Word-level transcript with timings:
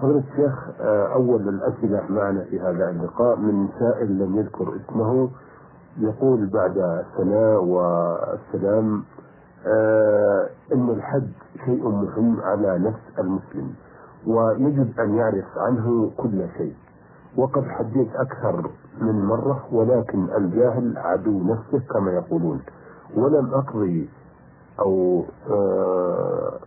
فضيلة 0.00 0.18
الشيخ 0.32 0.80
آه، 0.80 1.14
أول 1.14 1.48
الأسئلة 1.48 2.02
معنا 2.10 2.44
في 2.44 2.60
هذا 2.60 2.90
اللقاء. 2.90 3.36
من 3.36 3.68
سائل 3.78 4.18
لم 4.18 4.36
يذكر 4.36 4.76
اسمه 4.76 5.30
يقول 5.98 6.46
بعد 6.46 6.78
الثناء 6.78 7.64
والسلام 7.64 9.04
آه، 9.66 10.48
أن 10.74 10.90
الحج 10.90 11.28
شيء 11.64 11.88
مهم 11.88 12.40
على 12.40 12.78
نفس 12.78 13.18
المسلم 13.18 13.74
ويجب 14.26 15.00
أن 15.00 15.14
يعرف 15.14 15.44
عنه 15.56 16.10
كل 16.16 16.48
شيء. 16.58 16.74
وقد 17.36 17.62
حجيت 17.64 18.08
أكثر 18.14 18.70
من 19.00 19.24
مرة 19.24 19.64
ولكن 19.72 20.28
الجاهل 20.36 20.98
عدو 20.98 21.42
نفسه 21.42 21.86
كما 21.94 22.12
يقولون. 22.12 22.60
ولم 23.16 23.54
أقضي 23.54 24.08
أو 24.80 25.24
آه 25.50 26.58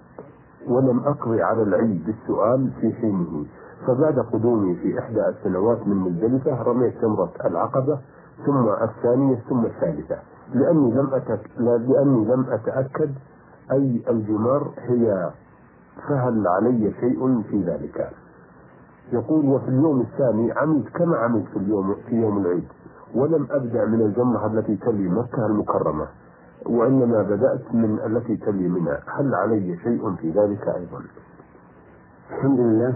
ولم 0.67 0.99
أقضي 0.99 1.41
على 1.41 1.61
العلم 1.63 2.01
بالسؤال 2.05 2.71
في 2.81 2.93
حينه. 2.93 3.45
فبعد 3.87 4.19
قدومي 4.19 4.75
في 4.75 4.99
إحدى 4.99 5.27
السنوات 5.27 5.87
من 5.87 5.95
مزدلفة 5.95 6.63
رميت 6.63 7.01
جمرة 7.01 7.31
العقبة 7.45 7.99
ثم 8.45 8.67
الثانية 8.81 9.35
ثم 9.49 9.65
الثالثة. 9.65 10.17
لأني 10.53 10.91
لم. 10.91 11.09
لأني 11.57 12.25
لم 12.25 12.45
أتأكد 12.49 13.11
أي 13.71 14.03
الجمار 14.09 14.71
هي 14.77 15.31
فهل 16.09 16.47
علي 16.47 16.93
شيء 16.99 17.41
في 17.41 17.61
ذلك. 17.63 18.09
يقول 19.13 19.45
وفي 19.45 19.67
اليوم 19.67 20.01
الثاني 20.01 20.51
عملت 20.51 20.89
كما 20.89 21.17
عملت 21.17 21.45
في 21.47 21.57
اليوم 21.57 21.95
في 22.09 22.15
يوم 22.15 22.37
العيد؟ 22.37 22.67
ولم 23.15 23.47
أبدأ 23.51 23.85
من 23.85 24.01
الجمرة 24.01 24.47
التي 24.47 24.75
تلي 24.75 25.09
مكة 25.09 25.45
المكرمة. 25.45 26.07
وإنما 26.65 27.21
بدأت 27.21 27.73
من 27.73 27.99
التي 28.05 28.35
تلي 28.37 28.67
منها. 28.67 28.99
هل 29.07 29.35
علي 29.35 29.77
شيء 29.83 30.15
في 30.15 30.29
ذلك 30.31 30.67
أيضا؟ 30.67 31.01
الحمد 32.31 32.59
لله. 32.59 32.93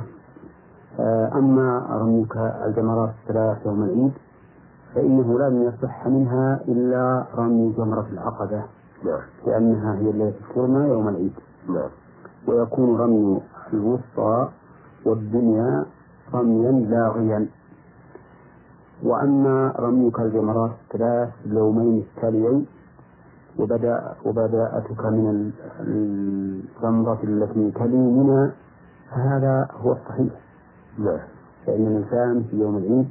آه، 0.99 1.31
أما 1.33 1.87
رميك 1.89 2.37
الجمرات 2.65 3.09
الثلاث 3.23 3.65
يوم 3.65 3.83
العيد 3.83 4.11
فإنه 4.95 5.39
لم 5.39 5.63
يصح 5.63 6.07
منها 6.07 6.61
إلا 6.67 7.25
رمي 7.35 7.73
جمرة 7.77 8.07
العقبة 8.13 8.63
نعم. 9.05 9.21
لأنها 9.47 9.95
هي 9.95 10.09
التي 10.09 10.39
ترمى 10.55 10.89
يوم 10.89 11.07
العيد. 11.07 11.33
نعم. 11.69 11.89
ويكون 12.47 12.97
رمي 13.01 13.41
الوسطى 13.73 14.49
والدنيا 15.05 15.85
رميا 16.33 16.71
لاغيا. 16.71 17.47
وأما 19.03 19.73
رميك 19.79 20.19
الجمرات 20.19 20.71
الثلاث 20.83 21.29
اليومين 21.45 22.03
التاليين 22.17 22.65
وبدأ 23.59 24.13
وبدأتك 24.25 25.05
من 25.05 25.51
الجمرة 25.79 27.19
التي 27.23 27.71
تلي 27.71 27.97
منها 27.97 28.51
فهذا 29.11 29.67
هو 29.81 29.91
الصحيح. 29.91 30.33
نعم. 30.99 31.19
فإن 31.65 31.87
الإنسان 31.87 32.43
في 32.43 32.59
يوم 32.59 32.77
العيد 32.77 33.07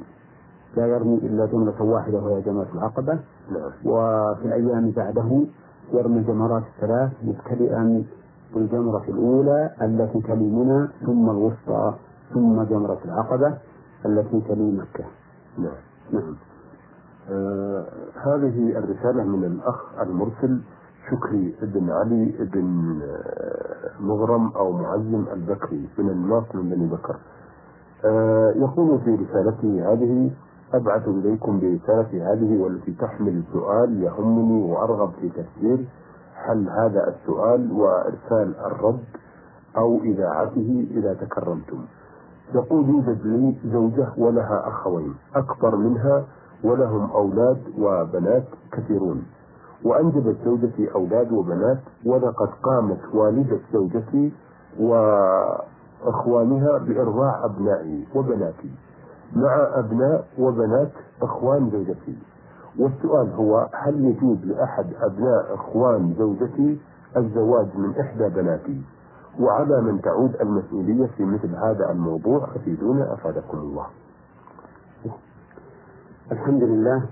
لا 0.77 0.87
يرمي 0.87 1.17
إلا 1.17 1.45
جمرة 1.45 1.81
واحدة 1.81 2.17
وهي 2.17 2.41
جمرة 2.41 2.67
العقبة. 2.75 3.19
نعم. 3.51 3.71
وفي 3.85 4.45
الأيام 4.45 4.91
بعده 4.91 5.45
يرمي 5.93 6.17
الجمرات 6.17 6.63
الثلاث 6.75 7.11
مبتدئا 7.23 8.03
بالجمرة 8.55 9.03
الأولى 9.09 9.71
التي 9.81 10.21
تلي 10.21 10.49
منى 10.49 10.87
ثم 11.05 11.29
الوسطى 11.29 11.93
ثم 12.33 12.63
جمرة 12.63 12.99
العقبة 13.05 13.57
التي 14.05 14.41
تلي 14.41 14.71
مكة. 14.71 15.05
نعم. 15.57 15.81
نعم. 16.13 16.35
هذه 18.25 18.77
الرسالة 18.77 19.23
من 19.23 19.43
الأخ 19.43 19.99
المرسل 20.01 20.61
شكري 21.11 21.55
بن 21.61 21.89
علي 21.89 22.33
بن 22.53 22.99
آه، 23.03 24.01
مغرم 24.01 24.51
أو 24.55 24.71
معزم 24.71 25.25
البكري 25.33 25.89
من 25.97 26.09
الناس 26.09 26.43
من 26.55 26.69
بني 26.69 26.87
بكر. 26.87 27.15
آه 28.05 28.51
يقول 28.55 28.99
في 28.99 29.15
رسالته 29.15 29.93
هذه 29.93 30.31
أبعث 30.73 31.07
إليكم 31.07 31.59
برسالتي 31.59 32.21
هذه 32.21 32.61
والتي 32.61 32.91
تحمل 32.91 33.43
سؤال 33.53 34.03
يهمني 34.03 34.71
وأرغب 34.71 35.11
في 35.21 35.29
تفسير. 35.29 35.85
حل 36.35 36.69
هذا 36.69 37.07
السؤال 37.15 37.71
وإرسال 37.71 38.55
الرد 38.65 39.03
أو 39.77 39.97
إذاعته 39.97 40.87
إذا 40.91 41.13
تكرمتم؟ 41.13 41.85
يقول 42.55 42.89
يوجد 42.89 43.25
لي 43.25 43.55
زوجة 43.73 44.07
ولها 44.17 44.67
أخوين 44.67 45.13
أكبر 45.35 45.75
منها 45.75 46.23
ولهم 46.63 47.11
أولاد 47.11 47.57
وبنات 47.79 48.43
كثيرون. 48.71 49.23
وأنجبت 49.85 50.35
زوجتي 50.45 50.91
أولاد 50.95 51.31
وبنات 51.31 51.79
ولقد 52.05 52.49
قامت 52.63 52.99
والدة 53.13 53.59
زوجتي 53.73 54.31
وإخوانها 54.79 56.77
بإرضاع 56.77 57.45
أبنائي 57.45 58.07
وبناتي. 58.15 58.71
مع 59.35 59.67
أبناء 59.73 60.25
وبنات 60.39 60.91
إخوان 61.21 61.69
زوجتي. 61.69 62.17
والسؤال 62.79 63.33
هو 63.33 63.69
هل 63.73 64.05
يجوز 64.05 64.37
لأحد 64.45 64.85
أبناء 65.01 65.53
إخوان 65.53 66.13
زوجتي 66.19 66.79
الزواج 67.17 67.67
من 67.77 67.99
إحدى 67.99 68.29
بناتي؟ 68.29 68.81
وعلى 69.39 69.81
من 69.81 70.01
تعود 70.01 70.35
المسؤولية 70.41 71.07
في 71.17 71.25
مثل 71.25 71.55
هذا 71.55 71.91
الموضوع 71.91 72.47
أفيدونا 72.55 73.13
أفادكم 73.13 73.57
الله. 73.57 73.85
الحمد 76.31 76.63
لله. 76.63 77.05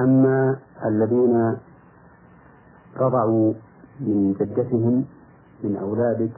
أما 0.00 0.58
الذين 0.84 1.56
رضعوا 2.96 3.52
من 4.00 4.32
جدتهم 4.40 5.04
من 5.64 5.76
أولادك 5.76 6.32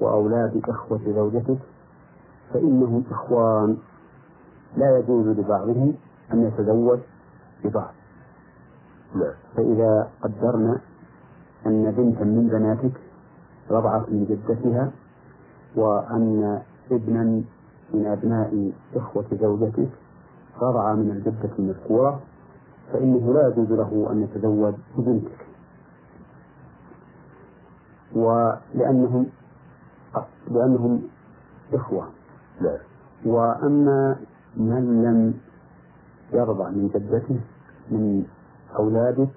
وأولاد 0.00 0.62
إخوة 0.68 1.00
زوجتك 1.06 1.58
فإنهم 2.52 3.04
إخوان 3.10 3.76
لا 4.76 4.98
يجوز 4.98 5.26
لبعضهم 5.38 5.94
أن 6.32 6.42
يتزوج 6.42 6.98
ببعض. 7.64 7.94
نعم. 9.14 9.34
فإذا 9.56 10.08
قدرنا 10.22 10.80
أن 11.66 11.90
بنتا 11.90 12.24
من 12.24 12.48
بناتك 12.48 13.00
رضعت 13.70 14.08
من 14.08 14.24
جدتها 14.24 14.90
وأن 15.76 16.62
ابنا 16.92 17.42
من 17.94 18.06
أبناء 18.06 18.72
إخوة 18.96 19.24
زوجتك 19.40 19.88
رضع 20.62 20.94
من 20.94 21.10
الجدة 21.10 21.50
المذكورة 21.58 22.20
فإنه 22.92 23.32
لا 23.34 23.48
يجوز 23.48 23.72
له 23.72 24.08
أن 24.12 24.22
يتزوج 24.22 24.74
ببنتك. 24.98 25.46
ولأنهم 28.14 29.26
لأنهم 30.50 31.02
إخوة. 31.74 32.08
نعم 32.60 32.78
وأما 33.24 34.16
من 34.56 35.02
لم 35.04 35.34
يرضع 36.32 36.68
من 36.70 36.88
جدته 36.94 37.40
من 37.90 38.24
أولادك 38.78 39.28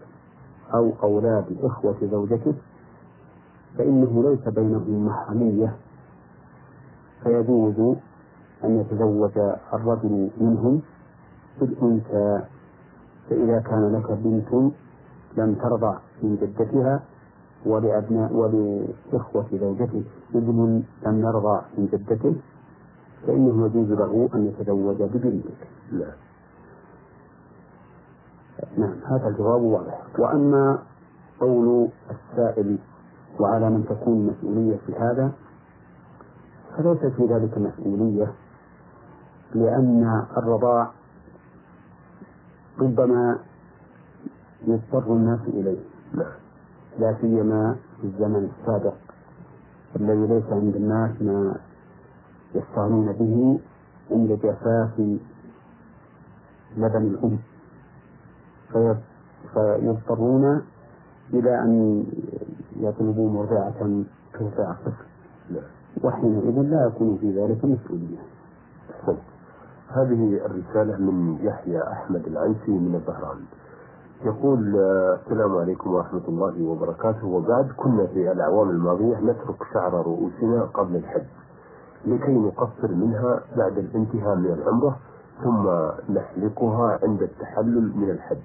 أو 0.73 0.93
أولاد 1.03 1.45
إخوة 1.63 1.95
زوجتك 2.11 2.55
فإنه 3.77 4.23
ليس 4.29 4.53
بينهم 4.53 5.05
محرمية. 5.05 5.75
فيجوز 7.23 7.95
أن 8.65 8.79
يتزوج 8.79 9.37
الرجل 9.73 10.29
منهم 10.37 10.81
بالأنثى 11.59 12.41
فإذا 13.29 13.59
كان 13.59 13.93
لك 13.95 14.11
بنت 14.11 14.71
لم 15.37 15.55
ترضع 15.55 15.97
من 16.23 16.35
جدتها 16.35 17.03
ولأبناء 17.65 18.33
ولإخوة 18.33 19.45
زوجته 19.53 20.03
ابن 20.35 20.83
لم 21.05 21.19
يرضع 21.19 21.61
من 21.77 21.85
جدته 21.93 22.35
فإنه 23.27 23.65
يجوز 23.65 23.91
له 23.91 24.29
أن 24.35 24.45
يتزوج 24.45 24.95
ببنتك. 25.03 25.67
نعم. 25.91 26.11
نعم 28.77 28.95
هذا 29.05 29.27
الجواب 29.27 29.61
واضح. 29.61 30.01
وأما 30.19 30.79
قول 31.39 31.87
السائل 32.11 32.77
وعلى 33.39 33.69
من 33.69 33.85
تكون 33.85 34.13
المسؤولية 34.17 34.77
في 34.87 34.93
هذا 34.93 35.31
فليس 36.77 37.13
في 37.13 37.25
ذلك 37.25 37.57
مسؤولية. 37.57 38.33
لأن 39.53 40.23
الرضاع 40.37 40.91
ربما 42.79 43.39
يضطر 44.67 45.13
الناس 45.13 45.39
إليه. 45.47 45.79
لا 46.99 47.15
سيما 47.21 47.75
في 48.01 48.07
الزمن 48.07 48.49
السابق 48.59 48.93
الذي 49.95 50.27
ليس 50.27 50.43
عند 50.51 50.75
الناس 50.75 51.21
ما 51.21 51.55
يستعنون 52.55 53.11
به 53.11 53.59
عند 54.11 54.31
جفاف 54.31 54.99
لبن 56.77 57.01
الأم. 57.01 57.37
في- 58.71 58.97
فيضطرون 59.53 60.61
إلى 61.33 61.59
أن 61.59 62.03
يطلبوا 62.75 63.29
مرضعة 63.29 64.03
ترضع 64.33 64.71
الطفل. 64.71 65.05
وحينئذ 66.03 66.61
لا 66.61 66.85
يكون 66.87 67.17
في 67.17 67.39
ذلك 67.41 67.65
مسؤولية. 67.65 68.17
أحسنت. 68.91 69.34
هذه 69.89 70.45
الرسالة 70.45 70.97
من 70.97 71.37
يحيى 71.41 71.81
أحمد 71.83 72.27
العنسي 72.27 72.71
من 72.71 72.95
الظهران 72.95 73.37
يقول 74.25 74.75
آه، 74.79 75.19
السلام 75.25 75.57
عليكم 75.57 75.93
ورحمة 75.93 76.21
الله 76.27 76.63
وبركاته. 76.63 77.27
وبعد 77.27 77.71
كنا 77.77 78.05
في 78.07 78.31
الأعوام 78.31 78.69
الماضية 78.69 79.17
نترك 79.19 79.63
شعر 79.73 79.93
رؤوسنا 79.93 80.61
قبل 80.73 80.95
الحج 80.95 81.23
لكي 82.05 82.31
نقصر 82.31 82.91
منها 82.91 83.41
بعد 83.57 83.77
الانتهاء 83.77 84.35
من 84.35 84.45
العمرة 84.53 84.97
ثم 85.43 85.67
نحلقها 86.13 86.99
عند 87.03 87.21
التحلل 87.21 87.91
من 87.97 88.09
الحج. 88.09 88.37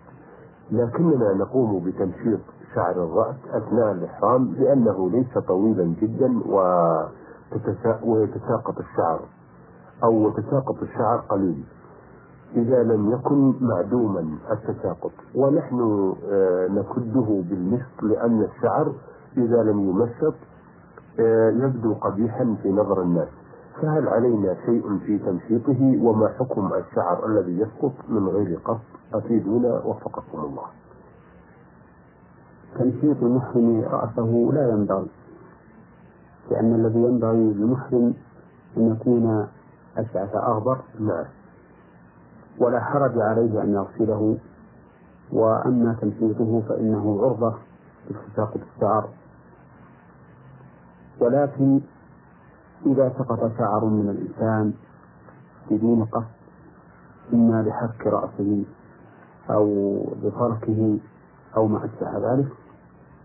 لكننا 0.73 1.33
نقوم 1.35 1.85
بتمشيط 1.85 2.41
شعر 2.75 2.93
الرأس 3.05 3.37
أثناء 3.53 3.93
الإحرام 3.93 4.55
لأنه 4.59 5.11
ليس 5.11 5.39
طويلا 5.39 5.95
جدا 6.03 6.41
ويتساقط 8.05 8.79
الشعر. 8.79 9.21
أو 10.05 10.31
تساقط 10.31 10.83
الشعر 10.83 11.19
قليل 11.29 11.65
إذا 12.57 12.83
لم 12.83 13.11
يكن 13.13 13.55
معدوما 13.61 14.39
التساقط. 14.51 15.13
ونحن 15.35 15.81
آه، 16.31 16.67
نكده 16.69 17.43
بالمشط 17.51 18.03
لأن 18.03 18.43
الشعر 18.43 18.93
إذا 19.37 19.63
لم 19.63 19.81
يمشط 19.91 20.35
آه، 21.21 21.51
يبدو 21.51 21.95
قبيحا 21.95 22.57
في 22.63 22.73
نظر 22.73 23.03
الناس. 23.03 23.29
فهل 23.83 24.09
علينا 24.09 24.57
شيء 24.67 24.99
في 25.07 25.19
تمشيطه 25.19 25.99
وما 26.03 26.29
حكم 26.29 26.71
الشعر 26.75 27.27
الذي 27.27 27.59
يسقط 27.61 27.93
من 28.09 28.29
غير 28.29 28.59
قصد؟ 28.65 28.81
أفيدونا 29.15 29.83
وفقكم 29.85 30.39
الله. 30.39 30.65
تمشيط 32.79 33.23
المحرم 33.23 33.81
رأسه 33.81 34.51
لا 34.55 34.71
ينبغي 34.71 35.07
لأن 36.51 36.75
الذي 36.75 36.99
ينبغي 36.99 37.53
للمحرم 37.53 38.15
أن 38.77 38.93
يكون 38.93 39.47
أشعث 39.97 40.35
أغبر 40.35 40.79
نعم 41.01 41.25
ولا 42.59 42.81
حرج 42.81 43.19
عليه 43.19 43.63
أن 43.63 43.73
يغسله 43.75 44.39
وأما 45.33 45.97
تمشيطه 46.01 46.63
فإنه 46.69 47.23
عرضة 47.23 47.55
لتساقط 48.11 48.61
الشعر. 48.77 49.09
ولكن 51.21 51.81
إذا 52.87 53.13
سقط 53.19 53.59
شعر 53.59 53.85
من 53.85 54.09
الإنسان 54.09 54.73
بدون 55.71 56.05
قصد 56.05 56.25
إما 57.33 57.63
لحك 57.63 58.07
رأسه 58.07 58.65
أو 59.51 59.67
لفركه 60.23 60.99
أو 61.57 61.67
ما 61.67 61.85
أشبه 61.85 62.33
ذلك 62.33 62.49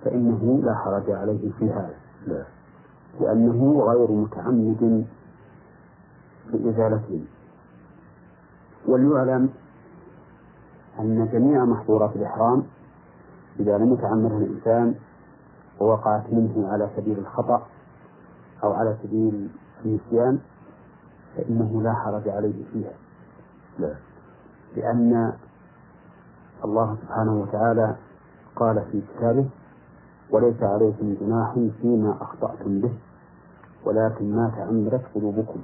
فإنه 0.04 0.62
لا 0.64 0.76
حرج 0.76 1.12
عليه 1.12 1.52
في 1.52 1.70
هذا. 1.72 1.96
لا. 2.28 2.44
لأنه 3.20 3.82
غير 3.82 4.12
متعمد 4.12 5.06
في 6.52 6.70
إزالته 6.70 7.26
وليعلم 8.88 9.50
أن 11.00 11.30
جميع 11.34 11.66
محظورات 11.66 12.16
الإحرام 12.16 12.64
إذا 13.60 13.78
لم 13.78 13.94
يتعمدها 13.94 14.38
الإنسان 14.38 14.96
ووقعت 15.80 16.24
منه 16.34 16.68
على 16.72 16.90
سبيل 16.98 17.20
الخطأ 17.20 17.68
أو 18.64 18.74
على 18.74 18.98
سبيل 19.04 19.50
النسيان 19.86 20.40
فإنه 21.38 21.82
لا 21.82 21.94
حرج 21.94 22.30
عليه 22.30 22.64
فيها. 22.74 22.92
لا. 23.80 23.96
لأن 24.76 25.34
الله 26.66 26.98
سبحانه 27.02 27.42
وتعالى 27.42 27.96
قال 28.56 28.86
في 28.92 29.02
كتابه 29.02 29.50
وليس 30.32 30.64
عليكم 30.64 31.16
جناح 31.22 31.54
فيما 31.82 32.18
أخطأتم 32.22 32.80
به 32.82 32.94
ولكن 33.86 34.36
ما 34.36 34.52
تعمدت 34.58 35.02
قلوبكم. 35.16 35.60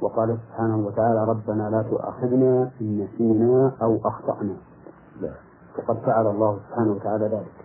وقال 0.00 0.38
سبحانه 0.48 0.86
وتعالى 0.86 1.24
ربنا 1.24 1.70
لا 1.70 1.82
تؤاخذنا 1.82 2.70
إن 2.80 2.98
نسينا 3.00 3.72
أو 3.82 3.98
أخطأنا. 4.04 4.56
لا. 5.20 5.32
وقد 5.78 5.96
فعل 5.96 6.26
الله 6.26 6.58
سبحانه 6.68 6.92
وتعالى 6.92 7.24
ذلك. 7.24 7.64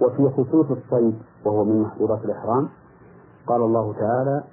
وفي 0.00 0.30
خصوص 0.30 0.66
الصيد 0.70 1.18
وهو 1.44 1.64
من 1.64 1.82
محظورات 1.82 2.24
الإحرام 2.24 2.68
قال 3.46 3.62
الله 3.62 3.92
تعالى 3.92 4.44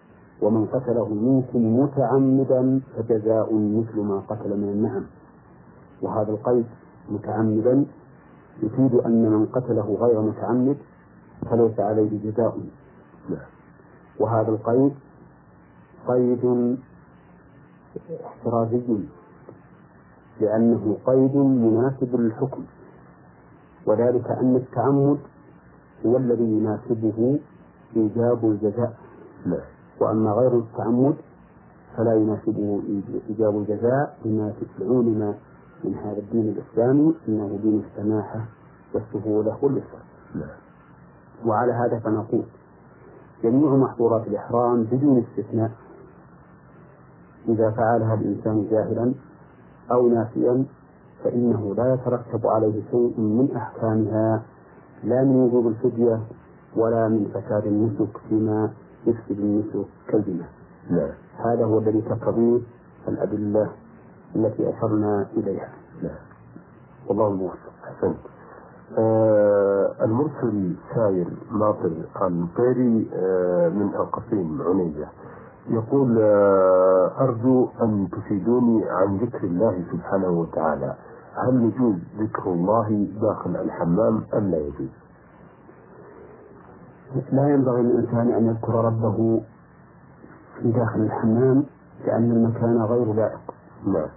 ومن 0.42 0.66
قتله 0.66 1.08
منكم 1.08 1.80
متعمدا 1.80 2.82
فجزاء 2.96 3.54
مثل 3.54 4.00
ما 4.02 4.20
قتل 4.30 4.58
من 4.58 4.70
النعم. 4.70 5.04
وهذا 6.02 6.32
القيد 6.32 6.66
متعمدا 7.10 7.86
يفيد 8.64 8.94
أن 8.96 9.32
من 9.32 9.46
قتله 9.46 9.98
غير 10.02 10.22
متعمد 10.22 10.78
فليس 11.50 11.80
عليه 11.80 12.32
جزاء. 12.32 12.58
وهذا 14.20 14.50
القيد 14.50 14.94
قيد 16.08 16.76
احترازي 18.26 18.98
لأنه 20.42 20.98
قيد 21.06 21.36
مناسب 21.36 22.16
للحكم 22.16 22.64
وذلك 23.86 24.28
أن 24.32 24.56
التعمد 24.56 25.18
هو 26.06 26.18
الذي 26.18 26.44
يناسبه 26.44 27.40
إيجاب 27.96 28.46
الجزاء 28.46 28.94
لا. 29.46 29.60
وأما 30.02 30.32
غير 30.32 30.58
التعمد 30.58 31.16
فلا 31.98 32.14
يناسبه 32.14 32.82
إيجاب 33.30 33.58
الجزاء 33.58 34.18
بما 34.26 34.54
علم 34.80 35.36
من 35.84 35.96
هذا 35.96 36.18
الدين 36.20 36.50
الإسلامي 36.50 37.14
أنه 37.28 37.60
دين 37.64 37.84
السماحة 37.86 38.46
والسهولة 38.94 39.58
واليسر 39.62 40.00
وعلى 41.46 41.72
هذا 41.74 42.00
فنقول 42.00 42.44
جميع 43.44 43.76
محظورات 43.76 44.28
الإحرام 44.28 44.84
بدون 44.84 45.18
استثناء 45.24 45.72
إذا 47.48 47.72
فعلها 47.72 48.14
الإنسان 48.14 48.68
جاهلا 48.72 49.14
أو 49.92 50.08
ناسيا 50.08 50.66
فإنه 51.24 51.76
لا 51.76 51.94
يترتب 51.94 52.48
عليه 52.48 52.82
شيء 52.92 53.20
من 53.20 53.50
أحكامها 53.56 54.42
لا 55.04 55.24
من 55.24 55.36
وجوب 55.36 55.68
الفدية 55.68 56.20
ولا 56.76 57.08
من 57.08 57.32
فساد 57.34 57.66
النسك 57.66 58.18
فيما 58.30 58.70
يفسد 59.08 59.40
النسك 59.40 59.86
كالبناء. 60.08 60.50
نعم 60.90 61.12
هذا 61.38 61.66
هو 61.66 61.80
الذي 61.80 62.02
تقتضيه 62.02 62.60
الأدلة 63.08 63.70
التي 64.36 64.70
أشرنا 64.70 65.28
إليها. 65.38 65.70
نعم 66.04 66.16
والله 67.08 67.28
الموفق 67.28 67.72
أحسنت. 67.84 68.18
آه 68.98 69.96
المرسل 70.02 70.76
ساير 70.96 71.28
ناطر 71.60 71.92
الطيري 72.22 73.10
آه 73.14 73.70
من 73.70 73.90
القصيم 73.96 74.62
عنيزة 74.62 75.08
يقول 75.70 76.18
آه 76.22 77.12
أرجو 77.20 77.70
أن 77.82 78.08
تفيدوني 78.12 78.90
عن 78.90 79.18
ذكر 79.18 79.44
الله 79.44 79.84
سبحانه 79.92 80.30
وتعالى. 80.30 80.96
هل 81.36 81.64
يجوز 81.64 81.96
ذكر 82.20 82.54
الله 82.54 83.08
داخل 83.22 83.56
الحمام 83.56 84.24
أم 84.34 84.52
لا 84.52 84.58
يجوز؟ 84.58 84.90
لا 87.32 87.50
ينبغي 87.54 87.82
للإنسان 87.82 88.32
أن 88.32 88.46
يذكر 88.46 88.74
ربه 88.76 89.42
في 90.60 90.72
داخل 90.72 91.02
الحمام 91.02 91.64
لأن 92.06 92.32
المكان 92.32 92.82
غير 92.82 93.14
لائق. 93.14 93.54
نعم. 93.86 94.10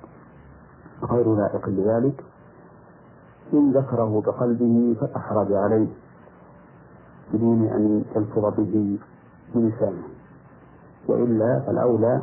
غير 1.10 1.34
لائق 1.34 1.68
لذلك. 1.68 2.24
إن 3.52 3.72
ذكره 3.72 4.22
بقلبه 4.26 4.96
فأحرج 5.00 5.52
عليه 5.52 5.88
بدون 7.34 7.64
أن 7.64 8.04
يلفظ 8.16 8.54
به 8.60 8.98
بلسانه 9.54 10.02
وإلا 11.08 11.60
فالأولى 11.66 12.22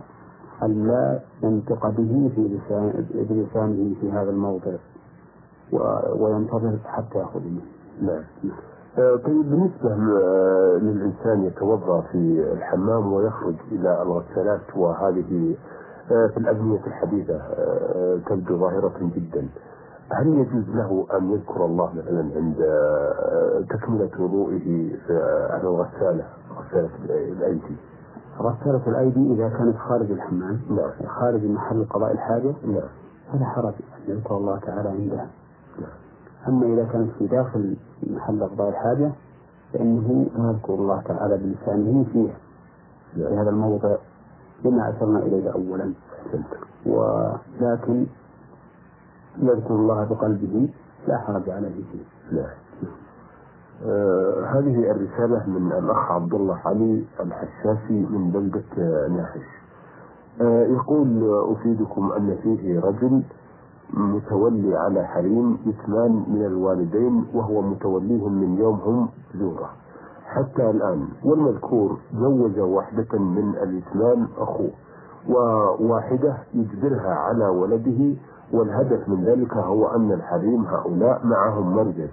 ألا 0.64 1.20
ينطق 1.44 1.88
به 1.90 2.32
في 2.36 2.42
لسان 2.42 3.06
بلسانه 3.30 3.96
في 4.02 4.12
هذا 4.12 4.30
الموضع 4.30 4.72
وينتظر 6.16 6.78
حتى 6.86 7.18
يأخذ 7.20 7.40
منه. 7.40 7.62
نعم. 8.02 8.24
آه، 8.98 9.16
طيب 9.16 9.50
بالنسبة 9.50 9.90
للإنسان 10.82 11.44
يتوضأ 11.44 12.02
في 12.02 12.46
الحمام 12.54 13.14
ويخرج 13.14 13.56
إلى 13.72 14.02
الغسالات 14.02 14.62
وهذه 14.76 15.56
آه، 16.12 16.28
في 16.28 16.38
الأبنية 16.38 16.86
الحديثة 16.88 17.36
آه، 17.36 18.20
تبدو 18.30 18.58
ظاهرة 18.58 18.94
جدا 19.16 19.48
هل 20.12 20.28
يجوز 20.28 20.70
له 20.76 21.06
أن 21.18 21.32
يذكر 21.32 21.66
الله 21.66 21.94
مثلا 21.94 22.30
عند 22.36 22.58
تكملة 23.70 24.10
وضوئه 24.20 24.92
على 25.50 25.64
الغسالة 25.64 26.24
غسالة 26.58 26.90
الأيدي 27.10 27.76
غسالة 28.40 28.82
الأيدي 28.88 29.34
إذا 29.34 29.50
كانت 29.50 29.78
خارج 29.78 30.12
الحمام 30.12 30.60
نعم 30.70 30.92
خارج 31.20 31.46
محل 31.46 31.86
قضاء 31.90 32.12
الحاجة 32.12 32.54
نعم 32.66 32.90
فلا 33.34 33.46
حرج 33.46 33.74
أن 33.74 34.02
يذكر 34.16 34.38
الله 34.38 34.60
تعالى 34.60 34.90
عندها. 34.90 35.28
نعم 35.82 35.90
أما 36.48 36.66
إذا 36.74 36.86
كانت 36.86 37.12
في 37.20 37.28
داخل 37.28 37.76
محل 38.08 38.44
قضاء 38.44 38.70
الحاجة 38.70 39.12
فإنه 39.74 40.26
يذكر 40.36 40.74
الله 40.74 41.02
تعالى 41.02 41.38
بلسانه 41.38 42.06
فيها. 42.14 42.36
في 43.16 43.36
هذا 43.36 43.50
الموضع 43.50 43.96
لما 44.66 44.90
أشرنا 44.90 45.20
إليه 45.20 45.52
أولا. 45.52 45.94
ولكن 46.86 48.06
يذكر 49.38 49.76
الله 49.76 50.04
بقلبه 50.04 50.70
لا 51.08 51.18
حرج 51.18 51.50
عليه. 51.50 51.84
فيه 51.92 52.40
آه 52.40 52.54
هذه 54.54 54.92
الرسالة 54.92 55.44
من 55.48 55.72
الأخ 55.72 56.12
عبد 56.12 56.34
الله 56.34 56.58
علي 56.66 57.06
الحشاشي 57.20 57.94
من 57.94 58.32
بلدة 58.32 59.08
ناحش. 59.08 59.48
آه 60.42 60.64
يقول 60.66 61.08
أفيدكم 61.52 62.12
أن 62.12 62.36
فيه 62.44 62.80
رجل 62.80 63.24
متولي 63.94 64.78
على 64.78 65.04
حريم 65.08 65.58
اثنان 65.68 66.24
من 66.28 66.46
الوالدين 66.46 67.26
وهو 67.34 67.62
متوليهم 67.62 68.34
من 68.42 68.58
يوم 68.58 68.76
هم 68.76 69.10
زوره. 69.36 69.70
حتى 70.26 70.70
الآن 70.70 71.08
والمذكور 71.26 71.98
زوج 72.14 72.60
واحدة 72.60 73.20
من 73.20 73.50
الاثنان 73.64 74.28
أخوه 74.38 74.70
وواحدة 75.30 76.38
يجبرها 76.54 77.14
على 77.14 77.48
ولده 77.48 78.16
والهدف 78.54 79.10
من 79.10 79.24
ذلك 79.24 79.54
هو 79.54 79.88
أن 79.88 80.12
الحريم 80.12 80.66
هؤلاء 80.66 81.22
معهم 81.26 81.76
مرجد. 81.76 82.10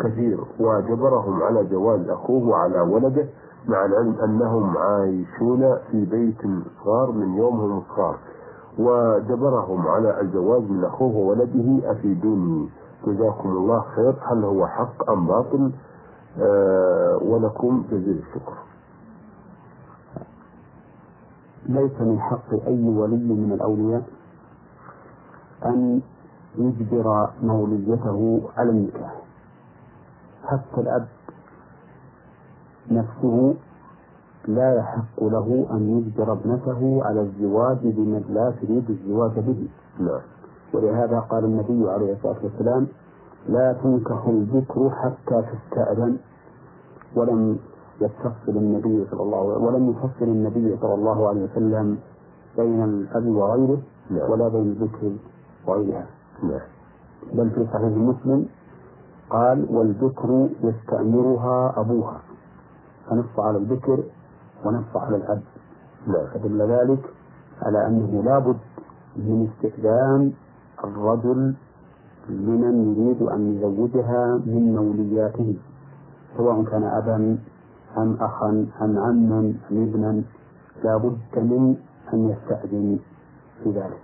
كثير 0.00 0.38
وجبرهم 0.60 1.42
على 1.42 1.64
جواز 1.64 2.08
أخوه 2.08 2.48
وعلى 2.48 2.80
ولده 2.80 3.26
مع 3.68 3.84
العلم 3.84 4.14
أنهم 4.24 4.76
عايشون 4.78 5.76
في 5.90 6.04
بيت 6.04 6.40
صغار 6.84 7.10
من 7.12 7.34
يومهم 7.34 7.82
صغار 7.96 8.16
وجبرهم 8.78 9.88
على 9.88 10.20
الجواز 10.20 10.62
من 10.62 10.84
أخوه 10.84 11.16
وولده 11.16 11.90
أفيدوني 11.92 12.68
جزاكم 13.06 13.48
الله 13.48 13.80
خير. 13.80 14.14
هل 14.22 14.44
هو 14.44 14.66
حق 14.66 15.10
أم 15.10 15.26
باطل؟ 15.26 15.72
آه 16.38 17.18
ولكم 17.22 17.84
جزيل 17.90 18.18
الشكر. 18.18 18.52
ليس 21.66 22.00
من 22.00 22.20
حق 22.20 22.54
أي 22.66 22.88
ولي 22.88 23.34
من 23.34 23.52
الأولياء 23.52 24.02
أن 25.66 26.00
يجبر 26.58 27.30
موليته 27.42 28.42
على 28.56 28.70
النكاح. 28.70 29.19
حتى 30.50 30.80
الأب 30.80 31.06
نفسه 32.90 33.54
لا 34.48 34.74
يحق 34.74 35.18
له 35.24 35.66
أن 35.70 35.82
يجبر 35.98 36.32
ابنته 36.32 37.04
على 37.04 37.20
الزواج 37.20 37.78
بمن 37.82 38.24
لا 38.28 38.50
تريد 38.62 38.90
الزواج 38.90 39.30
به. 39.30 39.68
نعم 39.98 40.20
ولهذا 40.74 41.20
قال 41.20 41.44
النبي 41.44 41.90
عليه 41.90 42.12
الصلاة 42.12 42.36
والسلام 42.42 42.86
لا 43.48 43.72
تنكح 43.82 44.26
الذكر 44.26 44.90
حتى 44.90 45.42
تستأذن. 45.42 46.16
ولم 47.16 47.58
يستفصل 48.00 48.56
النبي 48.56 49.06
صلى 49.10 49.22
الله 49.22 49.52
عليه 49.52 49.64
ولم 49.66 49.90
يفصل 49.90 50.24
النبي 50.24 50.76
صلى 50.80 50.94
الله 50.94 51.28
عليه 51.28 51.44
وسلم 51.44 51.98
بين 52.56 52.84
الأب 52.84 53.26
وغيره 53.26 53.78
نعم. 54.10 54.30
ولا 54.30 54.48
بين 54.48 54.62
الذكر 54.62 55.12
وغيرها. 55.66 56.06
بل 57.32 57.50
في 57.50 57.66
صحيح 57.72 57.92
مسلم 57.96 58.46
قال 59.30 59.66
والذكر 59.70 60.48
يستأمرها 60.62 61.80
أبوها. 61.80 62.20
فنص 63.10 63.38
على 63.38 63.58
الذكر 63.58 63.98
ونص 64.64 64.96
على 64.96 65.16
الأب. 65.16 65.42
نعم 66.06 66.26
فدل 66.34 66.62
ذلك 66.62 67.04
على 67.62 67.86
أنه 67.86 68.22
لابد 68.22 68.56
من 69.16 69.48
استئذان 69.48 70.32
الرجل 70.84 71.54
لمن 72.28 72.94
يريد 72.96 73.22
أن 73.22 73.56
يزوجها 73.56 74.40
من 74.46 74.74
مولياته 74.76 75.56
سواء 76.36 76.64
كان 76.64 76.82
أبا 76.84 77.38
أم 77.96 78.16
أخا 78.20 78.48
أم 78.82 78.98
عما 78.98 79.38
أم 79.38 79.54
ابنا. 79.72 80.22
لا 80.84 80.96
بد 80.96 81.18
من 81.36 81.76
أن 82.12 82.28
يستأذن 82.28 82.98
في 83.62 83.70
ذلك. 83.70 84.02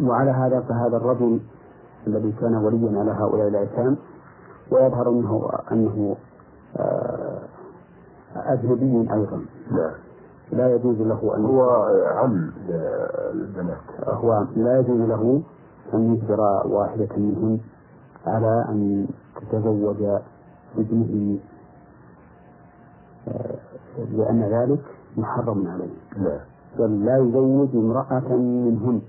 وعلى 0.00 0.30
هذا 0.30 0.60
فهذا 0.60 0.96
الرجل 0.96 1.40
الذي 2.06 2.32
كان 2.40 2.54
وليا 2.54 3.00
على 3.00 3.10
هؤلاء 3.10 3.48
الأيتام 3.48 3.96
ويظهر 4.70 5.10
منه 5.10 5.48
أنه 5.72 6.16
آه، 6.76 7.38
أجنبي 8.36 9.12
أيضا. 9.12 9.44
نعم 9.70 9.92
لا 10.52 10.74
يجوز 10.74 11.00
له 11.00 11.36
أن 11.36 11.44
هو 11.44 11.62
عم 12.06 12.52
البنات 13.34 13.78
هو 14.08 14.44
لا 14.56 14.78
يجوز 14.80 15.00
له 15.00 15.42
أن 15.94 16.14
يجبر 16.14 16.40
واحدة 16.66 17.08
منهن 17.16 17.58
على 18.26 18.64
أن 18.68 19.06
تتزوج 19.36 20.20
ابنه 20.78 21.38
آه، 23.28 23.54
لأن 24.12 24.42
ذلك 24.42 24.80
محرم 25.16 25.66
عليه. 25.68 26.24
نعم 26.28 26.40
بل 26.78 27.04
لا 27.04 27.16
يزوج 27.18 27.68
امرأة 27.76 28.36
منهن 28.36 29.00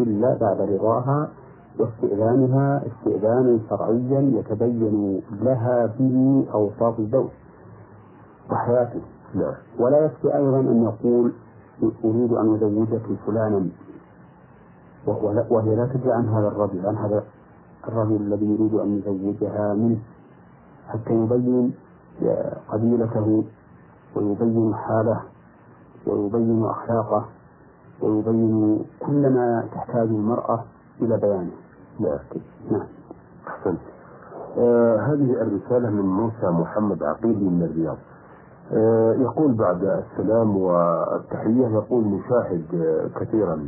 إلا 0.00 0.34
بعد 0.40 0.60
رضاها 0.60 1.28
واستئذانها 1.78 2.82
استئذانا 2.86 3.58
شرعيا 3.70 4.20
يتبين 4.20 5.22
لها 5.42 5.86
به 5.98 6.46
أوصاف 6.54 6.98
الزوج 6.98 7.28
وحياته. 8.50 9.00
نعم. 9.34 9.54
ولا 9.78 9.98
يكفي 10.04 10.36
أيضا 10.36 10.60
أن 10.60 10.82
يقول 10.82 11.32
أريد 12.04 12.32
أن 12.32 12.54
أزوجك 12.54 13.02
فلانا 13.26 13.68
لا 15.06 15.46
وهي 15.50 15.76
لا 15.76 15.86
تدري 15.86 16.12
عن 16.12 16.28
هذا 16.28 16.48
الرجل 16.48 16.86
عن 16.86 16.96
هذا 16.96 17.24
الرجل 17.88 18.16
الذي 18.16 18.46
يريد 18.46 18.74
أن 18.74 18.98
يزوجها 18.98 19.74
منه 19.74 19.98
حتى 20.88 21.10
يبين 21.14 21.72
قبيلته 22.68 23.44
ويبين 24.16 24.74
حاله 24.74 25.20
ويبين 26.06 26.64
أخلاقه 26.64 27.24
ويبين 28.02 28.84
كل 29.06 29.30
ما 29.34 29.68
تحتاج 29.74 30.08
المرأة 30.08 30.64
إلى 31.02 31.16
بيانه. 31.16 31.65
نعم 32.00 32.18
نعم. 32.70 32.86
أحسنت. 33.48 33.80
آه 34.58 34.96
هذه 34.96 35.42
الرسالة 35.42 35.90
من 35.90 36.04
موسى 36.06 36.46
محمد 36.46 37.02
عقيل 37.02 37.44
من 37.44 37.62
الرياض. 37.62 37.96
آه 38.72 39.12
يقول 39.14 39.52
بعد 39.54 39.84
السلام 39.84 40.56
والتحية 40.56 41.66
يقول 41.68 42.04
نشاهد 42.04 42.64
آه 42.74 43.20
كثيرا. 43.20 43.66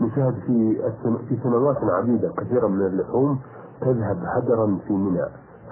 نشاهد 0.00 0.34
في 0.46 0.82
في 1.28 1.36
سنوات 1.42 1.76
عديدة 1.84 2.32
كثيرا 2.36 2.68
من 2.68 2.86
اللحوم 2.86 3.38
تذهب 3.80 4.18
هدرا 4.24 4.78
في 4.86 4.92
منى. 4.92 5.24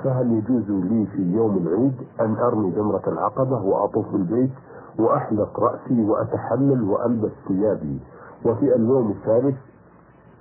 فهل 0.04 0.32
يجوز 0.32 0.70
لي 0.70 1.06
في 1.06 1.22
يوم 1.22 1.56
العيد 1.56 1.94
أن 2.20 2.36
أرمي 2.36 2.70
جمرة 2.70 3.02
العقبة 3.08 3.62
وأطوف 3.62 4.14
البيت 4.14 4.50
وأحلق 4.98 5.60
رأسي 5.60 6.04
وأتحلل 6.04 6.82
وألبس 6.82 7.30
ثيابي؟ 7.48 8.00
وفي 8.44 8.74
اليوم 8.74 9.10
الثالث 9.10 9.56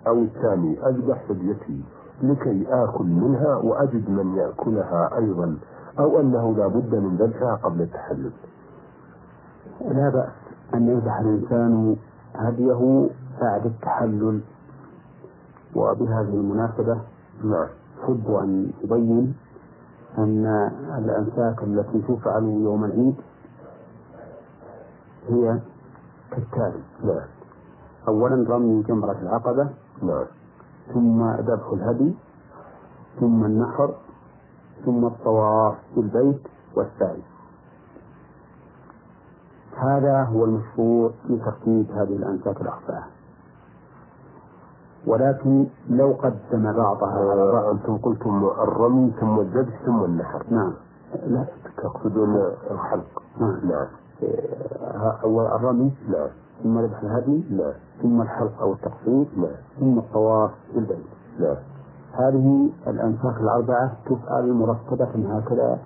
أو 0.08 0.22
الثاني 0.22 0.88
أذبح 0.88 1.24
فديتي 1.30 1.82
لكي 2.24 2.66
آكل 2.70 3.06
منها 3.06 3.56
وأجد 3.56 4.10
من 4.10 4.36
يأكلها 4.36 5.18
أيضا 5.18 5.58
أو 6.00 6.20
أنه 6.20 6.56
لا 6.58 6.68
بد 6.68 6.96
من 6.96 7.16
ذبحها 7.18 7.56
قبل 7.56 7.82
التحلل 7.82 8.32
لا 9.82 10.10
بأس 10.10 10.32
أن 10.74 10.88
يذبح 10.88 11.20
الإنسان 11.20 11.96
هديه 12.36 13.10
بعد 13.42 13.66
التحلل. 13.66 14.42
وبهذه 15.76 16.34
المناسبة 16.34 16.98
نعم. 17.44 17.68
أحب 18.04 18.32
أن 18.32 18.72
أبين 18.84 19.36
أن 20.18 20.46
الأنساك 20.98 21.64
التي 21.64 22.02
تفعل 22.02 22.44
يوم 22.44 22.86
العيد 22.86 23.16
هي 25.30 25.60
كالتالي 26.32 26.82
نعم. 27.04 27.28
أولا 28.08 28.50
رمي 28.50 28.84
جمرة 28.84 29.18
العقبة 29.22 29.70
نعم. 30.02 30.26
ثم 30.94 31.24
ذبح 31.32 31.68
الهدي 31.74 32.14
ثم 33.20 33.46
النحر 33.46 33.94
ثم 34.86 35.06
الطواف 35.06 35.76
بالبيت 35.96 36.48
والسعي. 36.76 37.22
هذا 39.78 40.24
هو 40.24 40.46
المشروع 40.46 41.12
في 41.28 41.38
ترتيب 41.38 41.92
هذه 41.92 42.16
الأنساك 42.16 42.62
الأربعة 42.62 43.08
ولكن 45.08 45.68
لو 45.90 46.14
قدم 46.14 46.74
بعضها 46.74 47.32
على 47.32 47.52
بعض 47.52 47.66
أنتم 47.66 47.98
قلتم 47.98 48.46
الرمي 48.46 49.14
ثم 49.20 49.40
الذبح 49.40 49.86
ثم 49.86 50.04
النحر. 50.04 50.44
نعم. 50.50 50.74
لا 51.28 51.46
تقصدون 51.78 52.36
الحلق 52.72 53.24
نعم. 53.40 53.60
نعم. 53.70 53.88
أول 55.24 55.46
الرمي. 55.46 55.94
نعم. 56.10 56.30
ثم 56.64 56.80
ذبح 56.80 57.02
الهدي؟ 57.04 57.44
نعم 57.50 57.74
ثم 58.02 58.22
الحلق 58.22 58.62
أو 58.62 58.74
التقصير 58.74 59.26
نعم 59.38 59.56
ثم 59.80 60.00
الطواف 60.00 60.52
بالبيت 60.76 61.06
نعم 61.40 61.56
هذه 62.14 62.70
الأنساك 62.88 63.38
الأربعة 63.42 63.92
تفعل 64.06 64.54
مرتبة 64.54 65.38
هكذا 65.38 65.80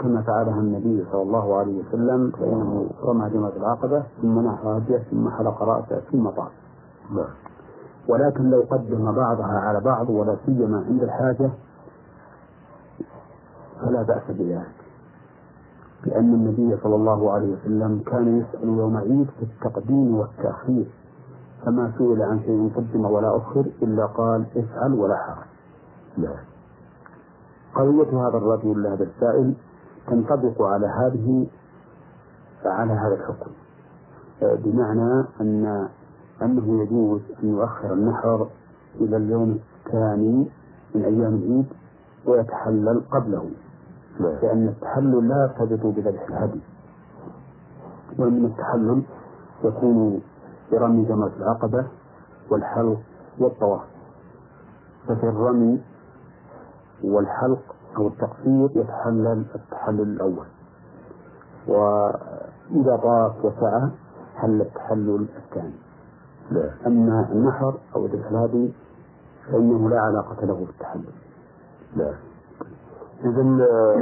كما 0.00 0.22
فعلها 0.22 0.60
النبي 0.60 1.04
صلى 1.12 1.22
الله 1.22 1.56
عليه 1.56 1.82
وسلم 1.84 2.30
فإنه 2.30 2.90
رمى 3.04 3.30
جمرة 3.30 3.52
العقبة 3.56 4.02
ثم 4.22 4.38
نحر 4.38 4.78
هديه 4.78 4.98
ثم 5.10 5.30
حلق 5.30 5.62
رأسه 5.62 6.00
ثم 6.12 6.28
طاف. 6.28 6.52
ولكن 8.08 8.50
لو 8.50 8.64
قدم 8.70 9.12
بعضها 9.12 9.58
على 9.58 9.80
بعض 9.80 10.10
ولا 10.10 10.36
سيما 10.46 10.84
عند 10.88 11.02
الحاجة 11.02 11.50
فلا 13.80 14.02
بأس 14.02 14.22
بذلك. 14.28 14.87
لأن 16.06 16.34
النبي 16.34 16.76
صلى 16.82 16.94
الله 16.94 17.32
عليه 17.32 17.56
وسلم 17.56 18.02
كان 18.06 18.38
يسأل 18.38 18.68
يوم 18.68 18.96
عيد 18.96 19.26
في 19.38 19.42
التقديم 19.42 20.16
والتأخير. 20.16 20.86
فما 21.66 21.92
سئل 21.98 22.22
عن 22.22 22.40
شيء 22.40 22.70
قدم 22.76 23.04
ولا 23.04 23.36
أخر 23.36 23.66
إلا 23.82 24.06
قال 24.06 24.46
افعل 24.56 24.92
ولا 24.92 25.16
حرج. 25.16 25.46
نعم. 26.18 26.44
قضية 27.74 28.28
هذا 28.28 28.36
الرجل 28.38 28.86
هذا 28.86 29.04
السائل 29.04 29.54
تنطبق 30.06 30.62
على 30.62 30.86
هذه 30.86 31.46
على 32.64 32.92
هذا 32.92 33.14
الحكم. 33.14 33.50
آه، 34.42 34.54
بمعنى 34.54 35.24
أن 35.40 35.88
أنه 36.42 36.82
يجوز 36.82 37.20
أن 37.42 37.48
يؤخر 37.48 37.92
النحر 37.92 38.48
إلى 39.00 39.16
اليوم 39.16 39.58
الثاني 39.86 40.50
من 40.94 41.04
أيام 41.04 41.34
العيد 41.34 41.66
ويتحلل 42.26 43.02
قبله. 43.10 43.50
نعم. 44.20 44.32
لأن 44.42 44.68
التحلل 44.68 45.28
لا 45.28 45.42
يرتبط 45.42 45.86
بذبح 45.86 46.26
الهدي. 46.28 46.60
ومن 48.18 48.44
التحلل 48.44 49.02
يكون 49.64 50.20
برمي 50.72 51.04
جمرة 51.04 51.32
العقبة 51.36 51.86
والحلق 52.50 52.98
والطواف. 53.38 53.82
ففي 55.08 55.24
الرمي 55.24 55.82
والحلق 57.04 57.74
أو 57.96 58.08
التقصير 58.08 58.70
يتحلل 58.74 59.44
التحلل 59.54 60.00
الأول. 60.00 60.46
وإذا 61.68 62.96
طاف 62.96 63.44
وسعى 63.44 63.90
حل 64.36 64.60
التحلل 64.60 65.26
الثاني. 65.36 65.74
نعم. 66.50 66.70
أما 66.86 67.28
النحر 67.32 67.74
أو 67.96 68.06
ذبح 68.06 68.26
الهدي 68.30 68.72
فإنه 69.52 69.90
لا 69.90 70.00
علاقة 70.00 70.46
له 70.46 70.66
بالتحلل. 70.66 71.12
نعم. 71.96 72.27
إذا 73.24 73.42
آه، 73.42 73.96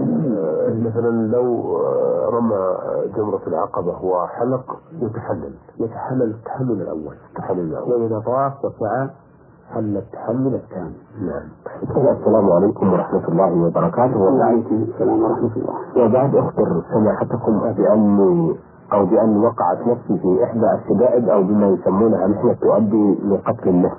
مثلا 0.84 1.10
لو 1.32 1.76
آه، 1.76 2.30
رمى 2.30 2.76
جمرة 3.16 3.40
العقبة 3.46 4.04
وحلق 4.04 4.76
يتحلل. 5.02 5.54
يتحلل 5.80 6.22
التحلل 6.34 6.82
الأول. 6.82 7.16
التحلل 7.30 7.60
الأول. 7.60 8.02
وإذا 8.02 8.18
طاف 8.26 8.52
وسعى 8.64 9.08
حل 9.74 9.96
التحلل 9.96 10.54
الثاني. 10.54 10.96
نعم. 11.20 11.48
السلام 12.20 12.52
عليكم 12.52 12.92
ورحمة 12.92 13.28
الله 13.28 13.66
وبركاته. 13.66 14.20
وعليكم 14.20 14.84
السلام 14.88 15.22
ورحمة 15.22 15.50
الله. 15.56 16.04
وبعد 16.04 16.34
أخبر 16.34 16.82
سماحتكم 16.94 17.72
بأني 17.72 18.56
أو 18.92 19.06
بأن 19.06 19.44
وقعت 19.44 19.78
نفسي 19.86 20.18
في 20.18 20.44
إحدى 20.44 20.66
الشدائد 20.74 21.28
أو 21.28 21.42
بما 21.42 21.66
يسمونها 21.68 22.26
محنة 22.26 22.52
تؤدي 22.52 23.18
لقتل 23.24 23.68
النفس. 23.68 23.96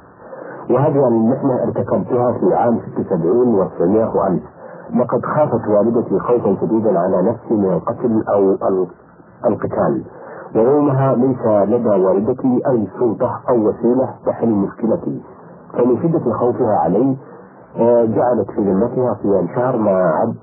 وهذه 0.69 1.07
المحنة 1.07 1.63
ارتكبتها 1.63 2.31
في 2.39 2.53
عام 2.53 2.79
76 2.79 3.55
و900 3.55 4.15
وألف. 4.15 4.56
لقد 4.95 5.25
خافت 5.25 5.67
والدتي 5.67 6.19
خوفا 6.19 6.55
شديدا 6.61 6.99
على 6.99 7.21
نفسي 7.21 7.53
من 7.53 7.73
القتل 7.73 8.23
ال- 8.35 8.87
القتال. 9.45 10.03
ويومها 10.55 11.15
ليس 11.15 11.45
لدى 11.45 11.89
والدتي 11.89 12.61
أي 12.69 12.87
سلطة 12.99 13.39
أو 13.49 13.55
وسيلة 13.69 14.09
تحل 14.25 14.49
مشكلتي. 14.49 15.21
فمن 15.73 15.97
شدة 16.03 16.33
خوفها 16.33 16.75
علي 16.83 17.17
آه، 17.79 18.05
جعلت 18.05 18.51
في 18.55 18.61
ذمتها 18.61 19.17
صيام 19.23 19.47
شهر 19.55 19.77
ما 19.77 19.91
عد 19.91 20.35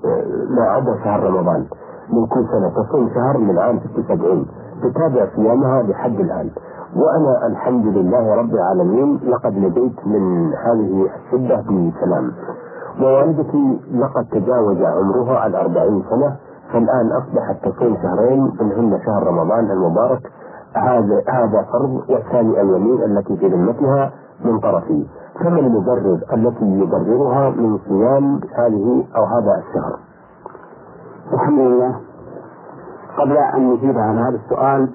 ما 0.49 0.63
عدا 0.63 0.95
شهر 1.03 1.23
رمضان. 1.23 1.65
من 2.13 2.25
كل 2.27 2.45
سنة 2.51 2.69
تصوم 2.69 3.09
شهر 3.15 3.37
من 3.37 3.57
عام 3.59 3.79
76 3.79 4.45
تتابع 4.83 5.27
صيامها 5.35 5.83
لحد 5.83 6.19
الآن. 6.19 6.49
وأنا 6.95 7.47
الحمد 7.47 7.85
لله 7.85 8.35
رب 8.35 8.53
العالمين 8.53 9.19
لقد 9.27 9.57
نجيت 9.57 10.07
من 10.07 10.53
هذه 10.53 11.07
الشدة 11.15 11.61
بسلام. 11.61 12.31
ووالدتي 13.01 13.79
لقد 13.93 14.25
تجاوز 14.31 14.77
عمرها 14.81 15.47
الأربعين 15.47 16.03
سنة 16.09 16.35
فالآن 16.73 17.11
أصبحت 17.11 17.67
تصوم 17.67 17.97
شهرين 18.03 18.51
منهن 18.61 18.99
شهر 19.05 19.27
رمضان 19.27 19.71
المبارك. 19.71 20.31
هذا 20.75 21.21
هذا 21.29 21.65
فرض 21.71 22.09
والثاني 22.09 22.61
اليمين 22.61 23.03
التي 23.03 23.37
في 23.37 23.47
ذمتها 23.47 24.11
من 24.45 24.59
طرفي. 24.59 25.05
فما 25.39 25.59
المبرر 25.59 26.19
التي 26.33 26.65
يبررها 26.65 27.49
من 27.49 27.77
صيام 27.87 28.39
هذه 28.57 29.03
أو 29.17 29.23
هذا 29.23 29.63
الشهر. 29.67 29.99
الحمد 31.33 31.59
لله. 31.59 31.95
قبل 33.17 33.37
أن 33.37 33.73
نجيب 33.73 33.97
على 33.97 34.19
هذا 34.19 34.35
السؤال 34.45 34.89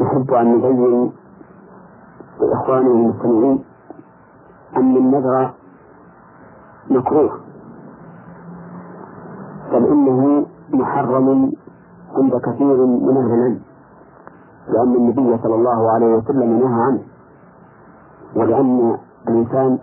نحب 0.00 0.32
أن 0.34 0.58
نبين 0.58 1.12
لإخواننا 2.40 2.90
المستمعين 2.90 3.64
أن 4.76 4.96
النذر 4.96 5.50
مكروه. 6.90 7.40
بل 9.72 9.86
إنه 9.86 10.46
محرم 10.72 11.52
عند 12.16 12.32
كثير 12.36 12.86
من 12.86 13.16
أهل 13.16 13.34
العلم 13.34 13.60
لأن 14.68 14.94
النبي 14.94 15.38
صلى 15.42 15.54
الله 15.54 15.90
عليه 15.92 16.16
وسلم 16.16 16.58
نهى 16.58 16.82
عنه 16.82 17.02
ولأن 18.36 18.98
الإنسان 19.28 19.78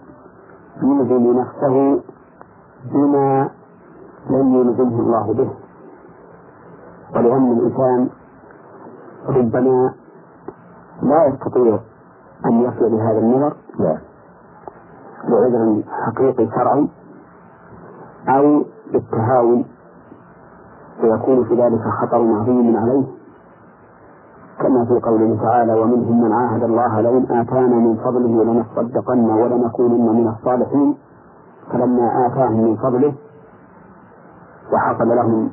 يلزم 0.83 1.39
نفسه 1.39 2.01
بما 2.93 3.49
لم 4.29 4.55
يلزمه 4.55 4.99
الله 4.99 5.33
به. 5.33 5.49
ولأن 7.15 7.51
الإنسان 7.51 8.09
ربما 9.27 9.93
لا 11.01 11.25
يستطيع 11.25 11.79
أن 12.45 12.61
يصل 12.61 12.89
بهذا 12.89 13.19
النظر 13.19 13.53
لعذر 15.29 15.83
حقيقي 16.05 16.47
شرعي. 16.55 16.89
أو 18.29 18.63
بالتهاون. 18.93 19.65
فيكون 21.01 21.43
في 21.43 21.53
ذلك 21.55 21.81
خطر 22.01 22.17
عظيم 22.17 22.77
عليه. 22.77 23.05
كما 24.59 24.85
في 24.85 24.99
قوله 25.03 25.39
تعالى 25.41 25.73
ومنهم 25.73 26.23
من 26.23 26.33
عاهد 26.33 26.63
الله 26.63 27.01
لئن 27.01 27.23
آتانا 27.39 27.75
من 27.75 27.95
فضله 27.95 28.43
لنصدقن 28.43 29.29
ولنكونن 29.29 30.15
من 30.15 30.27
الصالحين. 30.27 30.97
فلما 31.71 32.27
آتاهم 32.27 32.63
من 32.63 32.75
فضله 32.75 33.13
وحصل 34.73 35.07
لهم 35.07 35.51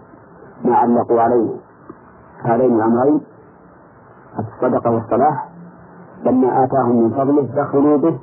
ما 0.64 0.74
علقوا 0.76 1.20
عليه 1.20 1.50
هذين 2.42 2.74
الأمرين 2.74 3.20
الصدقة 4.38 4.90
والصلاح. 4.90 5.48
لما 6.24 6.64
آتاهم 6.64 7.02
من 7.02 7.10
فضله 7.10 7.42
دخلوا 7.62 7.96
به 7.96 8.18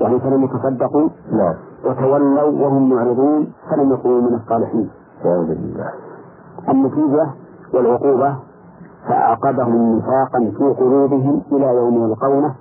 يعني 0.00 0.20
فلم 0.20 0.44
يتصدقوا 0.44 1.08
وتولوا 1.86 2.66
وهم 2.66 2.90
معرضون 2.90 3.52
فلم 3.70 3.92
يكونوا 3.92 4.20
من 4.20 4.34
الصالحين. 4.34 4.90
أعوذ 5.24 5.46
بالله. 5.46 5.90
النتيجة 6.68 7.26
والعقوبة 7.74 8.36
فأعقبهم 9.08 9.96
نفاقا 9.96 10.52
في 10.58 10.74
قلوبهم 10.80 11.42
إلى 11.52 11.66
يوم 11.76 12.04
يلقونه 12.04 12.54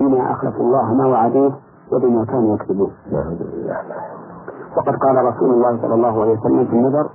بما 0.00 0.32
أخلفوا 0.32 0.64
الله 0.64 0.94
ما 0.94 1.06
وعدوه 1.06 1.52
وبما 1.92 2.24
كانوا 2.24 2.54
يكذبون. 2.54 2.90
وقد 4.76 4.96
قال 4.96 5.24
رسول 5.24 5.50
الله 5.50 5.82
صلى 5.82 5.94
الله 5.94 6.20
عليه 6.22 6.32
وسلم 6.38 6.64
في 6.64 6.72
النذر 6.72 7.10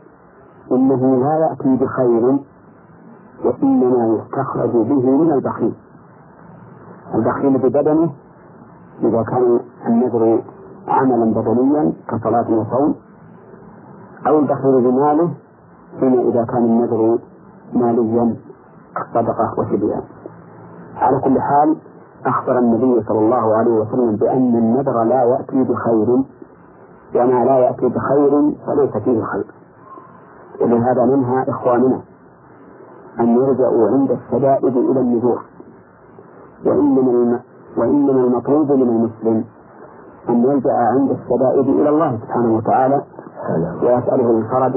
إنه 0.72 1.16
لا 1.16 1.48
يأتي 1.50 1.76
بخير 1.76 2.40
وإنما 3.46 4.18
يستخرج 4.18 4.72
به 4.72 5.10
من 5.18 5.32
البخيل. 5.32 5.74
البخيل 7.16 7.58
ببدنه 7.58 8.10
إذا 9.04 9.24
كان 9.24 9.60
النذر 9.88 10.42
عملا 10.90 11.26
بدنيا 11.34 11.94
كصلاة 12.10 12.46
وصوم 12.52 12.96
أو 14.28 14.40
البخيل 14.40 14.82
بماله 14.82 15.30
فيما 16.00 16.22
إذا 16.22 16.44
كان 16.46 16.66
النذر 16.66 17.20
ماليا 17.74 18.36
كالصدقة 18.96 19.54
وشبهها 19.60 20.02
على 20.98 21.20
كل 21.20 21.42
حال 21.42 21.76
أخبر 22.26 22.60
النبي 22.60 23.04
صلى 23.08 23.20
الله 23.20 23.58
عليه 23.58 23.72
وسلم 23.72 24.16
بأن 24.16 24.56
النذر 24.56 25.04
لا 25.04 25.24
يأتي 25.24 25.64
بخير 25.64 26.10
وما 27.16 27.46
لا 27.46 27.60
يأتي 27.60 27.90
بخير 27.90 28.32
فليس 28.68 29.04
فيه 29.04 29.22
خير 29.24 29.46
ولهذا 30.62 31.06
ننهى 31.06 31.50
إخواننا 31.50 32.02
أن 33.20 33.36
يرجعوا 33.36 33.88
عند 33.90 34.12
الشدائد 34.12 34.78
إلى 34.78 35.00
النذور 35.00 35.42
وإنما. 36.66 37.40
وإنما 37.78 38.12
المطلوب 38.24 38.72
من 38.72 38.82
المسلم 38.90 39.46
أن 40.30 40.44
يلجأ 40.44 40.74
عند 40.74 41.10
الشدائد 41.12 41.68
إلى 41.80 41.90
الله 41.90 42.18
سبحانه 42.18 42.56
وتعالى 42.58 43.02
ويسأله 43.84 44.30
الفرج 44.38 44.76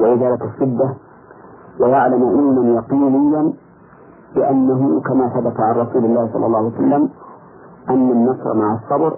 وإزالة 0.00 0.38
الشدة 0.44 0.94
ويعلم 1.80 2.22
علما 2.24 2.68
يقينيا 2.80 3.52
بأنه 4.34 5.00
كما 5.00 5.28
ثبت 5.28 5.60
عن 5.60 5.74
رسول 5.76 6.04
الله 6.04 6.30
صلى 6.32 6.46
الله 6.46 6.58
عليه 6.58 6.68
وسلم 6.68 7.08
أن 7.90 8.10
النصر 8.10 8.54
مع 8.54 8.74
الصبر 8.74 9.16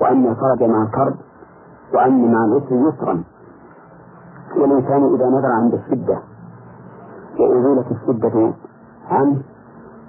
وأن 0.00 0.26
الفرج 0.26 0.62
مع 0.62 0.82
الكرب 0.82 1.14
وأن 1.94 2.32
مع 2.32 2.44
العسر 2.44 2.74
يسرا. 2.88 3.22
والإنسان 4.56 5.14
إذا 5.14 5.26
نظر 5.26 5.46
عند 5.46 5.74
الشدة 5.74 6.18
وأزيلت 7.40 7.86
الشدة 7.90 8.52
عنه 9.10 9.42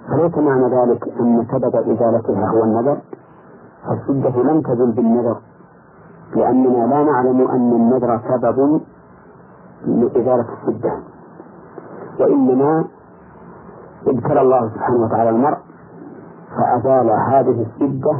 فليس 0.08 0.38
معنى 0.38 0.64
ذلك 0.76 1.08
أن 1.20 1.46
سبب 1.52 1.76
إزالتها 1.76 2.50
هو 2.50 2.64
النذر 2.64 2.96
فالشدة 3.88 4.42
لم 4.42 4.60
تزل 4.62 4.92
بالنذر 4.92 5.36
لأننا 6.36 6.86
لا 6.86 7.02
نعلم 7.04 7.48
أن 7.50 7.72
النذر 7.72 8.20
سبب 8.28 8.80
لإزالة 9.86 10.46
الشدة 10.52 10.92
وإنما 12.20 12.84
ابتلى 14.06 14.40
الله 14.40 14.68
سبحانه 14.68 15.04
وتعالى 15.04 15.30
المرء 15.30 15.58
فأزال 16.56 17.10
هذه 17.10 17.66
الشدة 17.66 18.12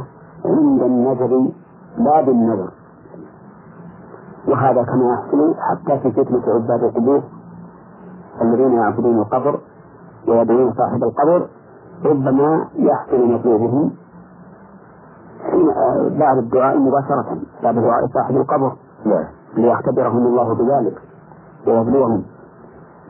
عند 0.45 0.81
النذر 0.81 1.47
لا 1.97 2.21
بالنذر 2.21 2.69
وهذا 4.47 4.83
كما 4.83 5.13
يحصل 5.13 5.55
حتى 5.59 5.99
في 5.99 6.11
فتنة 6.11 6.53
عباد 6.53 6.83
القبور 6.83 7.21
الذين 8.41 8.73
يعبدون 8.73 9.19
القبر 9.19 9.59
ويدعون 10.27 10.73
صاحب 10.73 11.03
القبر 11.03 11.47
ربما 12.05 12.67
يحصل 12.75 13.31
مطلوبهم 13.33 13.91
بعد 16.19 16.37
الدعاء 16.37 16.77
مباشرة. 16.77 17.37
بعد 17.63 17.75
دعاء 17.75 18.07
صاحب 18.13 18.35
القبر. 18.35 18.71
نعم. 19.05 19.25
ليختبرهم 19.57 20.27
الله 20.27 20.53
بذلك 20.53 21.01
ويبلوهم 21.67 22.23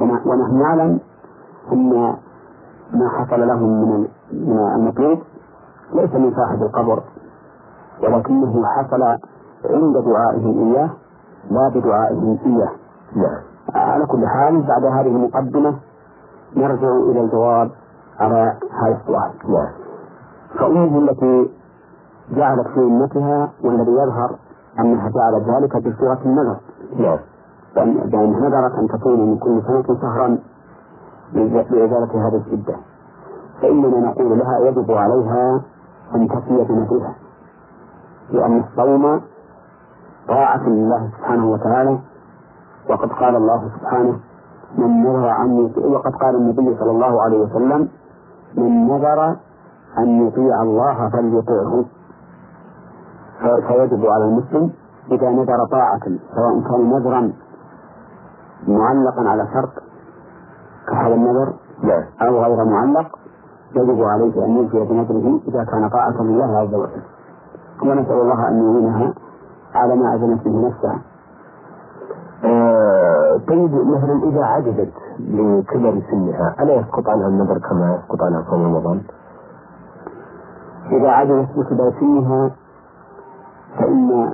ونحن 0.02 0.60
نعلم 0.60 1.00
أن 1.72 1.89
ما 2.94 3.10
حصل 3.10 3.48
لهم 3.48 3.89
من 3.89 4.08
من 4.32 4.60
المطلوب 4.76 5.20
ليس 5.94 6.13
من 6.13 6.32
صاحب 6.36 6.62
القبر. 6.63 7.04
ولكنه 8.04 8.65
حصل 8.65 9.04
عند 9.65 9.98
دعائهم 10.06 10.74
إياه 10.74 10.89
لا 11.52 11.70
بدعائهم 11.70 12.38
إياه. 12.46 12.72
نعم. 13.15 13.42
على 13.76 14.06
كل 14.06 14.28
حال 14.28 14.62
بعد 14.62 14.86
هذه 14.86 15.08
المقدمة 15.15 15.76
نرجع 16.56 16.92
إلى 16.92 17.22
الجواب 17.22 17.72
على 18.20 18.54
هذا 18.82 18.98
السؤال. 19.02 19.32
نعم. 19.50 19.68
فأمه 20.60 21.00
التي 21.00 21.59
جعلت 22.32 22.68
في 22.68 22.80
أمتها 22.80 23.50
والذي 23.63 23.92
يظهر 23.92 24.36
أنها 24.80 25.10
جعلت 25.10 25.50
ذلك 25.50 25.78
بصورة 25.78 26.20
النذر 26.26 26.58
نعم. 26.98 27.18
بأن 27.76 28.32
نذرت 28.32 28.74
أن 28.80 28.88
تصوم 28.88 29.30
من 29.30 29.38
كل 29.38 29.62
سنة 29.68 30.00
شهرا 30.02 30.38
لإزالة 31.34 32.28
هذه 32.28 32.36
الشدة. 32.48 32.76
فإننا 33.62 34.00
نقول 34.00 34.39
لها 34.39 34.60
يجب 34.60 34.92
عليها 34.92 35.62
أن 36.15 36.28
تفي 36.28 36.65
بنذرها 36.70 37.15
لأن 38.32 38.60
الصوم 38.60 39.22
طاعة 40.28 40.70
لله 40.70 41.10
سبحانه 41.18 41.52
وتعالى. 41.52 42.00
وقد 42.89 43.10
قال 43.10 43.36
الله 43.36 43.70
سبحانه 43.80 44.20
من 44.78 45.04
نذر 45.04 45.30
يطيع 45.65 45.86
وقد 45.86 46.12
قال 46.15 46.36
النبي 46.36 46.78
صلى 46.80 46.92
الله 46.92 47.22
عليه 47.22 47.39
وسلم 47.39 47.88
من 48.58 48.88
نذر 48.88 49.36
أن 49.98 50.28
يطيع 50.28 50.62
الله 50.62 51.10
فليطيعه 51.10 51.86
فيجب 53.39 54.06
على 54.06 54.25
المسلم 54.25 54.71
إذا 55.12 55.30
نذر 55.30 55.65
طاعة 55.71 55.99
سواء 56.36 56.62
كان 56.69 56.89
نذرا 56.89 57.32
معلقا 58.67 59.30
على 59.30 59.47
شرط 59.54 59.69
كهذا 60.88 61.15
النذر 61.15 61.54
أو 62.21 62.43
غير 62.43 62.65
معلق 62.65 63.19
يجب 63.75 64.04
عليه 64.04 64.45
أن 64.45 64.58
يجزي 64.58 64.80
بنذره 64.86 65.39
إذا 65.47 65.63
كان 65.63 65.89
طاعة 65.89 66.21
لله 66.21 66.58
عز 66.58 66.73
وجل. 66.73 67.02
ونسأل 67.84 68.21
الله 68.21 68.47
أن 68.47 68.63
يعينها 68.63 69.13
على 69.75 69.95
ما 69.95 70.15
أذنت 70.15 70.45
به 70.45 70.67
نفسها 70.67 70.99
آه، 72.43 73.38
طيب 73.47 73.73
مثلا 73.73 74.23
إذا 74.23 74.43
عجزت 74.45 74.93
لكبر 75.19 76.02
سنها 76.12 76.56
ألا 76.60 76.73
يسقط 76.73 77.10
عنها 77.10 77.28
النذر 77.28 77.58
كما 77.69 77.95
يسقط 77.95 78.21
عنها 78.21 78.45
صوم 78.49 78.65
رمضان؟ 78.65 79.02
إذا 80.91 81.10
عجزت 81.10 81.49
بكبر 81.58 81.93
سنها 81.99 82.52
فإن 83.78 84.34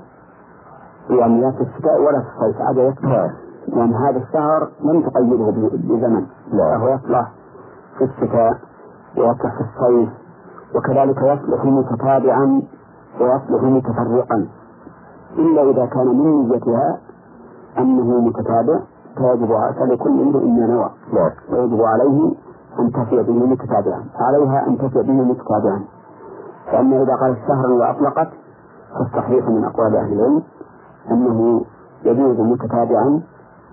يعني 1.09 1.41
لا 1.41 1.51
في 1.51 1.61
الشتاء 1.61 2.01
ولا 2.01 2.21
في 2.21 2.27
الصيف 2.27 2.61
عجزت 2.61 3.03
نعم 3.03 3.29
لأن 3.67 3.93
هذا 3.93 4.17
الشهر 4.17 4.69
لم 4.83 5.01
تقيده 5.01 5.51
بزمن. 5.73 6.25
فهو 6.51 6.87
يصلح 6.87 7.31
في 7.97 8.03
الشتاء 8.03 8.51
ويصلح 9.17 9.55
في 9.57 9.61
الصيف 9.61 10.09
وكذلك 10.75 11.17
يصلح 11.17 11.65
متتابعا 11.65 12.61
ويصلح 13.21 13.63
متفرقا. 13.63 14.47
إلا 15.37 15.61
إذا 15.71 15.85
كان 15.85 16.07
من 16.07 16.49
نيتها 16.49 16.99
أنه 17.77 18.19
متتابع 18.19 18.79
فيجب 19.17 19.49
فلكل 19.79 20.21
امرئ 20.21 20.45
ما 20.45 20.67
نوى. 20.67 20.89
ويجب 21.51 21.81
عليه 21.81 22.31
أن 22.79 22.91
تفي 22.91 23.23
به 23.23 23.45
متتابعا 23.45 24.03
عليها 24.19 24.67
أن 24.67 24.77
تفي 24.77 25.01
به 25.03 25.13
متتابعا. 25.13 25.81
فأما 26.71 27.03
إذا 27.03 27.15
قال 27.15 27.31
الشهر 27.31 27.71
وأطلقت 27.71 28.27
فالصحيح 28.95 29.47
من 29.47 29.63
أقوال 29.63 29.95
أهل 29.95 30.13
العلم 30.13 30.43
أنه 31.11 31.65
يجوز 32.03 32.39
متتابعا 32.39 33.21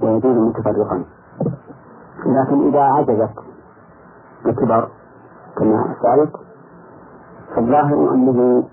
ويجوز 0.03 0.37
متفرقا. 0.37 1.05
لكن 2.27 2.69
إذا 2.69 2.81
عجزت 2.81 3.35
بكبر 4.45 4.89
كما 5.57 5.95
سألت 6.03 6.33
فالظاهر 7.55 8.15
أنه 8.15 8.65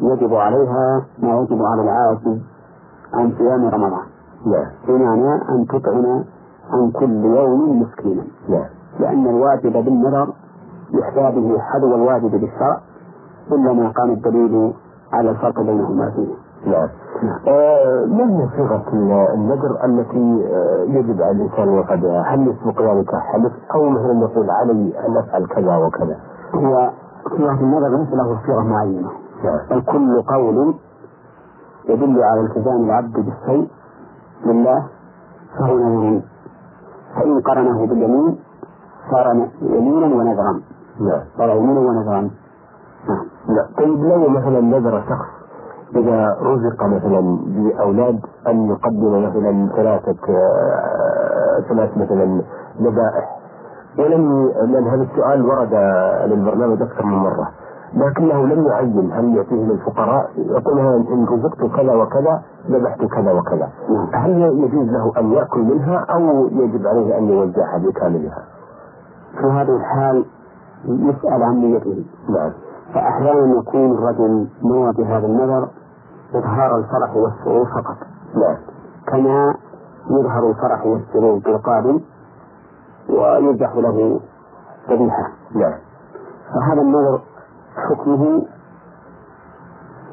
يجب 0.00 0.34
عليها 0.34 1.06
ما 1.18 1.40
يجب 1.40 1.62
على 1.62 1.82
العاجز 1.82 2.40
عن 3.14 3.32
صيام 3.38 3.68
رمضان. 3.68 4.06
نعم 4.46 4.66
بمعنى 4.88 5.34
أن 5.34 5.66
تطعم 5.66 6.24
عن 6.70 6.90
كل 6.90 7.24
يوم 7.24 7.82
مسكينا. 7.82 8.24
نعم 8.48 8.68
لأن 9.00 9.26
الواجب 9.26 9.72
بالنذر 9.72 10.32
يحتاج 10.90 11.34
به 11.34 11.58
حذو 11.58 11.94
الواجب 11.94 12.30
بالشرع 12.30 12.80
إلا 13.52 13.72
ما 13.72 13.88
قام 13.88 14.10
الدليل 14.10 14.72
على 15.12 15.30
الفرق 15.30 15.60
بينهما 15.60 16.10
فيه 16.10 16.34
نعم. 16.70 16.88
آه، 17.48 18.04
ما 18.06 18.24
هي 18.24 18.48
صيغة 18.56 18.84
النذر 19.34 19.84
التي 19.84 20.46
آه، 20.52 20.82
يجب 20.88 21.22
على 21.22 21.30
الإنسان 21.30 21.68
وقدها؟ 21.68 22.22
هل 22.22 22.48
يسبق 22.48 22.82
ذلك 22.82 23.14
حلف 23.14 23.52
أو 23.74 23.88
مثلا 23.88 24.20
يقول 24.20 24.50
علي 24.50 24.92
أن 25.08 25.16
أفعل 25.16 25.46
كذا 25.46 25.76
وكذا؟ 25.76 26.16
هو 26.54 26.90
صيغة 27.36 27.60
النذر 27.60 27.88
ليس 27.96 28.12
له 28.12 28.38
صيغة 28.46 28.62
معينة 28.62 29.08
نعم 29.44 29.58
بل 29.70 29.80
كل 29.80 30.22
قول 30.22 30.74
يدل 31.88 32.22
على 32.22 32.40
التزام 32.40 32.84
العبد 32.84 33.12
بالشيء 33.12 33.68
لله 34.46 34.86
فهو 35.58 35.76
نذر 35.78 36.20
فإن 37.16 37.40
قرنه 37.40 37.86
باليمين 37.86 38.38
صار 39.10 39.48
يمينا 39.62 40.06
ونذرا 40.06 40.60
نعم 41.00 41.20
صار 41.38 41.50
يمينا 41.56 41.80
ونذرا 41.80 42.30
لا. 43.48 43.66
طيب 43.78 44.04
لو 44.04 44.28
مثلا 44.28 44.60
نذر 44.60 45.02
شخص 45.08 45.28
إذا 45.96 46.36
رزق 46.42 46.84
مثلا 46.84 47.38
بأولاد 47.46 48.20
أن 48.48 48.66
يقدم 48.66 49.22
مثلا 49.26 49.68
ثلاثة 49.76 50.16
آه، 50.28 51.60
ثلاث 51.68 51.96
مثلا 51.96 52.42
ذبائح 52.82 53.38
ولم 53.98 54.48
لأن 54.48 54.86
هذا 54.88 55.02
السؤال 55.02 55.46
ورد 55.46 55.74
للبرنامج 56.30 56.82
أكثر 56.82 57.04
من 57.06 57.16
مرة. 57.18 57.48
لكنه 57.94 58.46
لم 58.46 58.66
يعين 58.66 59.12
هل 59.12 59.36
يعطيه 59.36 59.64
للفقراء 59.64 60.30
يقول 60.36 60.78
إن 61.12 61.24
رزقت 61.24 61.76
كذا 61.76 61.94
وكذا 61.94 62.42
ذبحت 62.70 63.04
كذا 63.04 63.32
وكذا. 63.32 63.68
هل 64.12 64.40
يجوز 64.42 64.88
له 64.88 65.12
أن 65.18 65.32
يأكل 65.32 65.60
منها 65.60 65.98
أو 65.98 66.46
يجب 66.46 66.86
عليه 66.86 67.18
أن 67.18 67.28
يوزعها 67.28 67.78
بكاملها؟ 67.78 68.44
في 69.40 69.46
هذه 69.46 69.76
الحال 69.76 70.24
يسأل 70.84 71.42
عن 71.42 71.54
نيته. 71.56 72.04
نعم. 72.28 72.52
فأحيانا 72.94 73.58
يكون 73.60 73.92
الرجل 73.92 74.48
نوى 74.64 74.92
بهذا 74.92 75.26
النذر 75.26 75.68
إظهار 76.34 76.76
الفرح 76.76 77.16
والسرور 77.16 77.66
فقط. 77.66 77.96
نعم. 78.34 78.56
كما 79.06 79.54
يظهر 80.10 80.50
الفرح 80.50 80.86
والسرور 80.86 81.38
بالقادم 81.38 82.00
ويذبح 83.08 83.76
له 83.76 84.20
ذبيحة. 84.90 85.32
نعم. 85.54 85.74
فهذا 86.54 86.82
النذر 86.82 87.20
حكمه 87.88 88.42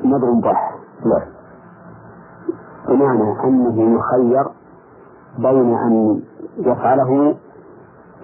نذر 0.06 0.32
ضح 0.40 0.76
نعم. 1.06 1.28
بمعنى 2.88 3.44
أنه 3.44 4.00
يخير 4.00 4.46
بين 5.38 5.76
أن 5.76 6.22
يفعله 6.58 7.36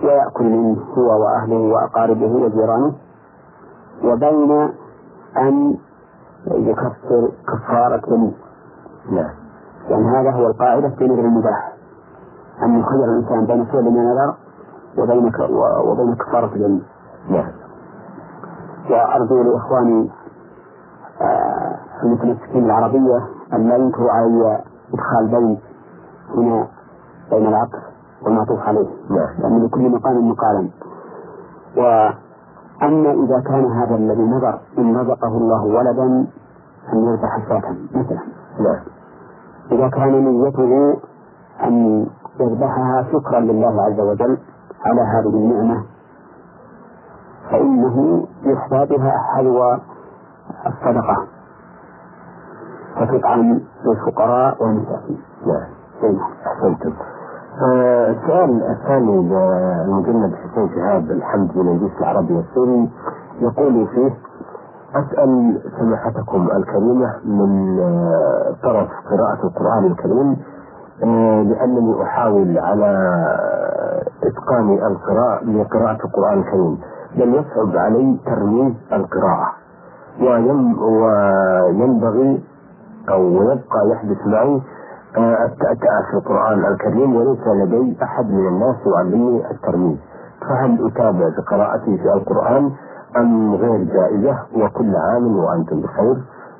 ويأكل 0.03 0.43
منه 0.45 0.77
هو 0.97 1.21
وأهله 1.23 1.73
وأقاربه 1.73 2.31
وجيرانه. 2.45 2.93
وبين 4.03 4.51
أن 5.37 5.77
يكفر 6.47 7.31
كفارة 7.47 8.01
يمين 8.07 8.33
نعم. 9.11 9.29
يعني 9.89 10.03
هذا 10.07 10.31
هو 10.31 10.47
القاعدة 10.47 10.89
في 10.89 11.07
نذر 11.07 11.19
المباح. 11.19 11.71
أن 12.63 12.79
يخير 12.79 13.05
الإنسان 13.05 13.45
بين 13.45 13.65
فعل 13.65 13.83
ما 13.83 13.89
نذر 14.13 14.35
وبين 14.97 15.31
و- 15.55 15.91
وبين 15.91 16.15
كفارة 16.15 16.55
اليمين 16.55 16.83
نعم. 17.29 17.51
وأرجو 18.89 19.43
لإخواني 19.43 20.09
آه، 21.21 21.77
المتمسكين 22.03 22.61
بالعربية 22.63 23.17
أن 23.53 23.69
لا 23.69 23.75
ينكروا 23.77 24.11
علي 24.11 24.61
إدخال 24.93 25.27
بين 25.27 25.59
هنا 26.37 26.67
بين 27.31 27.47
العطف 27.47 27.79
والمعطوف 28.21 28.59
عليه 28.59 28.87
نعم. 29.09 29.27
لأن 29.41 29.65
لكل 29.65 29.89
مقام 29.89 30.29
مقالا. 30.29 30.69
وأما 32.81 33.11
إذا 33.11 33.39
كان 33.39 33.65
هذا 33.71 33.95
الذي 33.95 34.21
نذر 34.21 34.59
إن 34.77 34.97
رزقه 34.97 35.27
الله 35.27 35.63
ولدا 35.65 36.03
أن 36.93 36.97
يذبح 37.07 37.49
شاة 37.49 37.75
مثلا 37.95 38.19
نعم 38.59 38.81
إذا 39.71 39.87
كان 39.89 40.25
نيته 40.25 40.99
أن 41.63 42.05
يذبحها 42.39 43.03
شكرا 43.13 43.39
لله 43.39 43.81
عز 43.83 43.99
وجل 43.99 44.37
على 44.85 45.01
هذه 45.01 45.29
النعمة 45.35 45.83
فإنه 47.51 48.27
يحظى 48.43 48.85
بها 48.85 49.17
حلوى 49.35 49.79
الصدقة 50.67 51.27
فتطعم 52.95 53.61
للفقراء 53.85 54.63
والمساكين 54.63 55.21
نعم. 55.45 56.17
أحسنتم. 56.47 56.93
آه، 57.59 58.09
السؤال 58.11 58.63
الثاني 58.63 59.17
للمجند 59.21 60.33
حسين 60.35 60.69
شهاب 60.75 61.11
الحمد 61.11 61.57
من 61.57 61.67
الجيش 61.75 61.97
العربي 61.99 62.39
السوري 62.39 62.89
يقول 63.41 63.87
فيه 63.87 64.11
أسأل 64.95 65.61
سماحتكم 65.79 66.47
الكريمة 66.55 67.13
من 67.25 67.79
آه، 67.79 68.55
طرف 68.63 68.89
قراءة 69.11 69.43
القرآن 69.47 69.85
الكريم 69.85 70.37
آه، 71.03 71.41
لأنني 71.41 72.03
أحاول 72.03 72.57
على 72.57 73.15
إتقان 74.23 74.69
القراءة 74.73 75.43
لقراءة 75.45 76.05
القرآن 76.05 76.39
الكريم. 76.39 76.77
لم 77.15 77.33
يصعب 77.33 77.77
علي 77.77 78.17
ترميز 78.25 78.73
القراءة 78.93 79.51
وينبغي 81.69 82.43
أو 83.09 83.23
يبقى 83.33 83.89
يحدث 83.91 84.27
معي 84.27 84.55
آه، 84.55 84.61
التأتأة 85.17 86.01
في 86.11 86.17
القرآن 86.17 86.65
الكريم 86.65 87.15
وليس 87.15 87.47
لدي 87.47 87.97
أحد 88.03 88.25
من 88.25 88.47
الناس 88.47 88.75
يعلمني 88.95 89.51
الترميز 89.51 89.97
فهل 90.41 90.87
أتابع 90.87 91.29
بقراءتي 91.37 91.97
في 91.97 92.13
القرآن 92.13 92.71
أم 93.17 93.55
غير 93.55 93.83
جائزة؟ 93.83 94.37
وكل 94.55 94.95
عام 94.95 95.37
وأنتم 95.37 95.81
بخير. 95.81 96.15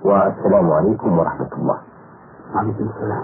والسلام 0.05 0.71
عليكم 0.71 1.19
ورحمة 1.19 1.49
الله. 1.57 1.77
وعليكم 2.55 2.83
السلام. 2.83 3.23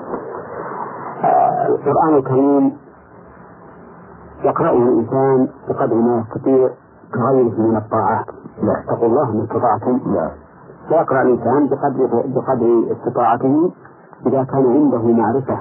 آه، 1.23 1.67
القرآن 1.67 2.15
الكريم 2.17 2.77
يقرأه 4.43 4.77
الإنسان 4.77 5.47
بقدر 5.69 5.95
ما 5.95 6.23
يستطيع 6.27 6.69
كغيره 7.13 7.61
من 7.61 7.77
الطاعات. 7.77 8.25
نعم. 8.63 8.75
اتقوا 8.83 9.07
الله 9.07 9.31
ما 9.31 9.43
استطعتم 9.43 10.13
نعم. 10.13 10.29
فيقرأ 10.89 11.21
الإنسان 11.21 11.67
بقدر 11.67 12.23
بقدر 12.25 12.91
استطاعته. 12.91 13.71
إذا 14.25 14.43
كان 14.43 14.65
عنده 14.65 15.01
معرفة 15.21 15.59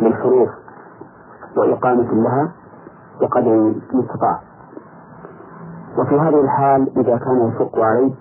للحروف 0.00 0.48
وإقامة 1.56 2.12
لها 2.12 2.52
بقدر 3.20 3.54
المستطاع 3.92 4.40
وفي 5.98 6.14
هذه 6.20 6.40
الحال 6.40 6.98
إذا 6.98 7.16
كان 7.18 7.48
يشق 7.48 7.78
عليه 7.78 8.14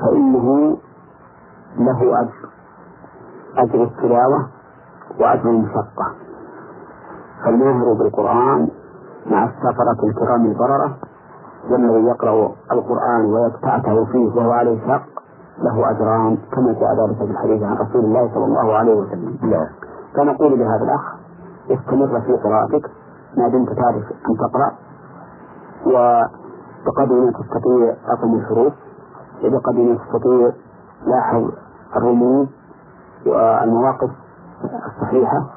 فإنه 0.00 0.76
له 1.78 2.20
أجر 2.20 2.48
أجر 3.56 3.82
التلاوة 3.84 4.46
وأجر 5.20 5.50
المشقة. 5.50 6.06
فالماهر 7.44 7.92
بالقرآن 7.92 8.68
مع 9.26 9.44
السفرة 9.44 10.06
الكرام 10.08 10.46
البررة 10.46 10.96
والذي 11.70 12.04
يقرأ 12.06 12.52
القرآن 12.72 13.24
ويتعته 13.24 14.04
فيه 14.04 14.26
وهو 14.36 14.50
عليه 14.52 14.78
شق 14.86 15.23
له 15.58 15.90
أجران 15.90 16.38
كما 16.52 16.72
جاء 16.72 16.94
ذلك 16.94 17.16
في 17.16 17.24
الحديث 17.24 17.62
عن 17.62 17.76
رسول 17.76 18.04
الله 18.04 18.34
صلى 18.34 18.44
الله 18.44 18.74
عليه 18.74 18.94
وسلم. 18.94 19.38
نعم. 19.42 19.66
فنقول 20.16 20.58
لهذا 20.58 20.84
الأخ 20.84 21.14
استمر 21.70 22.20
في 22.20 22.32
قراءتك. 22.32 22.90
ما 23.36 23.48
دمت 23.48 23.68
تعرف 23.68 24.04
أن 24.12 24.36
تقرأ. 24.36 24.72
وبقدر 25.86 27.14
ما 27.14 27.32
تستطيع 27.32 27.96
أقم 28.08 28.34
الحروف 28.34 28.72
وبقدر 29.44 29.82
ما 29.82 29.94
تستطيع 29.94 30.52
لاحظ 31.06 31.50
الرموز 31.96 32.48
والمواقف 33.26 34.10
الصحيحة. 34.86 35.50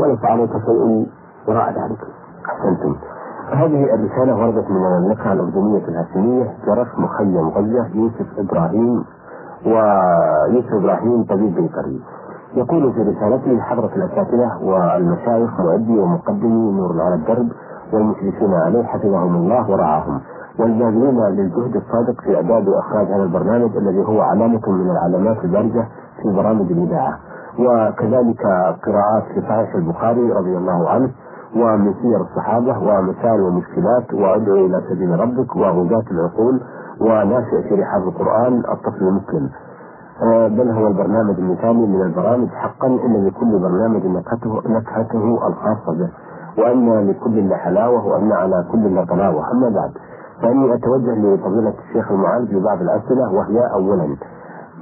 وليس 0.00 0.24
عليك 0.24 0.50
شيء 0.50 1.06
وراء 1.48 1.68
ذلك. 1.68 1.98
أحسنتم. 2.46 2.96
هذه 3.54 3.94
الرسالة 3.94 4.36
وردت 4.36 4.70
من 4.70 4.76
المملكة 4.76 5.32
الأردنية 5.32 5.84
الهاشمية 5.88 6.54
جرس 6.66 6.88
مخيم 6.98 7.48
غزة 7.48 7.86
يوسف 7.94 8.26
إبراهيم 8.38 9.04
ويوسف 9.66 10.72
إبراهيم 10.72 11.24
طبيب 11.24 11.54
بيطري. 11.54 12.00
يقول 12.54 12.92
في 12.92 13.00
رسالته 13.02 13.60
حضرة 13.60 13.90
الأساتذة 13.96 14.50
والمشايخ 14.62 15.60
مؤدي 15.60 15.98
ومقدمي 15.98 16.72
نور 16.72 17.00
على 17.02 17.14
الدرب 17.14 17.48
والمشرفين 17.92 18.54
عليه 18.54 18.82
حفظهم 18.84 19.34
الله 19.34 19.70
ورعاهم 19.70 20.20
والباذلين 20.58 21.20
للجهد 21.20 21.76
الصادق 21.76 22.20
في 22.20 22.36
إعداد 22.36 22.68
وإخراج 22.68 23.06
هذا 23.06 23.22
البرنامج 23.22 23.76
الذي 23.76 24.04
هو 24.06 24.20
علامة 24.20 24.60
من 24.68 24.90
العلامات 24.90 25.44
البارزة 25.44 25.86
في 26.22 26.36
برامج 26.36 26.72
الإذاعة 26.72 27.18
وكذلك 27.58 28.42
قراءات 28.86 29.22
في 29.34 29.40
صحيح 29.40 29.74
البخاري 29.74 30.32
رضي 30.32 30.56
الله 30.56 30.88
عنه 30.90 31.10
ومن 31.56 31.94
سير 32.02 32.20
الصحابة 32.20 32.78
ومسائل 32.78 33.40
ومشكلات 33.40 34.14
وأدعو 34.14 34.66
إلى 34.66 34.82
سبيل 34.90 35.20
ربك 35.20 35.56
وغزاة 35.56 36.04
العقول 36.10 36.60
وناشئ 37.00 37.80
رحاب 37.80 38.02
القرآن 38.08 38.58
الطفل 38.58 39.02
المسلم. 39.08 39.50
آه، 40.22 40.48
بل 40.48 40.70
هو 40.70 40.86
البرنامج 40.86 41.38
المثالي 41.38 41.86
من 41.86 42.02
البرامج 42.02 42.48
حقا 42.48 42.86
إن 42.86 43.26
لكل 43.26 43.58
برنامج 43.58 44.06
نكهته 44.06 44.62
نكهته 44.66 45.46
الخاصة 45.48 45.92
به 45.98 46.08
وأن 46.58 47.08
لكل 47.10 47.54
حلاوة 47.54 48.06
وأن 48.06 48.32
على 48.32 48.64
كل 48.72 49.06
طلاوة. 49.06 49.52
أما 49.52 49.68
بعد 49.68 49.90
فإني 50.42 50.74
أتوجه 50.74 51.14
لفضيلة 51.14 51.74
الشيخ 51.88 52.10
المعالج 52.12 52.54
ببعض 52.56 52.80
الأسئلة 52.80 53.32
وهي 53.32 53.60
اولا 53.74 54.16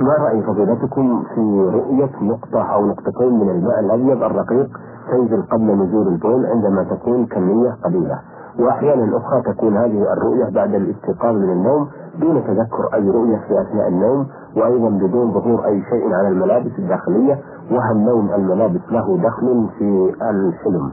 ما 0.00 0.14
رأي 0.24 0.42
فضيلتكم 0.42 1.22
في 1.34 1.70
رؤية 1.74 2.10
نقطة 2.22 2.62
أو 2.74 2.86
نقطتين 2.86 3.32
من 3.40 3.50
الماء 3.50 3.80
الأبيض 3.80 4.22
الرقيق 4.22 4.68
تنزل 5.12 5.42
قبل 5.42 5.64
نزول 5.64 6.08
البول 6.08 6.46
عندما 6.46 6.84
تكون 6.84 7.26
كمية 7.26 7.70
قليلة؟ 7.84 8.18
وأحيانا 8.58 9.16
أخرى 9.16 9.42
تكون 9.54 9.76
هذه 9.76 10.12
الرؤية 10.12 10.50
بعد 10.54 10.74
الاستيقاظ 10.74 11.34
من 11.34 11.52
النوم 11.52 11.88
دون 12.20 12.44
تذكر 12.44 12.94
أي 12.94 13.10
رؤية 13.10 13.36
في 13.36 13.60
أثناء 13.60 13.88
النوم 13.88 14.26
وأيضا 14.56 14.88
بدون 14.88 15.32
ظهور 15.32 15.64
أي 15.66 15.82
شيء 15.90 16.14
على 16.14 16.28
الملابس 16.28 16.72
الداخلية 16.78 17.38
وهل 17.70 17.96
نوم 17.96 18.30
الملابس 18.34 18.80
له 18.90 19.16
دخل 19.22 19.68
في 19.78 20.14
الحلم. 20.30 20.92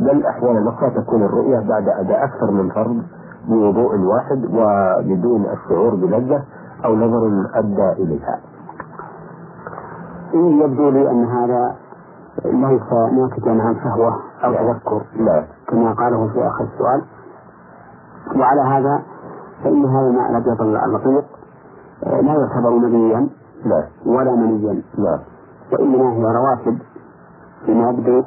بل 0.00 0.26
أحيانا 0.26 0.70
أخرى 0.70 0.90
تكون 0.90 1.22
الرؤية 1.22 1.58
بعد 1.68 1.88
أداء 1.88 2.24
أكثر 2.24 2.50
من 2.50 2.68
فرض 2.70 3.02
بوضوء 3.48 3.96
واحد 4.00 4.44
وبدون 4.44 5.46
الشعور 5.52 5.94
بلذة 5.94 6.42
أو 6.84 6.96
نظر 6.96 7.50
أدى 7.54 8.02
إليها. 8.02 8.40
يبدو 10.34 10.90
لي 10.90 11.10
أن 11.10 11.24
هذا 11.24 11.76
ليس 12.44 12.92
ناتجا 12.92 13.62
عن 13.62 13.76
شهوه 13.84 14.14
أو 14.44 14.52
تذكر 14.54 15.02
لا. 15.16 15.44
كما 15.68 15.92
قاله 15.92 16.28
في 16.28 16.46
آخر 16.46 16.64
السؤال. 16.64 17.02
وعلى 18.36 18.60
هذا 18.60 19.02
فإن 19.64 19.84
هذا 19.84 20.06
الماء 20.08 20.30
الابيض 20.30 20.62
اللطيف 20.62 21.24
لا 22.06 22.32
يعتبر 22.34 22.70
نبيا 22.70 23.28
لا. 23.64 23.86
ولا 24.06 24.30
منيا. 24.34 24.82
لا. 24.98 25.18
وإنما 25.72 26.12
هي 26.12 26.22
رواتب 26.22 26.78
فيما 27.66 27.90
يبدو 27.90 28.22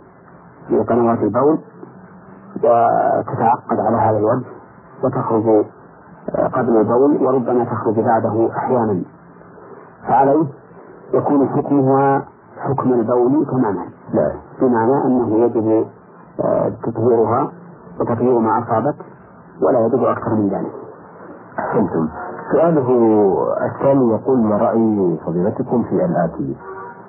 في 0.68 0.80
قنوات 0.84 1.20
البول 1.20 1.60
وتتعقد 2.58 3.80
على 3.80 3.98
هذا 3.98 4.18
الوجه 4.18 4.46
وتخرج 5.04 5.65
قبل 6.54 6.78
البول 6.78 7.26
وربما 7.26 7.64
تخرج 7.64 8.00
بعده 8.00 8.50
أحيانا. 8.58 9.02
فعليه 10.08 10.46
يكون 11.14 11.48
حكمها 11.50 12.26
حكم 12.60 12.94
البول 12.94 13.46
تماما. 13.46 13.86
لا. 14.14 14.32
بمعنى 14.62 15.06
أنه 15.06 15.38
يجب 15.38 15.86
آه، 16.44 16.72
تطهيرها 16.84 17.52
وتطهير 18.00 18.40
ما 18.40 18.64
أصابت 18.64 18.96
ولا 19.62 19.86
يجب 19.86 20.04
أكثر 20.04 20.36
من 20.36 20.50
ذلك. 20.50 20.72
أحسنتم. 21.60 22.08
سؤاله 22.52 22.88
الثاني 23.66 24.10
يقول 24.12 24.40
ما 24.44 24.58
رأي 24.58 25.18
فضيلتكم 25.26 25.84
في 25.84 26.06
الآتي؟ 26.06 26.58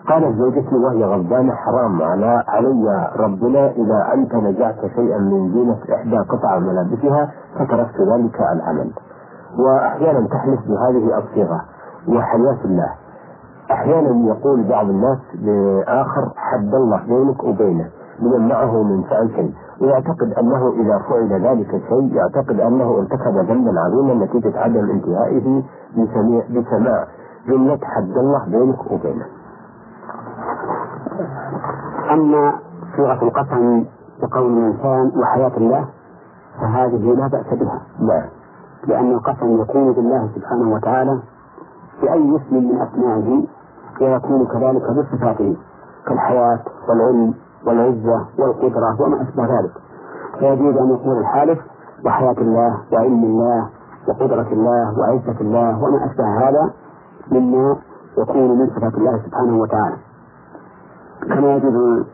قالت 0.09 0.37
زوجتي 0.39 0.75
وهي 0.77 1.05
غضبانة 1.05 1.53
حرام 1.55 2.03
على 2.03 2.43
علي 2.49 3.11
ربنا 3.17 3.71
إذا 3.71 4.15
أنت 4.15 4.35
نزعت 4.35 4.81
شيئا 4.97 5.19
من 5.19 5.53
زينة 5.53 5.79
إحدى 5.95 6.17
قطع 6.19 6.59
ملابسها 6.59 7.31
فتركت 7.59 8.01
ذلك 8.01 8.41
العمل. 8.53 8.91
وأحيانا 9.59 10.29
تحلف 10.29 10.61
بهذه 10.69 11.19
الصيغة 11.19 11.61
وحياة 12.09 12.59
الله. 12.65 12.91
أحيانا 13.71 14.29
يقول 14.29 14.69
بعض 14.69 14.89
الناس 14.89 15.19
لآخر 15.43 16.33
حد 16.37 16.75
الله 16.75 17.01
بينك 17.09 17.45
وبينه 17.45 17.89
ليمنعه 18.21 18.83
من 18.83 19.03
فعل 19.03 19.31
شيء. 19.37 19.53
ويعتقد 19.81 20.33
أنه 20.39 20.69
إذا 20.73 20.99
فعل 21.09 21.43
ذلك 21.47 21.75
الشيء 21.75 22.15
يعتقد 22.15 22.61
أنه 22.61 22.99
ارتكب 22.99 23.51
ذنبا 23.51 23.81
عظيما 23.81 24.25
نتيجة 24.25 24.59
عدم 24.61 24.91
انتهائه 24.91 25.63
بسماع 26.51 27.07
جملة 27.49 27.79
حد 27.83 28.17
الله 28.17 28.45
بينك 28.49 28.93
وبينه. 28.93 29.27
أما 32.13 32.53
صيغة 32.97 33.23
القسم 33.23 33.85
بقول 34.23 34.53
الإنسان 34.59 35.13
وحياة 35.21 35.53
الله 35.57 35.85
فهذه 36.61 37.15
لا 37.15 37.27
بأس 37.27 37.47
بها. 37.55 37.81
لا. 38.01 38.25
لأن 38.87 39.11
القسم 39.13 39.61
يكون 39.61 39.93
بالله 39.93 40.29
سبحانه 40.35 40.75
وتعالى 40.75 41.19
بأي 42.03 42.37
اسم 42.37 42.57
من 42.57 42.81
أسمائه 42.83 43.45
ويكون 44.01 44.47
كذلك 44.47 44.83
بصفاته 44.91 45.57
كالحياة 46.07 46.59
والعلم 46.89 47.35
والعزة 47.67 48.27
والقدرة 48.39 49.03
وما 49.03 49.23
أشبه 49.23 49.45
ذلك 49.45 49.73
فيجوز 50.39 50.77
أن 50.77 50.91
يقول 50.91 51.19
الحالف 51.19 51.59
وحياة 52.07 52.37
الله 52.39 52.79
وعلم 52.93 53.25
الله 53.25 53.69
وقدرة 54.09 54.49
الله 54.53 54.99
وعزة 54.99 55.41
الله 55.41 55.83
وما 55.85 56.07
أشبه 56.07 56.49
هذا 56.49 56.71
مما 57.33 57.77
يكون 58.19 58.59
من 58.59 58.67
صفات 58.67 58.95
الله 58.95 59.19
سبحانه 59.27 59.59
وتعالى 59.61 59.97
كما 61.23 61.55
يجوز 61.55 62.07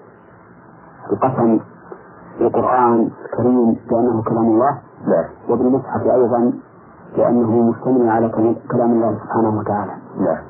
القسم 1.12 1.61
بالقرآن 2.38 3.11
الكريم 3.25 3.77
بأنه 3.91 4.23
كلام 4.23 4.45
الله. 4.45 4.79
لا. 5.07 5.29
وبالمصحف 5.49 6.03
أيضا 6.03 6.53
لأنه 7.17 7.51
مشتمل 7.51 8.11
على 8.11 8.29
كلام 8.71 8.93
الله 8.93 9.19
سبحانه 9.25 9.59
وتعالى. 9.59 9.93
نعم 10.19 10.43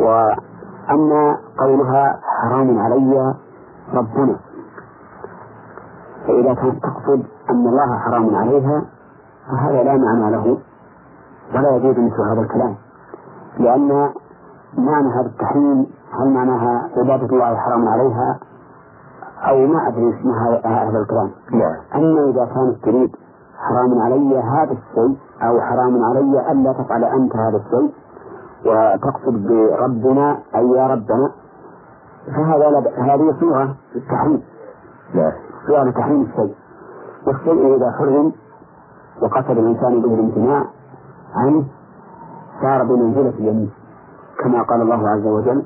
وأما 0.00 1.36
قولها 1.58 2.20
حرام 2.22 2.78
علي 2.78 3.34
ربنا. 3.94 4.36
فإذا 6.26 6.54
كانت 6.54 6.82
تقصد 6.82 7.24
أن 7.50 7.66
الله 7.66 7.98
حرام 7.98 8.34
عليها 8.34 8.82
فهذا 9.50 9.82
لا 9.82 9.96
معنى 9.96 10.30
له 10.30 10.58
ولا 11.54 11.76
يجوز 11.76 11.98
مثل 11.98 12.22
هذا 12.32 12.40
الكلام. 12.40 12.74
لأن 13.58 14.10
معنى 14.78 15.08
هذا 15.08 15.26
التحريم 15.26 15.86
هل 16.18 16.28
معناها 16.34 16.88
عبادة 16.96 17.26
الله 17.26 17.56
حرام 17.56 17.88
عليها؟ 17.88 18.38
أو 19.48 19.66
ما 19.66 19.88
أدري 19.88 20.18
اسمها 20.18 20.60
هذا 20.88 20.98
الكلام 20.98 21.30
نعم. 21.52 21.76
أما 21.94 22.24
إذا 22.30 22.44
كانت 22.54 22.84
تريد 22.84 23.16
حرام 23.58 23.98
علي 24.02 24.38
هذا 24.38 24.72
الشيء 24.72 25.16
أو 25.42 25.60
حرام 25.60 26.04
علي 26.04 26.52
ألا 26.52 26.72
تفعل 26.72 27.04
أنت 27.04 27.36
هذا 27.36 27.56
الشيء 27.56 27.92
وتقصد 28.66 29.46
بربنا 29.48 30.38
أي 30.54 30.68
يا 30.70 30.86
ربنا 30.86 31.30
فهذا 32.26 32.70
لب... 32.70 32.86
هذه 32.86 33.34
صورة 33.40 33.74
التحريم 33.96 34.42
نعم. 35.14 35.32
صورة 35.66 35.82
لتحريم 35.82 36.22
الشيء. 36.22 36.54
والشيء 37.26 37.76
إذا 37.76 37.90
حرم 37.98 38.32
وقصد 39.22 39.50
الإنسان 39.50 40.02
به 40.02 40.14
الامتناع 40.14 40.64
عنه 41.34 41.64
صار 42.62 42.84
بمنزلة 42.84 43.28
اليمين 43.28 43.70
كما 44.42 44.62
قال 44.62 44.82
الله 44.82 45.08
عز 45.08 45.26
وجل 45.26 45.62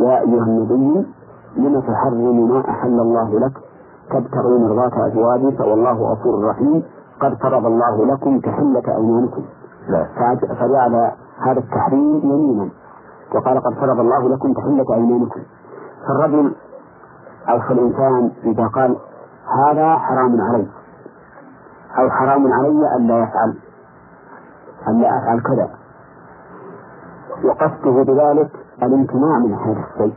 يا 0.00 0.20
أيها 0.20 0.44
النبي 0.44 1.06
لم 1.56 1.80
تحرم 1.80 2.48
ما 2.50 2.60
أحل 2.70 3.00
الله 3.00 3.38
لك؟ 3.40 3.52
تبتغي 4.10 4.58
مرضاة 4.58 5.06
أزواجك 5.06 5.60
والله 5.60 6.12
غفور 6.12 6.44
رحيم. 6.44 6.82
قد 7.20 7.34
فرض 7.34 7.66
الله 7.66 8.06
لكم 8.06 8.40
تحلة 8.40 8.96
أيمانكم. 8.96 9.42
فجعل 10.60 11.12
هذا 11.46 11.58
التحريم 11.58 12.20
يمينا. 12.24 12.68
وقال 13.34 13.60
قد 13.60 13.74
فرض 13.74 14.00
الله 14.00 14.28
لكم 14.28 14.52
تحلة 14.52 14.94
أيمانكم. 14.94 15.40
فالرجل 16.08 16.54
أو 17.48 17.60
فالإنسان 17.60 18.30
إذا 18.44 18.66
قال 18.66 18.96
هذا 19.66 19.96
حرام 19.96 20.40
علي. 20.40 20.66
أو 21.98 22.10
حرام 22.10 22.52
علي 22.52 22.96
ألا 22.96 23.18
يفعل. 23.18 23.54
ألا 24.88 25.18
أفعل 25.18 25.40
كذا. 25.40 25.70
وقصده 27.44 28.02
بذلك 28.02 28.65
الامتناع 28.82 29.38
من 29.38 29.54
هذا 29.54 29.84
الشيء. 29.92 30.14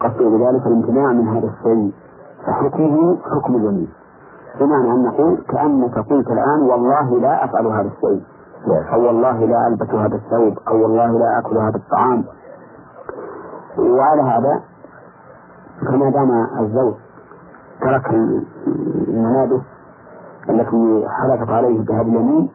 قصده 0.00 0.28
بذلك 0.28 0.66
الامتناع 0.66 1.12
من 1.12 1.28
هذا 1.28 1.46
الشيء. 1.46 1.92
فحكمه 2.46 3.18
حكم 3.22 3.56
اليمين 3.56 3.88
بمعنى 4.60 4.92
أن 4.92 5.02
نقول 5.02 5.44
كأنك 5.48 5.98
قلت 5.98 6.28
الآن 6.30 6.60
والله 6.60 7.20
لا 7.20 7.44
أفعل 7.44 7.66
هذا 7.66 7.88
الشيء. 7.96 8.22
أو 8.92 9.06
والله 9.06 9.38
لا 9.46 9.66
ألبس 9.66 9.90
هذا 9.90 10.14
الثوب. 10.16 10.58
أو 10.68 10.82
والله 10.82 11.18
لا 11.18 11.38
أكل 11.38 11.56
هذا 11.58 11.76
الطعام. 11.76 12.24
وعلى 13.78 14.22
هذا 14.22 14.62
فما 15.86 16.10
دام 16.10 16.30
الزوج 16.60 16.94
ترك 17.80 18.10
الملابس 19.08 19.60
التي 20.50 21.06
حلفت 21.08 21.50
عليه 21.50 21.80
بهذا 21.84 22.02
اليمين 22.02 22.50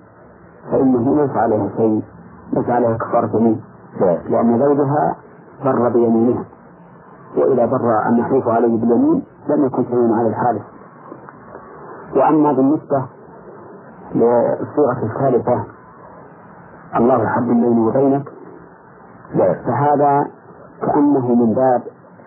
فإنه 0.72 1.16
ليس 1.22 1.32
عليها 1.38 1.70
شيء 1.78 2.04
ليس 2.54 2.70
عليها 2.70 2.98
كفارة 2.98 3.38
يمين. 3.38 3.62
لأن 4.02 4.60
زوجها 4.60 5.16
بر 5.66 5.90
بيمينها 5.90 6.46
وإذا 7.38 7.66
بر 7.66 8.08
النحيف 8.10 8.48
عليه 8.48 8.78
باليمين 8.82 9.24
لم 9.50 9.66
يكن 9.66 9.84
شيء 9.84 10.14
على 10.14 10.28
الحالف 10.28 10.62
وأما 12.16 12.54
بالنسبة 12.54 13.06
للصورة 14.16 14.98
الثالثة 15.04 15.64
الله 16.96 17.28
حد 17.28 17.44
بيني 17.48 17.88
وبينك 17.88 18.30
فهذا 19.66 20.26
كأنه 20.82 21.36
من 21.36 21.54
باب 21.54 21.82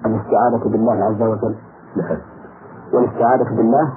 الاستعاذة 0.07 0.69
بالله 0.69 0.93
عز 1.05 1.23
وجل. 1.23 1.55
والاستعاذة 2.93 3.57
بالله 3.57 3.93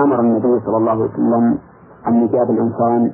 أمر 0.00 0.20
النبي 0.20 0.60
صلى 0.66 0.76
الله 0.76 0.90
عليه 0.90 1.04
وسلم 1.04 1.58
أن 2.08 2.14
يجاب 2.14 2.50
الإنسان 2.50 3.12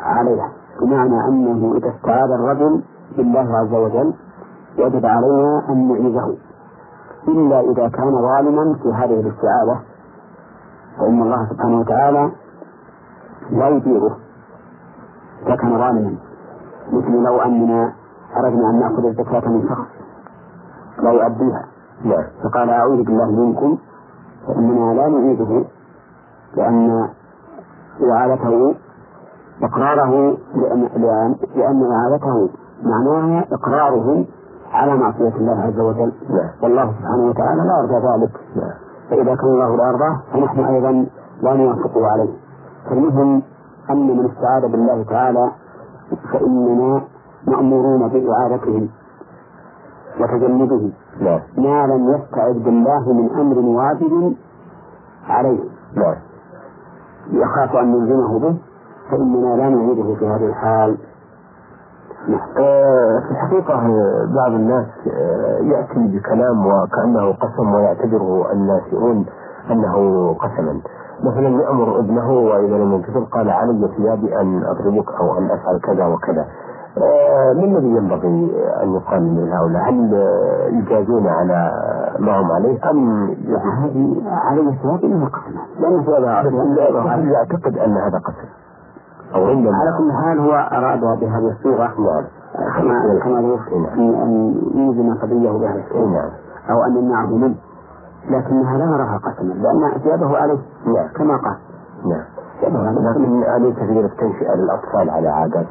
عليها 0.00 0.52
بمعنى 0.80 1.28
أنه 1.28 1.76
إذا 1.76 1.88
استعاذ 1.96 2.30
الرجل 2.30 2.82
بالله 3.16 3.56
عز 3.58 3.74
وجل 3.74 4.14
وجب 4.78 5.06
علينا 5.06 5.62
أن 5.68 5.88
نعيذه 5.88 6.36
إلا 7.28 7.60
إذا 7.60 7.88
كان 7.88 8.12
ظالما 8.22 8.74
في 8.82 8.88
هذه 8.92 9.20
الاستعاذة 9.20 9.80
فإن 10.98 11.22
الله 11.22 11.48
سبحانه 11.50 11.80
وتعالى 11.80 12.30
لا 13.50 13.68
يديره 13.68 14.16
إذا 15.46 15.56
كان 15.56 15.78
ظالما 15.78 16.14
مثل 16.92 17.10
لو 17.12 17.40
أننا 17.40 17.92
أردنا 18.36 18.70
أن 18.70 18.78
نأخذ 18.80 19.04
الزكاة 19.06 19.48
من 19.48 19.68
شخص 19.68 19.86
لا 21.02 21.10
يؤديها. 21.12 21.64
فقال 22.44 22.70
أعوذ 22.70 23.02
بالله 23.02 23.30
منكم 23.30 23.78
فإننا 24.46 24.94
لا 24.94 25.08
نعيده 25.08 25.64
لأن 26.56 27.08
إعادته 28.12 28.74
إقراره 29.62 30.36
لأن, 30.54 30.88
لأن, 30.96 31.34
لأن 31.56 31.82
إعادته 31.92 32.48
معناها 32.82 33.44
إقراره 33.52 34.24
على 34.72 34.96
معصية 34.96 35.36
الله 35.36 35.60
عز 35.62 35.80
وجل. 35.80 36.12
والله 36.62 36.92
سبحانه 36.92 37.28
وتعالى 37.28 37.62
لا 37.62 37.78
يرضى 37.82 38.06
ذلك. 38.08 38.30
فإذا 39.10 39.34
كان 39.34 39.50
الله 39.50 39.76
لا 39.76 39.88
يرضاه 39.88 40.20
فنحن 40.32 40.64
أيضا 40.64 41.06
لا 41.42 41.54
نوافقه 41.54 42.06
عليه. 42.06 42.30
فالمهم 42.90 43.42
أن 43.90 44.16
من 44.16 44.30
استعاذ 44.30 44.72
بالله 44.72 45.02
تعالى 45.02 45.50
فإننا 46.32 47.02
مأمورون 47.46 48.08
بإعادته 48.08 48.88
وتجنبه 50.20 50.92
ما 51.58 51.86
لم 51.86 52.14
يستعذ 52.14 52.58
بالله 52.58 53.12
من 53.12 53.30
أمر 53.40 53.58
واجب 53.58 54.34
عليه. 55.28 55.60
يخاف 57.32 57.76
أن 57.76 57.92
نلزمه 57.92 58.38
به 58.38 58.56
فإننا 59.10 59.56
لا 59.56 59.68
نعيده 59.68 60.14
في 60.14 60.26
هذه 60.26 60.46
الحال. 60.46 60.96
في 62.36 63.30
الحقيقة 63.30 63.74
بعض 64.34 64.52
الناس 64.52 64.86
آه، 65.06 65.58
يأتي 65.62 66.18
بكلام 66.18 66.66
وكأنه 66.66 67.32
قسم 67.32 67.74
ويعتبره 67.74 68.52
الناسئون 68.52 69.26
أنه 69.70 69.94
قسما 70.34 70.80
مثلا 71.24 71.48
يأمر 71.62 71.98
ابنه 71.98 72.30
وإذا 72.30 72.76
لم 72.76 72.92
ينتصر 72.94 73.24
قال 73.24 73.50
علي 73.50 73.88
ثيابي 73.96 74.40
أن 74.40 74.62
أضربك 74.64 75.12
أو 75.20 75.38
أن 75.38 75.44
أفعل 75.44 75.80
كذا 75.80 76.06
وكذا 76.06 76.46
آه، 76.98 77.52
ما 77.52 77.64
الذي 77.64 77.86
ينبغي 77.88 78.50
أن 78.82 78.94
يقال 78.94 79.22
من 79.22 79.52
هؤلاء؟ 79.52 79.82
هل 79.90 80.12
يجازون 80.72 81.26
على 81.26 81.72
ما 82.18 82.40
هم 82.40 82.52
عليه 82.52 82.90
أم 82.90 83.26
هذه 83.84 84.22
علي 84.28 84.78
ثيابي 84.82 85.06
إنها 85.06 85.28
قسما 85.28 85.60
لأن 85.80 86.04
هذا 87.08 87.30
يعتقد 87.32 87.78
أن 87.78 87.96
هذا 87.96 88.18
قسم 88.18 88.67
أو 89.34 89.46
عندما 89.46 89.72
على 89.76 89.98
كل 89.98 90.12
حال 90.12 90.38
هو 90.40 90.52
أراد 90.52 91.00
بهذه 91.00 91.50
الصورة 91.58 91.94
نعم. 91.98 92.24
كما 92.78 93.20
كما 93.24 93.38
أن 93.94 94.14
أن 94.14 94.54
يلزم 94.74 95.14
قضيه 95.14 95.50
بهذا 95.50 95.80
الشيء. 95.84 96.06
نعم. 96.06 96.30
أو 96.70 96.84
أن 96.84 96.96
يمنعه 96.96 97.36
منه 97.36 97.56
لكنها 98.30 98.78
لا 98.78 98.84
نراها 98.84 99.18
قسما 99.18 99.52
لأن 99.54 100.00
ثيابه 100.02 100.36
عليه 100.36 100.58
نعم. 100.86 101.08
كما 101.16 101.36
قال. 101.36 101.56
نعم. 102.04 102.24
لكن 102.62 103.42
عليه 103.44 103.74
تغيير 103.74 104.04
التنشئة 104.04 104.54
للأطفال 104.54 105.10
على 105.10 105.28
عادات 105.28 105.66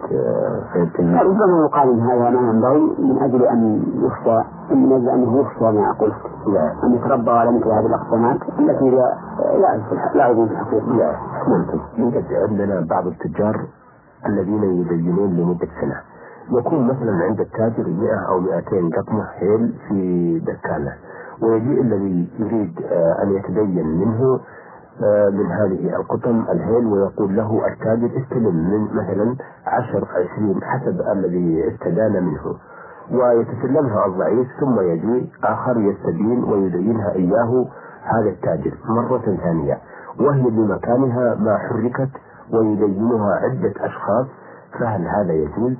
سيد 0.73 0.89
ربما 1.00 1.65
يقال 1.65 1.89
إن 1.89 2.00
هذا 2.00 2.30
ما 2.30 2.50
ينبغي 2.50 2.95
من 3.00 3.17
أجل 3.21 3.43
أن 3.45 3.84
يخشى 3.95 4.43
من 4.71 4.91
أجل 4.91 5.10
أنه 5.10 5.39
يخشى 5.39 5.63
ما 5.63 5.91
أقول 5.91 6.13
نعم 6.54 6.71
أن 6.84 6.93
يتربى 6.95 7.32
على 7.32 7.52
مثل 7.52 7.67
هذه 7.67 7.86
الأقسامات 7.86 8.38
التي 8.60 8.89
لا 8.89 9.13
لا 9.58 9.82
لا 10.15 10.28
يجوز 10.28 10.50
الحقيقة 10.52 10.86
نعم 10.86 11.15
ممكن 11.47 11.80
يوجد 11.97 12.26
عندنا 12.50 12.86
بعض 12.89 13.08
التجار 13.08 13.65
الذين 14.26 14.63
يدينون 14.63 15.30
لمدة 15.30 15.67
سنة. 15.82 16.02
يكون 16.60 16.88
مثلا 16.88 17.12
عند 17.12 17.39
التاجر 17.39 17.89
100 17.89 18.28
أو 18.30 18.39
200 18.39 18.62
قطمة 18.97 19.24
حيل 19.24 19.74
في 19.88 20.39
دكانة 20.39 20.93
ويجيء 21.41 21.82
الذي 21.82 22.30
يريد 22.39 22.80
آه، 22.91 23.24
أن 23.24 23.32
يتدين 23.36 23.88
منه 23.88 24.24
آه، 24.24 24.39
من 25.34 25.52
هذه 25.52 25.95
القطن 25.95 26.45
الهيل 26.52 26.86
ويقول 26.86 27.36
له 27.36 27.62
التاجر 27.68 28.10
استلم 28.24 28.56
من 28.56 28.84
مثلا 28.84 29.36
عشر 29.66 30.08
عشرين 30.12 30.64
حسب 30.64 31.02
الذي 31.12 31.74
استدان 31.74 32.24
منه. 32.24 32.56
ويتسلمها 33.12 34.06
الضعيف 34.06 34.48
ثم 34.60 34.80
يجي 34.80 35.32
آخر 35.43 35.78
يستدين 35.78 36.43
ويدينها 36.43 37.12
إياه 37.12 37.66
هذا 38.04 38.30
التاجر 38.30 38.74
مرة 38.89 39.38
ثانية. 39.43 39.78
وهي 40.20 40.41
بمكانها 40.41 41.36
ما 41.36 41.58
حركت 41.58 42.10
ويدينها 42.54 43.36
عدة 43.36 43.74
أشخاص. 43.80 44.26
فهل 44.80 45.08
هذا 45.08 45.34
يجوز؟ 45.34 45.74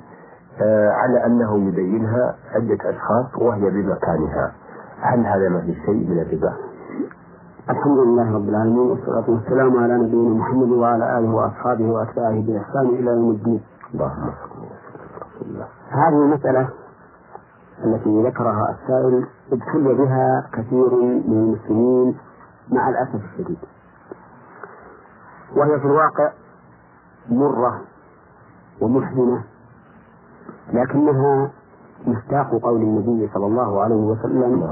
آه 0.62 0.90
على 0.90 1.26
أنه 1.26 1.68
يدينها 1.68 2.34
عدة 2.54 2.78
أشخاص 2.90 3.42
وهي 3.42 3.70
بمكانها. 3.70 4.52
هل 5.00 5.26
هذا 5.26 5.48
ما 5.48 5.60
في 5.60 5.74
شيء 5.74 6.10
من 6.10 6.18
الربا؟ 6.18 6.52
الحمد 7.70 7.98
لله 7.98 8.34
رب 8.34 8.48
العالمين 8.48 8.78
والصلاة 8.90 9.30
والسلام 9.30 9.76
على 9.76 9.94
نبينا 9.98 10.34
محمد 10.34 10.68
وعلى 10.70 11.18
آله 11.18 11.30
وأصحابه 11.34 11.84
وأتباعه 11.90 12.40
بإحسان 12.40 12.86
إلى 12.86 13.10
يوم 13.10 13.30
الدين. 13.30 13.60
اللهم 13.94 14.32
هذه 15.90 16.22
المسألة 16.24 16.68
التي 17.84 18.22
ذكرها 18.22 18.76
السائل 18.76 19.26
ابتلي 19.52 19.94
بها 19.94 20.48
كثير 20.52 20.94
من 21.28 21.38
المسلمين 21.44 22.18
مع 22.72 22.88
الأسف 22.88 23.20
الشديد. 23.24 23.58
وهي 25.56 25.80
في 25.80 25.86
الواقع 25.86 26.32
مرة 27.30 27.80
ومحزنة 28.80 29.42
لكنها 30.72 31.50
مصداق 32.06 32.50
قول 32.62 32.82
النبي 32.82 33.30
صلى 33.34 33.46
الله 33.46 33.82
عليه 33.82 33.94
وسلم 33.94 34.66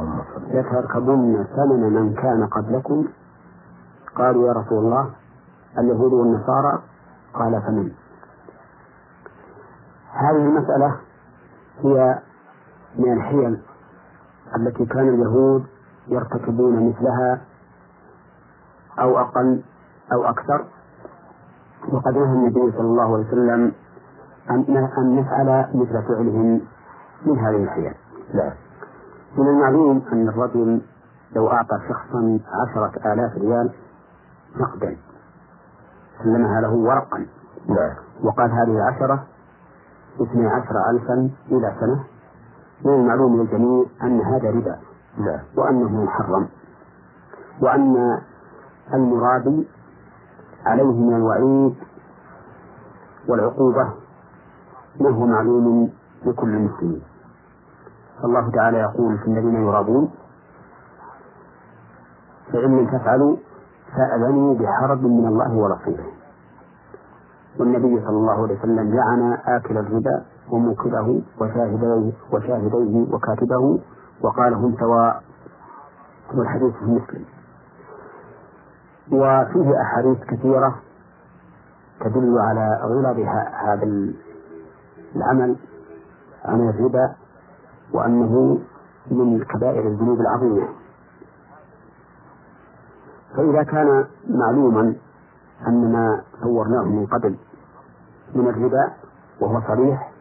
لتركبن 0.51 1.45
ثمن 1.57 1.93
من 1.93 2.15
كان 2.15 2.47
قبلكم. 2.47 3.07
قالوا 4.17 4.49
يا 4.49 4.53
رسول 4.53 4.79
الله 4.79 5.11
اليهود 5.79 6.13
والنصارى 6.13 6.83
قال 7.35 7.63
فمن 7.63 7.91
هذه 10.13 10.37
المسألة 10.37 10.97
هي 11.85 12.19
من 12.99 13.13
الحيل 13.13 13.61
التي 14.57 14.87
كان 14.87 15.09
اليهود 15.09 15.65
يرتكبون 16.09 16.89
مثلها 16.89 17.41
أو 19.01 19.19
أقل 19.19 19.63
أو 20.13 20.25
أكثر. 20.25 20.65
وقد 21.93 22.15
نهى 22.15 22.33
النبي 22.33 22.73
صلى 22.73 22.87
الله 22.87 23.15
عليه 23.15 23.27
وسلم 23.27 23.73
أن 24.51 25.17
نفعل 25.17 25.69
مثل 25.75 26.03
فعلهم. 26.09 26.61
من 27.27 27.39
هذه 27.39 27.63
الحيل 27.65 27.95
نعم 28.35 28.53
من 29.39 29.49
المعلوم 29.49 30.03
أن 30.13 30.29
الرجل 30.29 30.81
لو 31.37 31.51
أعطى 31.51 31.79
شخصا 31.89 32.39
عشرة 32.53 33.13
آلاف 33.13 33.37
ريال 33.39 33.71
نقدا 34.57 34.97
سلمها 36.23 36.61
له 36.61 36.73
ورقا. 36.73 37.27
نعم 37.69 37.95
وقال 38.25 38.51
هذه 38.51 38.77
العشرة 38.77 39.25
اثني 40.21 40.47
عشر 40.47 40.91
ألفا 40.91 41.31
إلى 41.51 41.75
سنة. 41.81 42.05
من 42.85 42.95
المعلوم 43.01 43.41
للجميع 43.41 43.85
أن 44.03 44.21
هذا 44.21 44.51
ربا. 44.51 44.79
نعم 45.19 45.41
وأنه 45.57 46.05
محرم. 46.05 46.49
وأن 47.61 48.21
المرابي 48.95 49.69
عليه 50.67 50.93
من 50.93 51.17
الوعيد 51.17 51.75
والعقوبة 53.29 53.95
ما 55.01 55.11
هو 55.11 55.27
معلوم 55.27 55.91
لكل 56.25 56.49
المسلمين 56.49 57.03
فالله 58.23 58.51
تعالى 58.51 58.79
يقول 58.79 59.19
في 59.19 59.27
الذين 59.27 59.55
يرابون 59.67 60.11
فإن 62.53 62.79
لم 62.79 62.87
تفعلوا 62.87 63.37
فأذنوا 63.97 64.55
بحرب 64.55 65.03
من 65.03 65.27
الله 65.27 65.53
ورسوله. 65.57 66.07
والنبي 67.61 68.01
صلى 68.01 68.17
الله 68.17 68.43
عليه 68.43 68.59
وسلم 68.59 68.95
لعن 68.95 69.39
آكل 69.47 69.79
الربا 69.79 70.25
وموكله 70.51 71.23
وشاهديه 71.41 72.13
وشاهديه 72.33 73.13
وكاتبه 73.15 73.81
وقال 74.23 74.55
هم 74.55 74.77
سواء. 74.81 75.23
والحديث 76.35 76.75
في 76.75 76.85
مسلم. 76.85 77.25
وفيه 79.13 79.81
أحاديث 79.83 80.19
كثيرة 80.25 80.75
تدل 82.01 82.39
على 82.39 82.81
غلظ 82.83 83.19
هذا 83.67 84.13
العمل 85.17 85.57
عمل 86.45 86.69
الربا 86.69 87.15
وأنه 87.95 88.59
من 89.11 89.45
كبائر 89.45 89.87
الذنوب 89.87 90.21
العظيمة. 90.21 90.69
فإذا 93.37 93.63
كان 93.63 94.05
معلوما 94.29 94.95
أن 95.67 95.93
ما 95.93 96.23
صورناه 96.43 96.83
من 96.83 97.07
قبل 97.07 97.37
من 98.35 98.49
الربا 98.49 98.93
وهو 99.41 99.61
صريح 99.69 100.13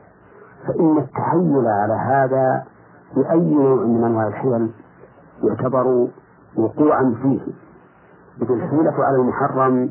فإن 0.67 0.97
التحيل 0.97 1.67
على 1.67 1.93
هذا 1.93 2.63
بأي 3.15 3.53
نوع 3.53 3.75
من 3.85 4.03
أنواع 4.03 4.27
الحيل 4.27 4.71
يعتبر 5.43 6.07
وقوعا 6.57 7.15
فيه. 7.21 7.41
إذ 8.41 8.51
الحيلة 8.51 9.05
على 9.05 9.15
المحرم 9.15 9.89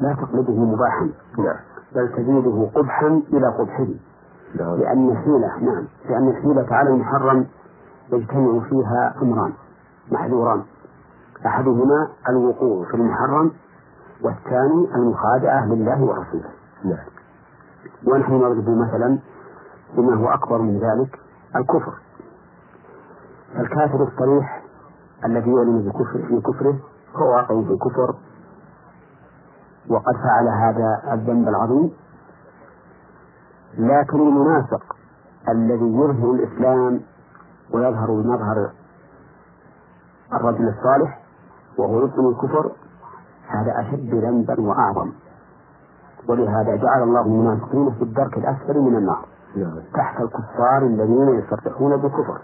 لا 0.00 0.14
تقلبه 0.14 0.64
مباحا 0.64 1.10
نعم. 1.38 1.56
بل 1.94 2.12
تزيده 2.16 2.68
قبحا 2.74 3.22
إلى 3.32 3.48
قبحه. 3.58 3.86
لأن 4.54 5.10
الحيلة 5.10 5.58
نعم. 5.60 5.84
لأن 6.08 6.28
الحيلة 6.28 6.66
على 6.70 6.90
المحرم 6.90 7.46
يجتمع 8.12 8.60
فيها 8.68 9.14
أمران 9.22 9.52
محذوران. 10.12 10.62
أحدهما 11.46 12.08
الوقوع 12.28 12.84
في 12.84 12.94
المحرم 12.94 13.50
والثاني 14.22 14.94
المخادعة 14.94 15.66
لله 15.66 16.02
ورسوله. 16.02 16.50
نعم. 16.84 17.06
ونحن 18.06 18.32
نضرب 18.32 18.68
مثلا 18.68 19.18
بما 19.96 20.14
هو 20.14 20.28
أكبر 20.28 20.58
من 20.58 20.78
ذلك 20.78 21.18
الكفر. 21.56 21.92
فالكافر 23.54 24.02
الصريح 24.02 24.62
الذي 25.24 25.50
يعلن 25.50 25.82
بكفر 25.88 26.26
في 26.28 26.40
كفره 26.40 26.76
هو 27.16 27.30
واقع 27.30 27.62
في 27.62 27.72
الكفر 27.72 28.14
وقد 29.88 30.14
فعل 30.16 30.48
هذا 30.48 31.02
الذنب 31.12 31.48
العظيم. 31.48 31.90
لكن 33.78 34.20
المنافق 34.20 34.96
الذي 35.48 35.86
يظهر 35.94 36.30
الإسلام 36.30 37.00
ويظهر 37.74 38.06
بمظهر 38.06 38.70
الرجل 40.32 40.68
الصالح 40.68 41.20
وهو 41.78 42.02
يبطن 42.02 42.28
الكفر 42.28 42.72
هذا 43.48 43.80
أشد 43.80 44.14
ذنبا 44.14 44.60
وأعظم. 44.60 45.12
ولهذا 46.28 46.76
جعل 46.76 47.02
الله 47.02 47.20
المنافقين 47.20 47.90
في 47.90 48.02
الدرك 48.02 48.38
الأسفل 48.38 48.80
من 48.80 48.96
النار 48.96 49.26
نعم. 49.56 49.80
تحت 49.94 50.20
الكفار 50.20 50.82
الذين 50.82 51.28
يصرحون 51.28 51.96
بالكفر. 51.96 52.40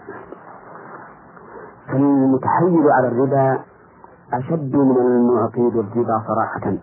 فالمتحيل 1.87 2.91
على 2.91 3.07
الربا 3.07 3.59
أشد 4.33 4.75
من 4.75 4.97
المعطي 4.97 5.69
بالربا 5.69 6.23
صراحة 6.27 6.77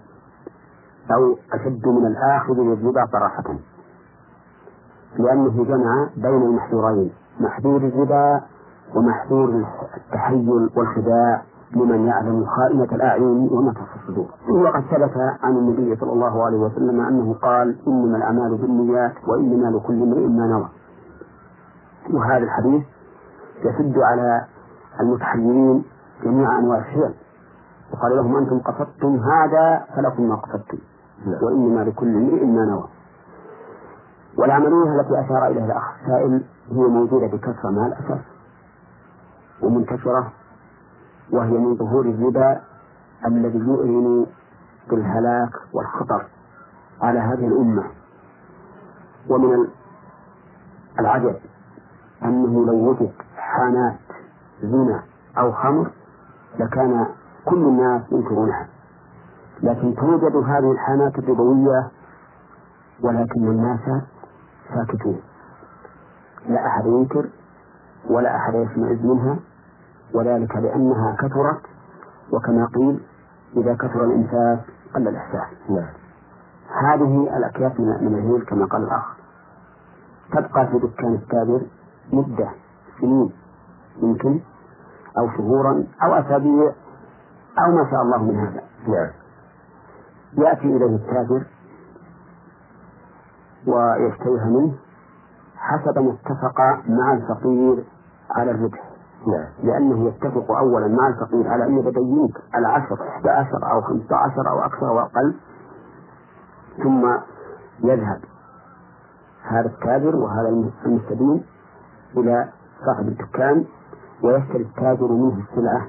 أو 1.14 1.36
أشد 1.52 1.86
من 1.88 2.06
الآخذ 2.06 2.54
بالربا 2.54 3.06
صراحة. 3.12 3.44
لأنه 5.18 5.64
جمع 5.64 6.08
بين 6.16 6.42
المحذورين 6.42 7.10
محذور 7.40 7.76
الربا 7.76 8.40
ومحذور 8.94 9.64
التحيل 9.96 10.68
والخداع 10.76 11.42
لمن 11.76 12.06
يعلم 12.06 12.46
خائنة 12.46 12.84
الأعين 12.92 13.48
وما 13.52 13.72
تخفي 13.72 13.96
الصدور. 14.02 14.26
وقد 14.48 14.80
ثبت 14.80 15.16
عن 15.42 15.56
النبي 15.56 15.96
صلى 15.96 16.12
الله 16.12 16.44
عليه 16.44 16.58
وسلم 16.58 17.00
أنه 17.00 17.34
قال 17.34 17.76
إنما 17.88 18.16
الأعمال 18.16 18.56
بالنيات 18.56 19.12
وإنما 19.28 19.66
لكل 19.76 20.02
امرئ 20.02 20.26
ما 20.26 20.46
نوى. 20.46 20.68
وهذا 22.12 22.44
الحديث 22.44 22.82
يشد 23.64 23.98
على 23.98 24.44
المتحيرين 25.00 25.84
جميع 26.24 26.58
أنواع 26.58 26.78
الحيل 26.78 27.14
وقال 27.92 28.16
لهم 28.16 28.36
أنتم 28.36 28.58
قصدتم 28.58 29.16
هذا 29.16 29.84
فلكم 29.96 30.28
ما 30.28 30.34
قصدتم. 30.34 30.78
نعم. 31.26 31.44
وإنما 31.44 31.80
لكل 31.80 32.16
امرئ 32.16 32.44
ما 32.44 32.64
نوى. 32.64 32.88
والعملية 34.38 35.00
التي 35.00 35.20
أشار 35.20 35.46
إليها 35.46 35.64
الأخ 35.66 35.82
السائل 36.02 36.44
هي 36.70 36.76
موجودة 36.82 37.26
بكثرة 37.26 37.70
مع 37.70 37.86
الأسف 37.86 38.20
ومنتشرة 39.62 40.32
وهي 41.32 41.50
من 41.58 41.76
ظهور 41.76 42.04
الربا 42.04 42.60
الذي 43.26 43.58
يؤلن 43.58 44.26
بالهلاك 44.90 45.50
والخطر 45.72 46.26
على 47.02 47.18
هذه 47.18 47.46
الأمة. 47.46 47.84
ومن 49.30 49.54
ال- 49.54 49.68
العجب 51.00 51.36
أنه 52.24 52.66
لو 52.66 52.90
وجد 52.90 53.12
حانات 53.36 53.98
زنا 54.62 55.02
أو 55.38 55.52
خمر 55.52 55.90
لكان 56.58 57.06
كل 57.44 57.56
الناس 57.56 58.02
ينكرونها. 58.12 58.68
لكن 59.62 59.94
توجد 59.94 60.36
هذه 60.36 60.72
الحانات 60.72 61.18
الربوية 61.18 61.88
ولكن 63.02 63.48
الناس 63.48 64.02
ساكتون 64.74 65.20
لا 66.48 66.66
أحد 66.66 66.86
ينكر 66.86 67.28
ولا 68.10 68.36
أحد 68.36 68.54
يشمئز 68.54 69.04
منها 69.04 69.36
وذلك 70.14 70.56
لأنها 70.56 71.16
كثرت 71.18 71.60
وكما 72.32 72.66
قيل 72.66 73.00
إذا 73.56 73.74
كثر 73.74 74.04
الإنفاق 74.04 74.64
قل 74.94 75.08
الإحساس 75.08 75.48
نعم. 75.70 75.88
هذه 76.84 77.36
الأكياس 77.36 77.80
من 77.80 77.86
من 78.04 78.18
الهيل 78.18 78.44
كما 78.44 78.66
قال 78.66 78.82
الأخ. 78.82 79.16
تبقى 80.32 80.66
في 80.66 80.78
دكان 80.78 81.14
التاجر 81.14 81.60
مدة 82.12 82.48
سنين 83.00 83.32
يمكن 84.02 84.40
أو 85.18 85.28
شهورا 85.36 85.84
أو 86.02 86.14
أسابيع 86.14 86.72
أو 87.58 87.72
ما 87.72 87.90
شاء 87.90 88.02
الله 88.02 88.22
من 88.22 88.36
هذا. 88.38 88.62
نعم. 88.88 89.10
يأتي 90.38 90.76
إليه 90.76 90.96
التاجر 90.96 91.42
ويشتريها 93.66 94.44
منه 94.46 94.74
حسب 95.56 95.98
ما 95.98 96.12
اتفق 96.12 96.60
مع 96.88 97.12
الفقير 97.12 97.84
على 98.30 98.50
الربح. 98.50 98.90
نعم. 99.26 99.46
لأنه 99.62 100.08
يتفق 100.08 100.50
أولا 100.52 100.88
مع 100.88 101.08
الفقير 101.08 101.48
على 101.48 101.64
أن 101.64 101.78
يتبينك 101.78 102.36
العشر 102.54 103.08
إحدى 103.08 103.30
عشر 103.30 103.72
أو 103.72 103.80
خمسة 103.80 104.16
عشر 104.16 104.48
أو 104.50 104.58
أكثر 104.60 104.88
أو 104.88 104.98
أقل. 104.98 105.34
ثم 106.82 107.06
يذهب 107.84 108.20
هذا 109.42 109.66
التاجر 109.66 110.16
وهذا 110.16 110.48
المستدين 110.86 111.44
إلى 112.16 112.48
صاحب 112.86 113.08
الدكان 113.08 113.64
ويشتري 114.22 114.62
التاجر 114.62 115.12
منه 115.12 115.42
السلعة 115.50 115.86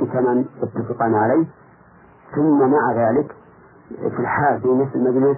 بثمن 0.00 0.44
يتفقان 0.62 1.14
عليه. 1.14 1.46
ثم 2.34 2.70
مع 2.70 2.92
ذلك 2.92 3.36
في 3.88 4.18
الحال 4.20 4.60
في 4.60 4.68
نفس 4.68 4.94
المجلس 4.94 5.36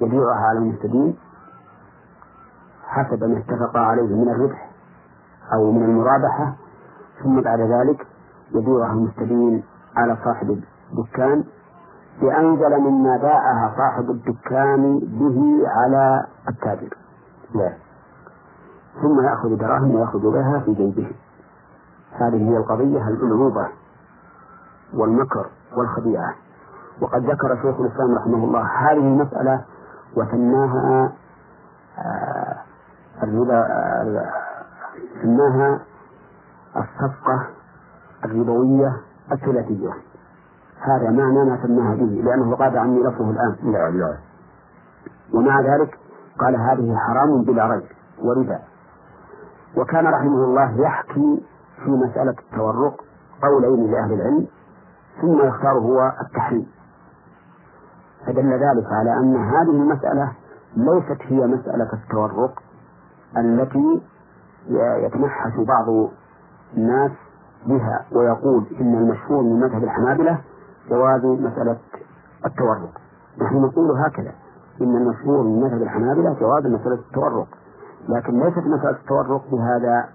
يبيعها 0.00 0.46
على 0.48 0.58
المستدين 0.58 1.16
حسب 2.86 3.24
ما 3.24 3.38
اتفق 3.38 3.76
عليه 3.76 4.16
من 4.16 4.28
الربح 4.28 4.70
أو 5.52 5.72
من 5.72 5.84
المرابحة 5.84 6.54
ثم 7.22 7.40
بعد 7.40 7.60
ذلك 7.60 8.06
يبيعها 8.54 8.92
المستدين 8.92 9.64
على 9.96 10.16
صاحب 10.24 10.50
الدكان 10.92 11.44
بأنزل 12.20 12.78
مما 12.80 13.16
باعها 13.16 13.74
صاحب 13.76 14.10
الدكان 14.10 14.98
به 14.98 15.62
على 15.68 16.26
التاجر. 16.48 16.96
نعم 17.54 17.72
ثم 19.02 19.20
يأخذ 19.24 19.56
دراهم 19.56 19.94
ويأخذ 19.94 20.30
بها 20.32 20.62
في 20.64 20.74
جيبه. 20.74 21.12
هذه 22.12 22.50
هي 22.50 22.56
القضية 22.56 23.08
الألعوبة 23.08 23.68
والمكر 24.94 25.46
والخديعة. 25.76 26.34
وقد 27.00 27.24
ذكر 27.24 27.56
شيخ 27.62 27.80
الإسلام 27.80 28.14
رحمه 28.14 28.44
الله 28.44 28.62
هذه 28.62 28.98
المسألة 28.98 29.64
وسماها 30.16 31.12
آه، 31.98 32.56
الربا 33.22 33.66
آه، 33.66 34.30
سماها 35.22 35.80
الصفقة 36.76 37.46
الربوية 38.24 38.96
الثلاثية. 39.32 39.90
هذا 40.80 41.10
معنى 41.10 41.50
ما 41.50 41.58
سماها 41.62 41.94
به 41.94 42.22
لأنه 42.24 42.54
غاب 42.54 42.76
عني 42.76 43.02
لفظه 43.02 43.30
الآن. 43.30 43.56
نعم 43.72 43.98
نعم 44.00 44.16
ومع 45.34 45.60
ذلك 45.60 45.98
قال 46.38 46.56
هذه 46.56 46.96
حرام 46.96 47.42
بلا 47.42 47.66
ريب 47.66 47.82
وربا. 48.22 48.58
وكان 49.76 50.06
رحمه 50.06 50.44
الله 50.44 50.80
يحكي 50.80 51.44
في 51.84 51.90
مسألة 51.90 52.34
التورق 52.52 53.04
قولين 53.42 53.90
لأهل 53.92 54.12
العلم 54.12 54.46
ثم 55.20 55.46
يختار 55.48 55.78
هو 55.78 56.12
التحريم. 56.20 56.66
فدل 58.26 58.52
ذلك 58.52 58.86
على 58.92 59.12
أن 59.16 59.36
هذه 59.36 59.70
المسألة 59.70 60.32
ليست 60.76 61.22
هي 61.22 61.46
مسألة 61.46 61.88
التورق 61.92 62.62
التي 63.36 64.02
يتنحس 65.04 65.52
بعض 65.68 66.08
الناس 66.76 67.10
بها 67.66 68.04
ويقول 68.12 68.64
إن 68.80 68.94
المشهور 68.94 69.42
من 69.42 69.60
مذهب 69.60 69.84
الحنابلة 69.84 70.38
جواز 70.90 71.24
مسألة 71.24 71.76
التورق. 72.46 72.90
نحن 73.40 73.56
نقول 73.56 73.90
هكذا 73.90 74.32
إن 74.80 74.96
المشهور 74.96 75.42
من 75.42 75.60
مذهب 75.60 75.82
الحنابلة 75.82 76.36
جواز 76.40 76.66
مسألة 76.66 76.94
التورق. 76.94 77.46
لكن 78.08 78.40
ليست 78.40 78.58
مسألة 78.58 78.90
التورق 78.90 79.42
بهذا 79.52 80.08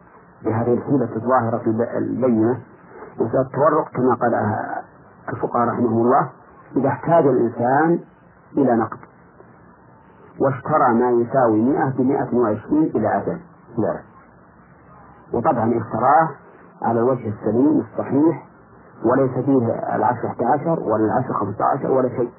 بهذه 0.46 0.74
الحيلة 0.74 1.10
الظاهرة 1.16 1.62
البينة. 1.98 2.60
مسألة 3.20 3.42
التورق 3.42 3.90
كما 3.90 4.14
قال 4.16 4.34
الفقهاء 5.30 5.68
رحمهم 5.68 6.02
الله 6.06 6.30
إذا 6.78 6.88
احتاج 6.88 7.28
الإنسان 7.28 8.00
إلى 8.58 8.76
نقد. 8.76 8.98
واشترى 10.40 10.94
ما 10.94 11.12
يساوي 11.12 11.62
مئة 11.62 11.90
بمئة 11.98 12.36
وعشرين 12.36 12.84
إلى 12.84 13.18
أجل. 13.18 13.40
نعم 13.78 14.04
وطبعا 15.34 15.66
اشتراه 15.66 16.30
على 16.82 17.00
الوجه 17.00 17.30
السليم 17.30 17.80
الصحيح 17.80 18.48
وليس 19.06 19.46
فيه 19.46 19.96
العشر 19.96 20.28
11 20.28 20.80
ولا 20.80 21.06
العشر 21.06 21.34
15 21.34 21.92
ولا 21.92 22.10
شيء. 22.10 22.32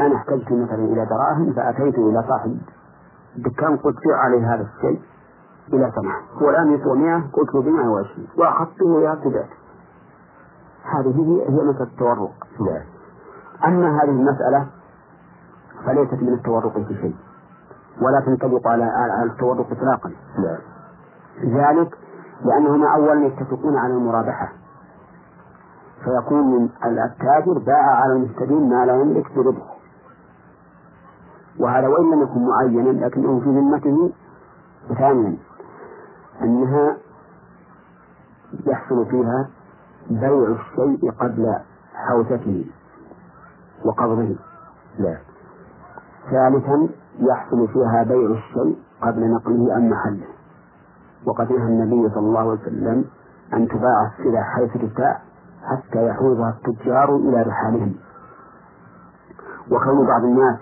أنا 0.00 0.16
احتجت 0.16 0.52
مثلا 0.52 0.84
إلى 0.84 1.06
دراهم 1.06 1.52
فأتيت 1.52 1.98
إلى 1.98 2.24
صاحب 2.28 2.58
الدكان 3.36 3.76
قلت 3.76 3.96
بيع 4.06 4.16
عليه 4.16 4.54
هذا 4.54 4.62
الشيء. 4.76 5.02
إلى 5.72 5.92
سماح 5.94 6.22
هو 6.42 6.50
الآن 6.50 6.72
يسوى 6.72 6.98
100 6.98 7.30
قلت 7.32 7.54
له 7.54 7.62
ب 7.62 7.66
120 7.68 8.28
وأخذته 8.38 9.00
يا 9.00 9.14
هذه 10.94 11.20
هي 11.20 11.48
هي 11.48 11.64
مسألة 11.64 11.82
التورق. 11.82 12.32
أما 13.64 14.02
هذه 14.02 14.10
المسألة 14.10 14.66
فليست 15.86 16.22
من 16.22 16.32
التورق 16.32 16.78
في 16.78 16.94
شيء 16.94 17.16
ولا 18.02 18.20
تنطبق 18.26 18.68
على 18.68 19.22
التورق 19.24 19.66
إطلاقا. 19.70 20.12
ذلك 21.44 21.98
لأنهما 22.44 22.94
أولا 22.94 23.26
يتفقون 23.26 23.76
على 23.76 23.94
المرابحة. 23.94 24.52
فيكون 26.04 26.70
التاجر 26.84 27.58
باع 27.58 27.96
على 28.02 28.12
المستدين 28.12 28.68
ما 28.68 28.86
لا 28.86 29.00
يملك 29.00 29.32
بربح 29.36 29.76
وهذا 31.60 31.88
وإن 31.88 32.10
لم 32.10 32.22
يكن 32.22 32.46
معينا 32.48 33.06
لكنه 33.06 33.40
في 33.40 33.48
ذمته 33.48 34.12
ثانيا. 34.98 35.36
أنها 36.42 36.96
يحصل 38.66 39.06
فيها 39.06 39.48
بيع 40.10 40.56
الشيء 40.56 41.10
قبل 41.10 41.54
حوزته. 41.94 42.64
وقبضه 43.86 44.36
نعم 44.98 45.18
ثالثا 46.30 46.88
يحصل 47.18 47.68
فيها 47.68 48.02
بيع 48.02 48.30
الشيء 48.30 48.78
قبل 49.02 49.30
نقله 49.30 49.74
عن 49.74 49.90
محله. 49.90 50.26
وقد 51.26 51.52
نهى 51.52 51.68
النبي 51.68 52.14
صلى 52.14 52.26
الله 52.26 52.40
عليه 52.40 52.50
وسلم 52.50 53.04
أن 53.54 53.68
تباع 53.68 54.10
السلع 54.12 54.42
حيث 54.42 54.72
تبتاع 54.72 55.20
حتى 55.62 56.06
يحوزها 56.06 56.56
التجار 56.58 57.16
إلى 57.16 57.42
رحالهم. 57.42 57.94
وكون 59.70 60.06
بعض 60.06 60.24
الناس 60.24 60.58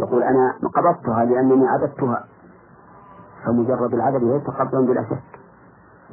يقول 0.00 0.22
أنا 0.22 0.54
قبضتها 0.74 1.24
لأنني 1.24 1.68
عددتها 1.68 2.24
فمجرد 3.44 3.94
العدد 3.94 4.22
ليس 4.22 4.42
قبضا 4.42 4.80
بلا 4.80 5.02
شك. 5.02 5.40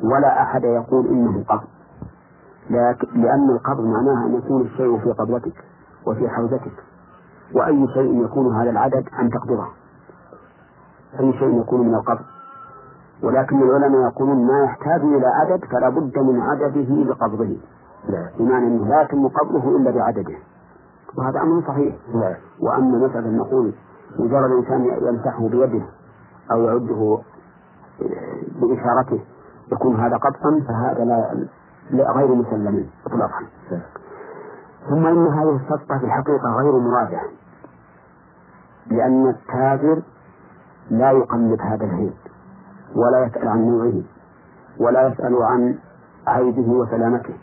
ولا 0.03 0.41
أحد 0.41 0.63
يقول 0.63 1.07
إنه 1.07 1.43
قبض. 1.43 1.67
لكن 2.69 3.21
لأن 3.21 3.49
القبض 3.49 3.83
معناها 3.85 4.25
أن 4.25 4.35
يكون 4.35 4.61
الشيء 4.61 4.99
في 4.99 5.11
قبضتك. 5.11 5.63
وفي 6.07 6.29
حوزتك. 6.29 6.83
وأي 7.55 7.87
شيء 7.93 8.25
يكون 8.25 8.55
هذا 8.55 8.69
العدد 8.69 9.05
أن 9.19 9.29
تقبضه 9.29 9.67
أي 11.19 11.33
شيء 11.33 11.59
يكون 11.59 11.87
من 11.87 11.95
القبض. 11.95 12.25
ولكن 13.23 13.61
العلماء 13.61 14.01
يقولون 14.01 14.47
ما 14.47 14.63
يحتاج 14.63 15.01
إلى 15.01 15.27
عدد 15.27 15.65
فلا 15.65 15.89
بد 15.89 16.19
من 16.19 16.41
عدده 16.41 17.11
لقبضه 17.11 17.57
نعم. 18.09 18.27
بمعنى 18.39 18.67
أنه 18.67 18.87
لا 18.87 19.01
يتم 19.01 19.27
قبضه 19.27 19.77
إلا 19.77 19.91
بعدده. 19.91 20.35
وهذا 21.17 21.41
أمر 21.41 21.67
صحيح. 21.67 21.95
نعم. 22.13 22.35
وأما 22.59 23.07
مثلا 23.07 23.31
نقول 23.31 23.73
مجرد 24.19 24.51
إنسان 24.51 24.85
يمسحه 25.07 25.47
بيده 25.47 25.85
أو 26.51 26.63
يعده 26.63 27.19
بإشارته 28.61 29.19
يكون 29.71 29.95
هذا 29.95 30.17
قبضا 30.17 30.63
فهذا 30.67 31.05
لا 31.05 31.47
لا 31.91 32.11
غير 32.11 32.35
مسلم 32.35 32.89
إطلاقا. 33.07 33.45
ثم 34.89 35.05
إن 35.07 35.27
هذه 35.27 35.55
الصفقة 35.55 35.97
في 35.99 36.05
الحقيقة 36.05 36.49
غير 36.61 36.79
مرادة 36.79 37.21
لأن 38.87 39.27
التاجر 39.29 40.01
لا 40.89 41.11
يقلب 41.11 41.61
هذا 41.61 41.85
العيب 41.85 42.13
ولا 42.95 43.25
يسأل 43.25 43.47
عن 43.47 43.59
نوعه 43.69 44.01
ولا 44.79 45.07
يسأل 45.07 45.43
عن 45.43 45.75
عيبه 46.27 46.71
وسلامته 46.71 47.33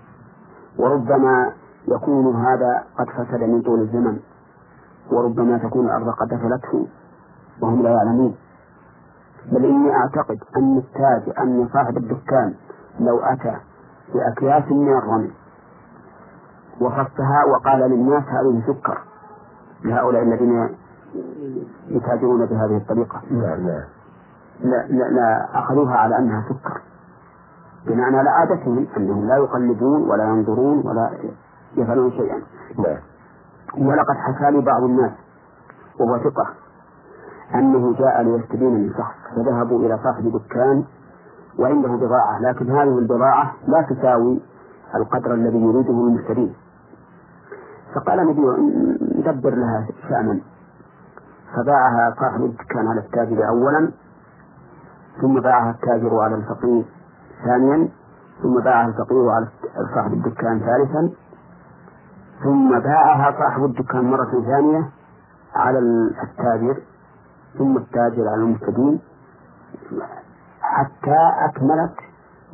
وربما 0.79 1.53
يكون 1.89 2.37
هذا 2.37 2.85
قد 2.99 3.07
فسد 3.11 3.43
من 3.43 3.63
طول 3.63 3.81
الزمن 3.81 4.19
وربما 5.13 5.59
تكون 5.59 5.87
الأرض 5.87 6.09
قد 6.11 6.33
أكلته 6.33 6.87
وهم 7.63 7.83
لا 7.83 7.91
يعلمون. 7.91 8.37
بل 9.53 9.65
إني 9.65 9.97
أعتقد 9.97 10.39
أن 10.57 10.79
التاج 10.79 11.35
أن 11.39 11.69
صاحب 11.73 11.97
الدكان 11.97 12.55
لو 13.01 13.19
أتى 13.19 13.57
بأكياس 14.15 14.73
من 14.73 14.89
الرمل 14.99 15.31
وخصها 16.81 17.45
وقال 17.53 17.91
للناس 17.91 18.23
هذه 18.23 18.63
سكر 18.67 18.99
لهؤلاء 19.85 20.23
الذين 20.23 20.69
يتاجرون 21.89 22.47
بهذه 22.47 22.77
الطريقة. 22.77 23.21
نعم 23.31 23.67
نعم. 23.67 23.85
لا, 24.61 24.87
لا, 24.89 25.05
لا 25.11 25.59
أخذوها 25.59 25.95
على 25.97 26.19
أنها 26.19 26.45
سكر. 26.49 26.81
بمعنى 27.87 28.23
لا 28.23 28.31
عادتهم 28.31 28.87
أنهم 28.97 29.27
لا 29.27 29.37
يقلدون 29.37 30.11
ولا 30.11 30.25
ينظرون 30.25 30.79
ولا 30.87 31.11
يفعلون 31.77 32.11
شيئا. 32.11 32.43
نعم. 32.79 32.99
ولقد 33.87 34.15
حكى 34.17 34.51
لي 34.51 34.61
بعض 34.61 34.83
الناس 34.83 35.13
وهو 36.01 36.19
ثقة 36.19 36.47
أنه 37.55 37.93
جاء 37.93 38.23
ليستدين 38.23 38.75
من 38.75 38.91
شخص 38.91 39.37
فذهبوا 39.37 39.81
إلى 39.81 39.99
صاحب 40.05 40.33
دكان 40.33 40.85
وعنده 41.59 41.89
بضاعة 41.89 42.39
لكن 42.41 42.71
هذه 42.71 42.99
البضاعة 42.99 43.53
لا 43.69 43.83
تساوي 43.83 44.41
القدر 44.95 45.35
الذي 45.35 45.59
يريده 45.59 45.91
المشتري. 45.91 46.55
فقال 47.97 48.19
نبي 48.27 48.43
ندبر 49.19 49.55
لها 49.55 49.87
شأنا. 50.09 50.41
فباعها 51.57 52.15
صاحب 52.21 52.45
الدكان 52.45 52.87
على 52.89 53.01
التاجر 53.01 53.49
أولا 53.49 53.91
ثم 55.21 55.41
باعها 55.41 55.71
التاجر 55.71 56.21
على 56.21 56.35
الفقير 56.35 56.85
ثانيا 57.45 57.89
ثم 58.43 58.61
باعها 58.65 58.89
الفقير 58.89 59.31
على 59.31 59.47
صاحب 59.95 60.13
الدكان 60.13 60.61
ثالثا 60.61 61.11
ثم 62.45 62.79
باعها 62.79 63.33
صاحب 63.39 63.65
الدكان 63.65 64.05
مرة 64.05 64.31
ثانية 64.47 64.91
على 65.55 65.79
التاجر 66.23 66.77
ثم 67.59 67.77
التاجر 67.77 68.29
على 68.29 68.43
المستدين 68.43 69.01
حتى 70.61 71.17
أكملت 71.49 71.95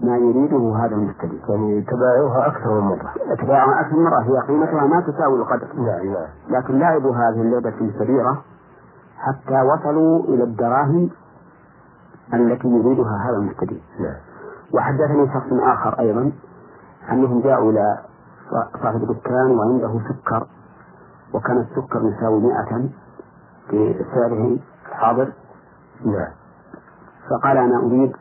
ما 0.03 0.17
يريده 0.17 0.77
هذا 0.77 0.95
المستدين 0.95 1.41
يعني 1.49 1.83
تبايعها 1.83 2.47
أكثر 2.47 2.81
من 2.81 2.87
مرة. 2.87 3.13
تبايعها 3.39 3.81
أكثر 3.81 3.97
من 3.97 4.05
مرة. 4.05 4.23
هي 4.23 4.47
قيمتها 4.49 4.87
ما 4.87 5.01
تساوي 5.01 5.39
القدر. 5.39 5.67
نعم 5.77 6.07
نعم 6.07 6.29
لكن 6.49 6.79
لعبوا 6.79 7.15
هذه 7.15 7.43
اللعبة 7.43 7.69
الكبيرة 7.81 8.43
حتى 9.19 9.61
وصلوا 9.63 10.25
إلى 10.25 10.45
الدراهم 10.45 11.11
التي 12.35 12.69
يريدها 12.69 13.17
هذا 13.29 13.37
المستدين 13.37 13.81
نعم 14.01 14.17
وحدثني 14.75 15.27
شخص 15.27 15.53
آخر 15.53 15.99
أيضا 16.01 16.33
أنهم 17.13 17.41
جاءوا 17.41 17.71
إلى 17.73 17.99
صاحب 18.83 19.03
الدكان 19.03 19.51
وعنده 19.59 20.01
سكر 20.09 20.47
وكان 21.35 21.57
السكر 21.59 22.03
يساوي 22.03 22.41
مئة 22.43 22.89
في 23.71 24.05
سعره 24.15 24.59
الحاضر. 24.89 25.33
نعم 26.05 26.33
فقال 27.31 27.57
أنا 27.57 27.79
أريد 27.79 28.13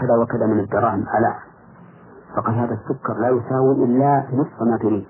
كذا 0.00 0.16
وكذا 0.16 0.46
من 0.46 0.60
الدراهم 0.60 1.04
ألا. 1.18 1.34
فقال 2.36 2.54
هذا 2.54 2.74
السكر 2.74 3.14
لا 3.14 3.28
يساوي 3.28 3.84
إلا 3.84 4.24
نصف 4.32 4.62
ما 4.62 4.76
تريد. 4.76 5.06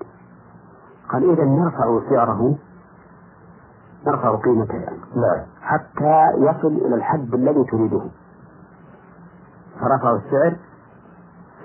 قال 1.09 1.31
إذا 1.31 1.43
نرفع 1.43 1.99
سعره 2.09 2.55
نرفع 4.07 4.35
قيمته 4.35 4.75
يعني 4.75 4.97
نعم. 5.15 5.45
حتى 5.61 6.23
يصل 6.37 6.85
إلى 6.85 6.95
الحد 6.95 7.33
الذي 7.33 7.63
تريده. 7.63 8.01
فرفعوا 9.79 10.17
السعر 10.17 10.57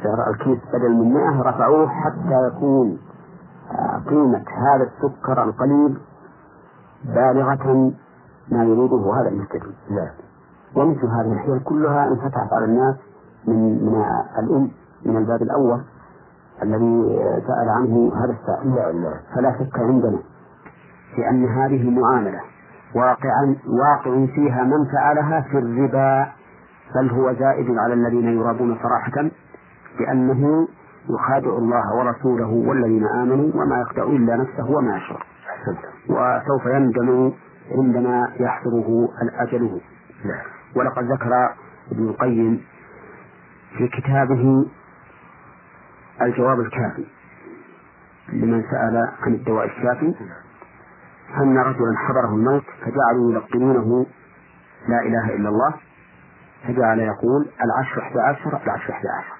سعر 0.02 0.30
الكيس 0.30 0.58
بدل 0.72 0.92
من 0.92 1.14
100 1.14 1.42
رفعوه 1.42 1.88
حتى 1.88 2.46
يكون 2.46 2.98
آه، 3.72 4.02
قيمة 4.08 4.44
هذا 4.48 4.82
السكر 4.84 5.42
القليل 5.44 5.98
بالغة 7.04 7.92
ما 8.48 8.64
يريده 8.64 9.14
هذا 9.14 9.28
المشتري 9.28 9.74
نعم. 9.90 10.10
ومثل 10.76 11.06
هذه 11.06 11.32
الحيل 11.32 11.60
كلها 11.64 12.08
انفتحت 12.08 12.52
على 12.52 12.64
الناس 12.64 12.96
من 13.48 13.84
من 13.84 14.04
الأم 14.38 14.70
من 15.06 15.16
الباب 15.16 15.42
الأول 15.42 15.80
الذي 16.62 17.18
سأل 17.46 17.68
عنه 17.68 18.12
هذا 18.14 18.32
السائل. 18.32 18.68
نعم 18.74 19.02
نعم 19.02 19.20
فلا 19.36 19.52
شك 19.58 19.78
عندنا 19.78 20.18
في 21.14 21.28
أن 21.30 21.44
هذه 21.44 21.88
المعاملة 21.88 22.40
واقعا 22.94 23.56
واقع 23.66 24.26
فيها 24.34 24.64
من 24.64 24.84
فعلها 24.92 25.40
في 25.40 25.58
الربا. 25.58 26.26
بل 26.94 27.10
هو 27.10 27.32
زائد 27.32 27.78
على 27.78 27.94
الذين 27.94 28.24
يرابون 28.24 28.78
صراحة 28.82 29.30
لأنه 30.00 30.68
يخادع 31.10 31.58
الله 31.58 31.94
ورسوله 31.96 32.68
والذين 32.68 33.06
آمنوا 33.06 33.50
وما 33.54 33.80
يخدع 33.80 34.02
إلا 34.02 34.36
نفسه 34.36 34.70
وما 34.70 34.96
يشعر 34.96 35.26
وسوف 36.08 36.66
يندم 36.66 37.32
عندما 37.78 38.28
يحضره 38.40 39.08
أجله 39.38 39.80
نعم 40.24 40.44
ولقد 40.76 41.04
ذكر 41.04 41.32
ابن 41.92 42.08
القيم 42.08 42.60
في 43.78 43.88
كتابه 43.88 44.66
الجواب 46.22 46.60
الكافي 46.60 47.06
لمن 48.32 48.62
سأل 48.70 49.08
عن 49.22 49.34
الدواء 49.34 49.66
الشافي 49.66 50.14
أن 51.42 51.58
رجلا 51.58 51.94
حضره 51.98 52.34
الموت 52.34 52.64
فجعلوا 52.80 53.32
يلقنونه 53.32 54.06
لا 54.88 55.00
إله 55.00 55.36
إلا 55.36 55.48
الله. 55.48 55.74
فجعل 56.68 56.98
يقول 56.98 57.48
العشر 57.64 58.02
أحد 58.02 58.18
عشر 58.18 58.60
العشر 58.64 58.92
أحد 58.92 59.04
عشر. 59.18 59.34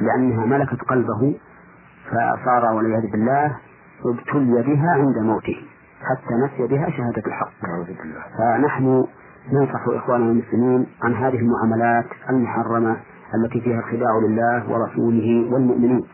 لأنها 0.00 0.46
ملكت 0.46 0.82
قلبه 0.82 1.38
فصار 2.10 2.74
والعياذ 2.74 3.10
بالله 3.12 3.56
ابتلي 4.04 4.62
بها 4.62 4.90
عند 4.90 5.18
موته. 5.18 5.66
حتى 6.02 6.34
نسي 6.34 6.66
بها 6.66 6.90
شهادة 6.90 7.22
الحق. 7.26 7.52
فنحن 8.38 9.06
ننصح 9.52 9.88
إخواننا 9.88 10.30
المسلمين 10.30 10.86
عن 11.02 11.14
هذه 11.14 11.38
المعاملات 11.38 12.06
المحرمة 12.30 12.96
التي 13.34 13.60
فيها 13.60 13.78
الخداع 13.78 14.18
لله 14.28 14.70
ورسوله 14.70 15.52
والمؤمنين. 15.52 16.04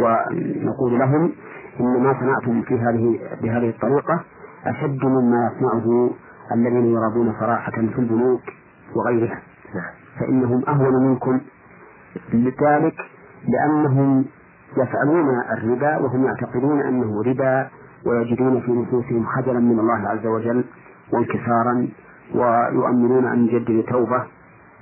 ونقول 0.00 0.98
لهم 0.98 1.32
إن 1.80 2.02
ما 2.02 2.14
صنعتم 2.20 2.62
في 2.62 2.74
هذه 2.74 3.18
بهذه 3.42 3.68
الطريقة 3.70 4.24
أشد 4.66 5.04
مما 5.04 5.50
يصنعه 5.50 6.10
الذين 6.54 6.86
يرابون 6.86 7.32
صراحة 7.40 7.72
في 7.72 7.98
البنوك 7.98 8.42
وغيرها. 8.96 9.38
فإنهم 10.20 10.64
أهون 10.68 11.08
منكم 11.08 11.40
لذلك 12.32 12.96
لأنهم 13.48 14.24
يفعلون 14.76 15.28
الربا 15.58 15.96
وهم 15.96 16.24
يعتقدون 16.24 16.80
أنه 16.82 17.22
ربا 17.22 17.68
ويجدون 18.06 18.60
في 18.60 18.72
نفوسهم 18.72 19.26
خجلا 19.26 19.60
من 19.60 19.78
الله 19.78 20.08
عز 20.08 20.26
وجل 20.26 20.64
وانكسارا 21.12 21.88
ويؤمنون 22.34 23.26
أن 23.26 23.46
يجدد 23.46 23.84
توبة 23.88 24.24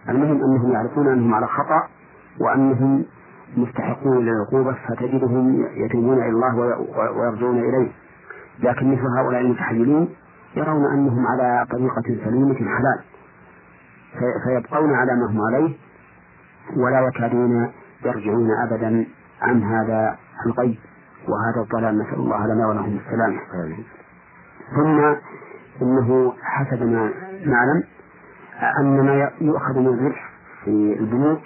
المهم 0.08 0.44
أنهم 0.44 0.72
يعرفون 0.72 1.08
أنهم 1.08 1.34
على 1.34 1.46
خطأ 1.46 1.88
وأنهم 2.40 3.04
مستحقون 3.56 4.18
للعقوبة 4.26 4.76
فتجدهم 4.88 5.66
يتوبون 5.84 6.18
إلى 6.18 6.28
الله 6.28 6.56
وي- 6.56 7.10
ويرجعون 7.20 7.58
إليه. 7.58 7.88
لكن 8.62 8.92
مثل 8.92 9.06
هؤلاء 9.18 9.40
المتحللين 9.40 10.08
يرون 10.56 10.92
أنهم 10.92 11.26
على 11.26 11.66
طريقة 11.70 12.24
سليمة 12.24 12.54
حلال. 12.54 13.00
في- 14.12 14.34
فيبقون 14.44 14.94
على 14.94 15.12
ما 15.16 15.26
هم 15.30 15.40
عليه 15.54 15.74
ولا 16.76 17.00
يكادون 17.00 17.70
يرجعون 18.04 18.48
أبدا 18.66 19.06
عن 19.42 19.62
هذا 19.62 20.16
الغي 20.46 20.78
وهذا 21.28 21.60
الضلال. 21.62 21.98
نسأل 21.98 22.14
الله 22.18 22.46
لنا 22.46 22.66
ولهم 22.68 22.98
السلامة. 23.06 23.40
آمين. 23.64 23.84
ثم 24.76 25.14
إنه 25.82 26.32
حسب 26.42 26.82
ما 26.82 27.10
نعلم 27.46 27.82
أن 28.80 29.00
ما 29.06 29.30
يؤخذ 29.40 29.78
من 29.78 29.86
الربح 29.86 30.30
في 30.64 30.96
البنوك 31.00 31.42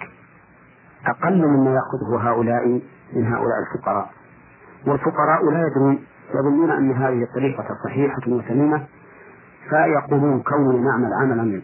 أقل 1.07 1.47
مما 1.47 1.71
يأخذه 1.73 2.29
هؤلاء 2.29 2.81
من 3.15 3.25
هؤلاء 3.25 3.57
الفقراء. 3.59 4.09
والفقراء 4.87 5.51
لا 5.51 5.67
يدرون 5.67 5.99
يظنون 6.35 6.71
أن 6.71 6.91
هذه 6.91 7.23
الطريقة 7.23 7.65
صحيحة 7.85 8.21
وسليمة 8.27 8.83
فيقولون 9.69 10.39
كوننا 10.41 10.89
نعمل 10.89 11.13
عملا 11.13 11.61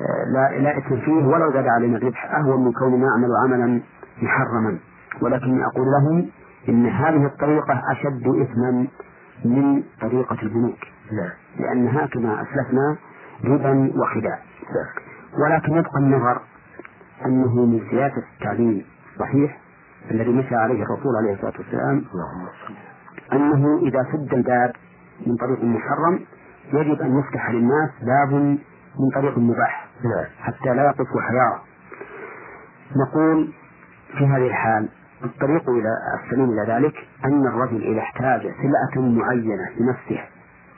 آه، 0.00 0.24
لا 0.32 0.58
لا 0.58 0.78
إثم 0.78 0.96
فيه 0.96 1.26
ولو 1.26 1.52
زاد 1.52 1.66
علينا 1.66 1.96
الربح 1.96 2.34
أهون 2.34 2.64
من 2.64 2.72
كوننا 2.72 3.06
نعمل 3.06 3.28
عملا 3.44 3.80
محرما. 4.22 4.78
ولكني 5.20 5.66
أقول 5.66 5.86
لهم 5.86 6.26
إن 6.68 6.86
هذه 6.86 7.26
الطريقة 7.26 7.82
أشد 7.92 8.28
إثما 8.28 8.86
من 9.44 9.82
طريقة 10.00 10.36
البنوك. 10.42 10.78
نعم. 11.12 11.30
لأنها 11.58 12.06
كما 12.06 12.42
أسلفنا 12.42 12.96
ربا 13.44 13.92
وخداع 13.96 14.38
ولكن 15.38 15.72
يبقى 15.72 15.98
النظر 15.98 16.40
أنه 17.26 17.66
من 17.66 17.80
سياسة 17.90 18.22
التعليم 18.34 18.84
الصحيح 19.12 19.58
الذي 20.10 20.30
مشى 20.30 20.54
عليه 20.54 20.82
الرسول 20.82 21.16
عليه 21.16 21.34
الصلاة 21.34 21.52
والسلام 21.58 22.04
أنه 23.32 23.78
إذا 23.78 24.06
سد 24.12 24.34
الباب 24.34 24.72
من 25.26 25.36
طريق 25.36 25.64
محرم 25.64 26.20
يجب 26.72 27.00
أن 27.00 27.18
يفتح 27.18 27.50
للناس 27.50 27.90
باب 28.02 28.32
من 28.98 29.10
طريق 29.14 29.38
مباح 29.38 29.88
نعم. 30.04 30.24
حتى 30.40 30.74
لا 30.74 30.84
يقفوا 30.84 31.20
حيارى 31.20 31.60
نقول 32.96 33.52
في 34.18 34.26
هذه 34.26 34.46
الحال 34.46 34.88
الطريق 35.24 35.70
إلى 35.70 35.88
السبيل 36.24 36.44
إلى 36.44 36.72
ذلك 36.72 36.94
أن 37.24 37.46
الرجل 37.46 37.82
إذا 37.82 38.00
احتاج 38.00 38.40
سلعة 38.40 39.08
معينة 39.08 39.70
لنفسه 39.80 40.20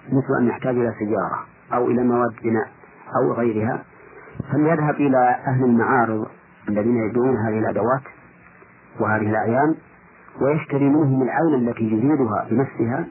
مثل 0.09 0.41
أن 0.41 0.47
يحتاج 0.49 0.77
إلى 0.77 0.95
سيارة. 0.99 1.47
أو 1.73 1.87
إلى 1.87 2.03
مواد 2.03 2.35
بناء 2.43 2.69
أو 3.17 3.33
غيرها 3.33 3.85
فليذهب 4.53 4.95
إلى 4.95 5.37
أهل 5.47 5.65
المعارض 5.65 6.27
الذين 6.69 6.97
يبيعون 6.97 7.37
هذه 7.37 7.59
الأدوات 7.59 8.03
وهذه 9.01 9.31
الأعيان 9.31 9.75
ويشتري 10.41 10.89
منهم 10.89 11.23
العين 11.23 11.69
التي 11.69 11.85
يريدها 11.85 12.47
بنفسها 12.51 13.07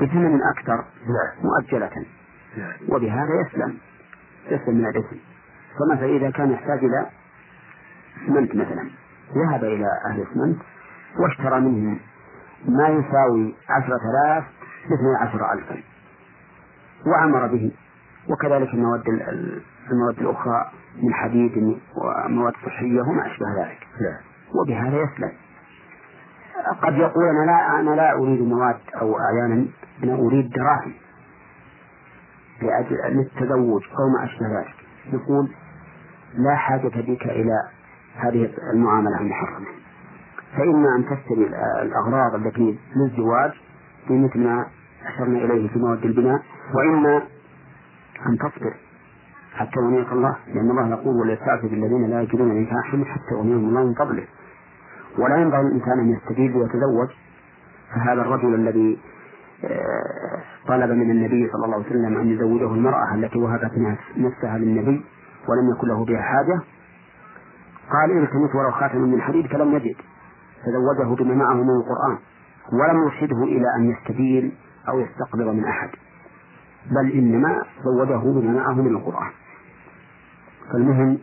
بثمن 0.00 0.40
أكثر 0.42 0.84
نعم. 1.06 1.44
مؤجلة. 1.44 1.90
نعم. 2.56 2.72
وبهذا 2.88 3.30
يسلم 3.40 3.78
يسلم 4.50 4.74
من 4.74 4.86
الإثم. 4.86 5.16
فمثلا 5.78 6.06
إذا 6.06 6.30
كان 6.30 6.50
يحتاج 6.50 6.78
إلى 6.84 7.06
اسمنت 8.24 8.54
مثلا. 8.54 8.90
ذهب 9.34 9.64
إلى 9.64 9.86
أهل 10.06 10.20
الاسمنت 10.20 10.58
واشترى 11.18 11.60
منهم 11.60 11.98
ما 12.68 12.88
يساوي 12.88 13.54
عشرة 13.68 14.00
آلاف 14.10 14.44
باثني 14.90 15.16
عشر 15.20 15.52
ألفا. 15.52 15.82
وعمر 17.06 17.46
به. 17.46 17.70
وكذلك 18.30 18.74
المواد 18.74 19.08
ال- 19.08 19.22
ال- 19.22 19.62
المواد 19.90 20.18
الأخرى 20.18 20.70
من 21.02 21.14
حديد 21.14 21.78
ومواد 21.96 22.52
صحية 22.66 23.00
وما 23.00 23.26
أشبه 23.26 23.46
ذلك. 23.62 23.86
نعم 24.00 24.20
وبهذا 24.54 24.96
يسلم. 24.96 25.32
قد 26.82 26.94
يقول 26.94 27.24
أنا 27.24 27.46
لا 27.50 27.80
أنا 27.80 27.90
لا 27.90 28.12
أريد 28.12 28.40
مواد 28.40 28.76
أو 29.00 29.18
أحيانا 29.18 29.66
أنا 30.04 30.14
أريد 30.14 30.50
دراهم. 30.50 30.92
لأجل 32.62 33.16
للتزوج 33.16 33.82
أو 33.98 34.08
ما 34.08 34.24
أشبه 34.24 34.46
ذلك. 34.58 34.74
يقول 35.12 35.50
لا 36.34 36.56
حاجة 36.56 36.88
بك 36.88 37.22
إلى 37.26 37.68
هذه 38.16 38.50
المعاملة 38.72 39.20
المحرمة. 39.20 39.66
فإما 40.56 40.96
أن 40.96 41.04
تشتري 41.04 41.46
الأغراض 41.82 42.34
التي 42.34 42.78
للزواج 42.96 43.52
بمثل 44.08 44.38
ما 44.38 44.66
أشرنا 45.06 45.38
إليه 45.38 45.68
في 45.68 45.78
مواد 45.78 46.04
البناء. 46.04 46.42
وإما 46.74 47.22
أن 48.26 48.38
تصبر 48.38 48.74
حتى 49.54 49.80
يغنيك 49.80 50.12
الله 50.12 50.36
لأن 50.54 50.70
الله 50.70 50.88
يقول 50.88 51.16
وليستعفف 51.16 51.64
الذين 51.64 52.10
لا 52.10 52.22
يجدون 52.22 52.62
نكاحا 52.62 53.04
حتى 53.04 53.34
يغنيهم 53.34 53.68
الله 53.68 53.84
من 53.84 53.94
فضله. 53.94 54.24
ولا 55.18 55.36
ينبغي 55.36 55.60
الإنسان 55.60 55.98
أن 55.98 56.10
يستجيب 56.10 56.56
ويتزوج 56.56 57.08
فهذا 57.94 58.22
الرجل 58.22 58.54
الذي 58.54 58.98
آه، 59.64 60.42
طلب 60.68 60.90
من 60.90 61.10
النبي 61.10 61.48
صلى 61.52 61.64
الله 61.64 61.74
عليه 61.76 61.86
وسلم 61.86 62.16
أن 62.20 62.26
يزوجه 62.28 62.74
المرأة 62.74 63.14
التي 63.14 63.38
وهبت 63.38 63.72
نفسها 64.16 64.58
للنبي 64.58 65.04
ولم 65.48 65.70
يكن 65.76 65.88
له 65.88 66.04
بها 66.04 66.22
حاجة 66.22 66.60
قال 67.92 68.18
التمس 68.22 68.54
ولو 68.54 68.70
خاتم 68.70 68.98
من 68.98 69.20
حديد 69.20 69.46
فلم 69.46 69.74
يجد. 69.76 69.96
فزوجه 70.64 71.22
بما 71.22 71.34
معه 71.34 71.54
من 71.54 71.70
القرآن 71.70 72.18
ولم 72.72 73.02
يرشده 73.02 73.44
إلى 73.44 73.66
أن 73.78 73.90
يستدين 73.90 74.54
أو 74.88 75.00
يستقبض 75.00 75.46
من 75.54 75.64
أحد. 75.64 75.88
بل 76.90 77.12
إنما 77.12 77.62
زوجه 77.84 78.40
بما 78.40 78.52
معه 78.52 78.74
من 78.74 78.96
القرآن. 78.96 79.30
فالمهم 80.72 81.18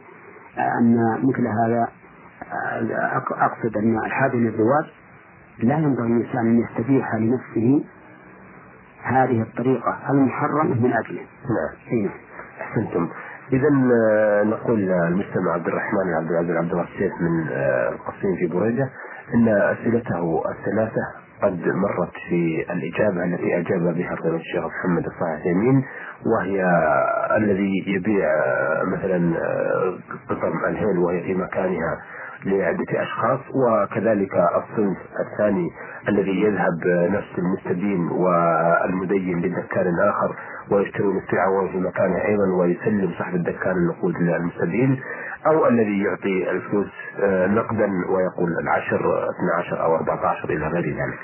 أن 0.57 1.20
مثل 1.24 1.47
هذا 1.47 1.88
أقصد 3.32 3.78
أن 3.78 3.97
الحاجة 4.05 4.36
للزواج 4.36 4.86
لا 5.59 5.78
ينبغي 5.78 6.07
الإنسان 6.07 6.47
أن 6.47 6.59
يستبيح 6.59 7.16
لنفسه 7.16 7.84
هذه 9.03 9.41
الطريقة 9.41 9.99
المحرمة 10.09 10.82
من 10.82 10.93
أجله. 10.93 11.22
نعم. 11.22 12.01
نعم 12.01 12.11
أحسنتم. 12.61 13.09
إذا 13.53 13.68
آه، 13.68 14.43
نقول 14.43 14.91
المستمع 14.91 15.53
عبد 15.53 15.68
الرحمن 15.68 16.14
عبد 16.22 16.32
العزيز 16.32 16.57
عبد 16.57 16.72
الله 16.72 16.84
السيف 16.84 17.14
من 17.22 17.47
آه، 17.51 17.89
القصيم 17.89 18.36
في 18.36 18.47
بريدة 18.47 18.89
أن 19.34 19.47
أسئلته 19.47 20.43
الثلاثة 20.51 21.22
قد 21.43 21.59
مرت 21.67 22.13
في 22.29 22.65
الإجابة 22.71 23.23
التي 23.23 23.57
أجاب 23.59 23.81
بها 23.95 24.13
الرئيس 24.13 24.41
الشيخ 24.41 24.63
محمد 24.65 25.05
الصالح 25.05 25.45
يمين 25.45 25.83
وهي 26.25 26.65
الذي 27.37 27.83
يبيع 27.87 28.27
آه، 28.27 28.83
مثلا 28.83 29.33
قطر 30.29 30.67
الهيل 30.69 30.97
وهي 30.97 31.23
في 31.23 31.33
مكانها. 31.33 31.97
لعدة 32.45 33.01
أشخاص 33.01 33.39
وكذلك 33.55 34.33
الصنف 34.35 34.97
الثاني 35.19 35.69
الذي 36.09 36.41
يذهب 36.41 36.87
نفس 37.11 37.37
المستدين 37.37 38.07
والمدين 38.11 39.39
لدكان 39.41 39.99
آخر 39.99 40.35
ويشترون 40.71 41.17
السلعة 41.17 41.67
في 41.71 41.77
مكانه 41.77 42.25
أيضا 42.25 42.47
ويسلم 42.59 43.11
صاحب 43.17 43.35
الدكان 43.35 43.75
النقود 43.77 44.13
للمستدين 44.17 44.99
أو 45.47 45.67
الذي 45.67 46.03
يعطي 46.03 46.51
الفلوس 46.51 46.91
آه، 47.23 47.47
نقدا 47.47 47.85
ويقول 48.09 48.51
العشر 48.63 49.29
12 49.65 49.83
أو 49.83 49.95
14 49.95 50.49
إلى 50.49 50.67
غير 50.67 50.85
ذلك. 50.85 51.19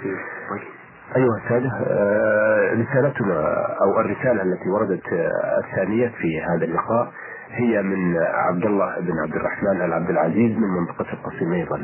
أيها 1.15 1.37
السادة 1.43 1.71
آه، 1.87 2.73
رسالتنا 2.73 3.67
أو 3.81 3.99
الرسالة 3.99 4.41
التي 4.41 4.69
وردت 4.69 5.13
آه، 5.13 5.59
الثانية 5.63 6.07
في 6.07 6.41
هذا 6.41 6.65
اللقاء 6.65 7.11
هي 7.51 7.81
من 7.81 8.17
عبد 8.17 8.65
الله 8.65 8.99
بن 8.99 9.19
عبد 9.23 9.35
الرحمن 9.35 9.81
العبد 9.81 10.09
العزيز 10.09 10.57
من 10.57 10.67
منطقة 10.67 11.05
القصيم 11.13 11.51
أيضا. 11.53 11.77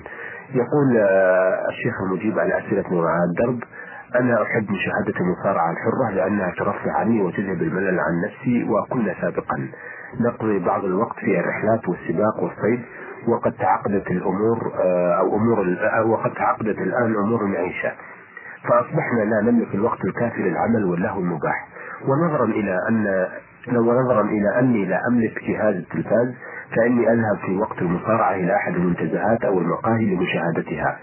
يقول 0.54 0.98
آه، 0.98 1.68
الشيخ 1.70 1.94
المجيب 2.02 2.40
على 2.40 2.58
أسئلة 2.58 2.94
وراء 2.94 3.24
الدرب 3.30 3.60
أنا 4.16 4.44
أحب 4.44 4.64
مشاهدة 4.72 5.20
المصارعة 5.20 5.72
الحرة 5.72 6.10
لأنها 6.16 6.52
ترفع 6.58 6.92
عني 7.00 7.22
وتذهب 7.22 7.62
الملل 7.62 8.00
عن 8.00 8.14
نفسي 8.26 8.64
وكنا 8.70 9.14
سابقا. 9.22 9.68
نقضي 10.22 10.60
بعض 10.60 10.86
الوقت 10.86 11.20
في 11.20 11.40
الرحلات 11.40 11.90
والسباق 11.90 12.44
والصيد 12.44 12.82
وقد 13.28 13.52
تعقدت 13.52 14.12
الأمور 14.12 14.72
آه، 14.84 15.14
أو 15.20 15.36
أمور 15.36 15.78
آه، 15.80 16.06
وقد 16.06 16.34
تعقدت 16.34 16.78
الآن 16.78 17.16
أمور 17.16 17.42
المعيشة. 17.42 17.92
فأصبحنا 18.64 19.22
لا 19.22 19.52
نملك 19.52 19.76
الوقت 19.76 20.06
الكافي 20.06 20.42
للعمل 20.42 20.86
واللهو 20.86 21.20
المباح. 21.20 21.68
ونظرا 22.08 22.46
إلى 22.46 22.78
أن 22.90 23.28
ونظرا 23.68 24.22
إلى 24.22 24.60
أني 24.60 24.86
لا 24.86 25.00
أملك 25.08 25.44
جهاز 25.44 25.76
التلفاز 25.76 26.34
فإني 26.76 27.12
أذهب 27.14 27.38
في 27.46 27.58
وقت 27.58 27.82
المصارعة 27.82 28.36
إلى 28.36 28.56
أحد 28.56 28.76
المنتزهات 28.76 29.46
أو 29.46 29.60
المقاهي 29.60 30.06
لمشاهدتها. 30.16 30.98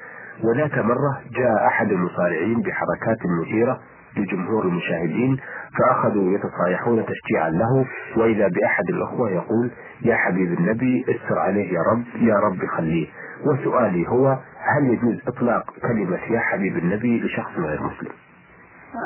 وذات 0.45 0.79
مرة 0.79 1.21
جاء 1.37 1.67
أحد 1.67 1.93
المصارعين 1.93 2.61
بحركات 2.63 3.19
مثيرة 3.43 3.81
لجمهور 4.17 4.65
المشاهدين 4.65 5.39
فأخذوا 5.79 6.33
يتصايحون 6.33 7.05
تشجيعا 7.07 7.51
له 7.51 7.87
وإذا 8.17 8.49
بأحد 8.49 8.85
الأخوة 8.89 9.31
يقول 9.31 9.71
يا 10.03 10.17
حبيب 10.17 10.59
النبي 10.59 11.05
استر 11.09 11.39
عليه 11.39 11.73
يا 11.73 11.81
رب 11.93 12.23
يا 12.23 12.35
رب 12.35 12.67
خليه. 12.77 13.07
وسؤالي 13.47 14.09
هو 14.09 14.39
هل 14.59 14.85
يجوز 14.93 15.21
إطلاق 15.29 15.65
كلمة 15.83 16.19
يا 16.31 16.41
حبيب 16.41 16.77
النبي 16.77 17.21
لشخص 17.21 17.53
غير 17.59 17.83
مسلم؟ 17.83 18.13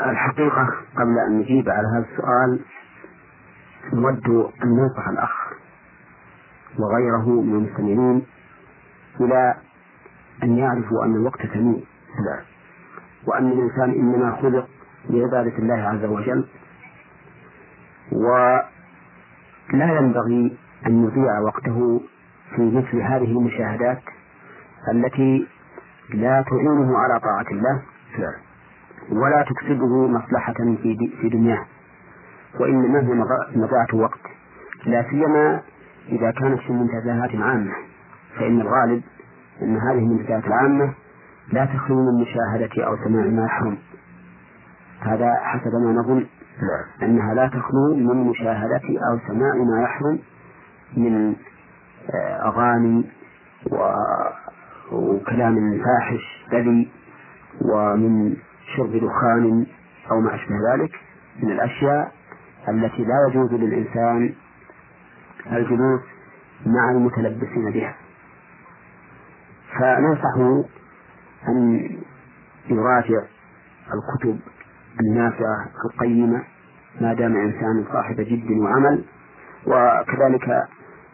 الحقيقة 0.06 0.66
قبل 0.96 1.18
أن 1.28 1.38
نجيب 1.38 1.68
على 1.68 1.86
هذا 1.96 2.06
السؤال 2.12 2.60
نود 3.92 4.28
أن 4.62 4.68
ننصح 4.68 5.08
الأخ 5.08 5.52
وغيره 6.78 7.28
من 7.42 7.54
المستمعين 7.54 8.22
إلى 9.20 9.54
أن 10.42 10.58
يعرفوا 10.58 11.04
أن 11.04 11.14
الوقت 11.16 11.46
ثمين 11.46 11.84
وأن 13.26 13.46
الإنسان 13.52 13.90
إنما 13.90 14.36
خلق 14.42 14.68
لعبادة 15.10 15.58
الله 15.58 15.74
عز 15.88 16.04
وجل 16.04 16.44
ولا 18.12 19.98
ينبغي 19.98 20.56
أن 20.86 21.04
يضيع 21.04 21.38
وقته 21.40 22.00
في 22.56 22.62
مثل 22.62 23.00
هذه 23.00 23.24
المشاهدات 23.38 24.02
التي 24.92 25.46
لا 26.14 26.44
تعينه 26.50 26.98
على 26.98 27.20
طاعة 27.20 27.46
الله. 27.50 27.82
ولا 29.10 29.44
تكسبه 29.48 30.06
مصلحة 30.06 30.54
في 31.20 31.28
دنياه 31.28 31.66
وإنما 32.60 33.00
هي 33.00 33.24
مضاعة 33.56 33.94
وقت 33.94 34.20
لا 34.86 35.04
سيما 35.10 35.60
إذا 36.08 36.30
كانت 36.30 36.60
في 36.60 36.72
منتزهات 36.72 37.30
عامة 37.34 37.72
فإن 38.38 38.60
الغالب 38.60 39.02
أن 39.62 39.76
هذه 39.76 39.98
المنتزهات 39.98 40.46
العامة 40.46 40.94
لا 41.52 41.64
تخلو 41.64 41.96
من 41.96 42.22
مشاهدة 42.22 42.86
أو 42.86 42.96
سماع 43.04 43.26
ما 43.26 43.44
يحرم. 43.44 43.78
هذا 45.00 45.34
حسب 45.34 45.72
ما 45.74 45.92
نظن 45.92 46.26
نعم. 46.62 47.10
أنها 47.10 47.34
لا 47.34 47.46
تخلو 47.46 47.94
من 47.94 48.16
مشاهدة 48.16 48.82
أو 49.10 49.18
سماع 49.28 49.54
ما 49.54 49.82
يحرم 49.82 50.18
من 50.96 51.34
آه، 52.14 52.48
أغاني 52.48 53.04
وكلام 54.92 55.82
فاحش 55.84 56.46
بذي 56.52 56.88
ومن 57.62 58.36
شرب 58.76 58.92
دخان 58.92 59.66
أو 60.10 60.20
ما 60.20 60.34
أشبه 60.34 60.54
ذلك. 60.72 60.90
من 61.42 61.50
الأشياء 61.50 62.12
التي 62.68 63.04
لا 63.04 63.14
يجوز 63.30 63.52
للإنسان 63.52 64.34
الجلوس 65.52 66.00
مع 66.66 66.90
المتلبسين 66.90 67.70
بها. 67.70 67.94
فننصحه 69.78 70.64
أن 71.48 71.88
يراجع 72.70 73.22
الكتب 73.94 74.40
النافعة 75.00 75.68
القيمة 75.84 76.42
ما 77.00 77.14
دام 77.14 77.36
إنسان 77.36 77.84
صاحب 77.92 78.16
جد 78.20 78.50
وعمل 78.50 79.04
وكذلك 79.66 80.68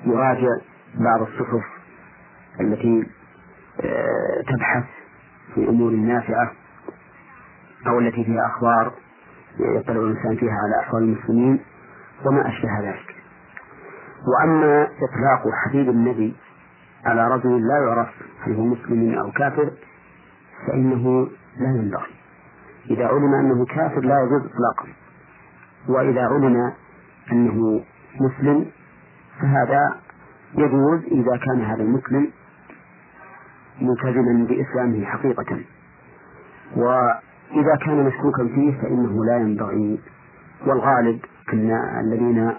يراجع 0.06 0.48
بعض 0.94 1.20
الصحف 1.22 1.64
التي 2.60 3.06
آه، 3.80 4.42
تبحث 4.48 4.84
في 5.54 5.68
أمور 5.68 5.92
نافعة 5.92 6.52
أو 7.86 7.98
التي 7.98 8.24
فيها 8.24 8.46
أخبار. 8.46 8.92
يطلع 9.58 9.96
الإنسان 9.96 10.36
فيها 10.36 10.52
على 10.52 10.80
أحوال 10.80 11.02
المسلمين 11.02 11.60
وما 12.26 12.48
أشبه 12.48 12.80
ذلك. 12.80 13.14
وأما 14.28 14.82
إطلاق 14.84 15.42
حبيب 15.64 15.88
النبي 15.88 16.36
على 17.04 17.28
رجل 17.28 17.68
لا 17.68 17.78
يعرف 17.86 18.08
هل 18.40 18.54
هو 18.54 18.64
مسلم 18.64 19.14
أو 19.18 19.30
كافر 19.30 19.70
فإنه 20.66 21.28
لا 21.58 21.68
ينبغي. 21.68 22.12
إذا 22.90 23.06
علم 23.06 23.34
أنه 23.34 23.64
كافر 23.64 24.00
لا 24.00 24.22
يجوز 24.22 24.42
إطلاقا 24.52 24.88
وإذا 25.88 26.22
علم 26.22 26.72
أنه 27.32 27.84
مسلم 28.20 28.66
فهذا 29.40 29.96
يجوز 30.54 31.04
إذا 31.04 31.36
كان 31.36 31.60
هذا 31.60 31.82
المسلم 31.82 32.30
ملتزما 33.80 34.46
بإسلامه 34.46 35.04
حقيقة. 35.04 35.60
وإذا 37.52 37.76
كان 37.84 38.04
مشكوكا 38.06 38.44
فيه 38.54 38.80
فإنه 38.82 39.24
لا 39.24 39.36
ينبغي 39.36 40.00
والغالب 40.66 41.20
أن 41.52 41.70
الذين 42.00 42.52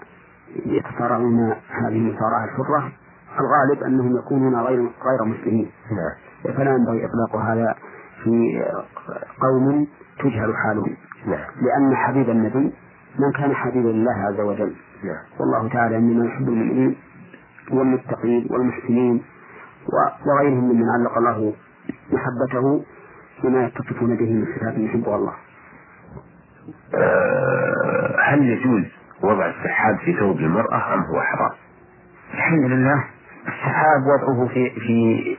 يتصارعون 0.66 1.54
هذه 1.70 1.96
المصارعة 1.96 2.44
الحرة 2.44 2.92
الغالب 3.40 3.82
أنهم 3.82 4.16
يكونون 4.16 4.54
غير 4.54 4.78
غير 4.80 5.24
مسلمين 5.24 5.70
نعم. 5.90 6.54
فلا 6.56 6.70
ينبغي 6.70 7.06
إطلاق 7.06 7.36
هذا 7.36 7.74
في 8.24 8.62
قوم 9.40 9.86
تجهل 10.18 10.54
حالهم 10.56 10.96
نعم. 11.26 11.44
لأن 11.62 11.96
حبيب 11.96 12.30
النبي 12.30 12.72
من 13.18 13.32
كان 13.32 13.54
حبيبا 13.54 13.88
لله 13.88 14.12
عز 14.12 14.40
وجل 14.40 14.74
نعم. 15.04 15.22
والله 15.40 15.68
تعالى 15.68 15.96
إنما 15.96 16.26
يحب 16.26 16.48
المؤمنين 16.48 16.96
والمتقين 17.72 18.46
والمحسنين 18.50 19.22
وغيرهم 20.26 20.64
ممن 20.64 20.90
علق 20.90 21.18
الله 21.18 21.52
محبته 22.12 22.84
بما 23.42 23.64
يتصفون 23.64 24.16
به 24.16 24.32
من 24.32 24.44
صفات 24.56 24.74
يحبها 24.78 25.16
الله. 25.16 25.34
أه 26.94 28.16
هل 28.22 28.42
يجوز 28.48 28.84
وضع 29.22 29.46
السحاب 29.46 29.98
في 30.04 30.12
ثوب 30.18 30.38
المرأة 30.38 30.94
أم 30.94 31.00
هو 31.00 31.20
حرام؟ 31.20 31.50
الحمد 32.34 32.64
لله 32.70 33.04
السحاب 33.48 34.02
وضعه 34.06 34.48
في 34.48 34.70
في 34.70 35.36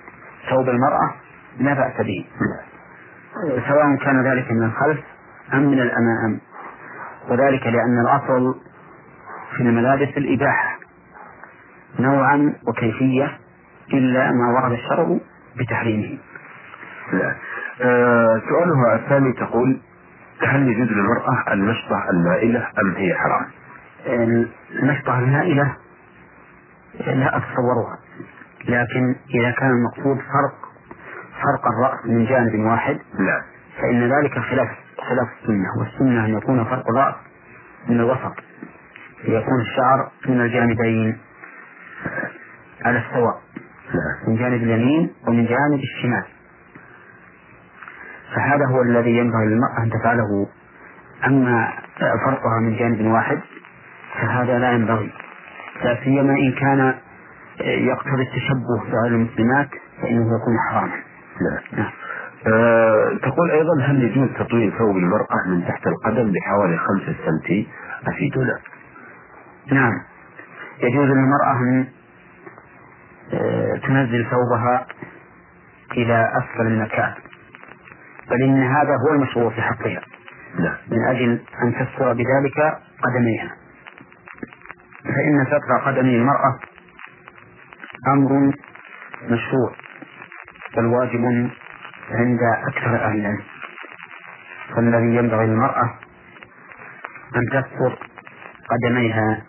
ثوب 0.49 0.69
المرأة 0.69 1.13
لا 1.59 1.73
بأس 1.73 1.97
به 2.05 2.25
سواء 3.67 3.95
كان 3.95 4.27
ذلك 4.27 4.51
من 4.51 4.63
الخلف 4.63 4.99
أم 5.53 5.71
من 5.71 5.79
الأمام 5.81 6.39
وذلك 7.29 7.67
لأن 7.67 7.99
الأصل 8.01 8.59
في 9.57 9.63
الملابس 9.63 10.17
الإباحة 10.17 10.79
نوعا 11.99 12.53
وكيفية 12.67 13.37
إلا 13.93 14.31
ما 14.31 14.47
ورد 14.61 14.71
الشرع 14.71 15.17
بتحريمه 15.59 16.17
لا. 17.13 17.35
آه 17.81 18.41
سؤالها 18.49 18.95
الثاني 18.95 19.33
تقول 19.33 19.79
هل 20.41 20.67
يجوز 20.67 20.87
للمرأة 20.87 21.53
المشطة 21.53 22.09
المائلة 22.09 22.67
أم 22.81 22.95
هي 22.95 23.13
حرام؟ 23.15 23.45
المشطة 24.81 25.19
المائلة 25.19 25.75
لا 26.99 27.37
أتصورها 27.37 27.97
لكن 28.65 29.15
إذا 29.35 29.51
كان 29.51 29.69
المقصود 29.69 30.17
فرق 30.17 30.55
فرق 31.43 31.67
الرأس 31.67 32.05
من 32.05 32.25
جانب 32.25 32.59
واحد 32.65 32.99
لا. 33.19 33.41
فإن 33.81 34.11
ذلك 34.11 34.39
خلاف 34.39 34.67
خلاف 35.09 35.27
السنة 35.41 35.67
والسنة 35.79 36.25
أن 36.25 36.37
يكون 36.37 36.63
فرق 36.63 36.83
الرأس 36.89 37.15
من 37.89 37.99
الوسط 37.99 38.33
ليكون 39.23 39.61
الشعر 39.61 40.11
من 40.27 40.41
الجانبين 40.41 41.17
على 42.85 42.97
السواء 43.07 43.41
من 44.27 44.35
جانب 44.35 44.63
اليمين 44.63 45.13
ومن 45.27 45.45
جانب 45.45 45.79
الشمال. 45.83 46.23
فهذا 48.35 48.65
هو 48.65 48.81
الذي 48.81 49.17
ينبغي 49.17 49.45
للمرأة 49.45 49.83
أن 49.83 49.89
تفعله 49.89 50.47
أما 51.27 51.73
فرقها 51.99 52.59
من 52.61 52.75
جانب 52.75 53.05
واحد 53.05 53.39
فهذا 54.21 54.59
لا 54.59 54.71
ينبغي 54.71 55.11
لا 55.83 56.03
سيما 56.03 56.33
إن 56.33 56.51
كان 56.51 56.95
يقتضي 57.59 58.21
التشبه 58.21 58.91
بغير 58.91 59.15
المسلمات 59.15 59.69
فإنه 60.01 60.25
يكون 60.25 60.57
حراما. 60.69 60.95
نعم. 61.73 61.89
أه 62.47 63.17
تقول 63.23 63.51
أيضا 63.51 63.81
هل 63.83 64.03
يجوز 64.03 64.29
تطويل 64.39 64.73
ثوب 64.77 64.97
المرأة 64.97 65.47
من 65.47 65.65
تحت 65.67 65.87
القدم 65.87 66.31
بحوالي 66.31 66.77
خمسة 66.77 67.15
سنتي 67.25 67.67
أفيدنا. 68.07 68.59
نعم 69.71 69.93
يجوز 70.83 71.05
للمرأة 71.09 71.59
أن 71.61 71.87
آه، 73.33 73.77
تنزل 73.77 74.25
ثوبها 74.31 74.85
إلى 75.91 76.31
أسفل 76.37 76.69
من 76.69 76.81
الكعب 76.81 77.13
بل 78.29 78.43
إن 78.43 78.63
هذا 78.63 78.95
هو 79.07 79.15
المشروع 79.15 79.49
في 79.49 79.61
حقها 79.61 80.01
نعم. 80.59 80.77
من 80.91 81.03
أجل 81.07 81.41
أن 81.63 81.73
تستر 81.73 82.13
بذلك 82.13 82.77
قدميها. 83.03 83.51
فإن 85.03 85.45
ستر 85.45 85.77
قدمي 85.85 86.15
المرأة 86.15 86.59
أمر 88.07 88.51
مشروع 89.23 89.71
بل 90.77 90.85
واجب 90.85 91.25
عند 92.11 92.39
أكثر 92.67 92.95
أهل 92.95 93.19
العلم. 93.19 93.41
فالذي 94.75 95.15
ينبغي 95.15 95.45
للمرأة 95.45 95.99
أن 97.35 97.61
تستر 97.61 97.97
قدميها 98.69 99.41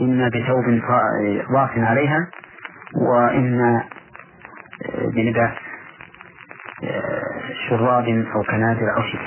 إما 0.00 0.28
بثوب 0.28 0.64
ضاف 1.52 1.78
عليها 1.78 2.30
وإما 2.94 3.84
بلباس. 5.14 5.67
شراب 7.68 8.08
أو 8.08 8.42
كنادر 8.42 8.96
أو 8.96 9.02
شيء. 9.02 9.20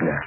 نعم. 0.00 0.20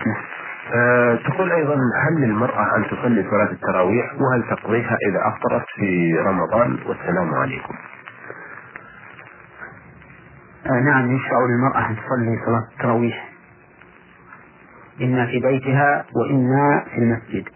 أه 0.74 1.16
تقول 1.16 1.52
أيضا 1.52 1.76
هل 1.76 2.22
للمرأة 2.22 2.78
أن 2.78 2.84
تصلي 2.84 3.30
صلاة 3.30 3.52
التراويح؟ 3.52 4.14
وهل 4.14 4.44
تقضيها 4.50 4.98
إذا 5.10 5.28
أفطرت 5.28 5.66
في 5.76 6.18
رمضان؟ 6.20 6.80
والسلام 6.86 7.34
عليكم. 7.34 7.74
آه 10.66 10.80
نعم 10.80 11.16
يشرع 11.16 11.40
للمرأة 11.50 11.90
أن 11.90 11.96
تصلي 11.96 12.46
صلاة 12.46 12.68
التراويح. 12.74 13.30
إما 15.02 15.26
في 15.26 15.40
بيتها 15.40 16.06
وإما 16.16 16.84
في 16.92 16.98
المسجد. 16.98 17.50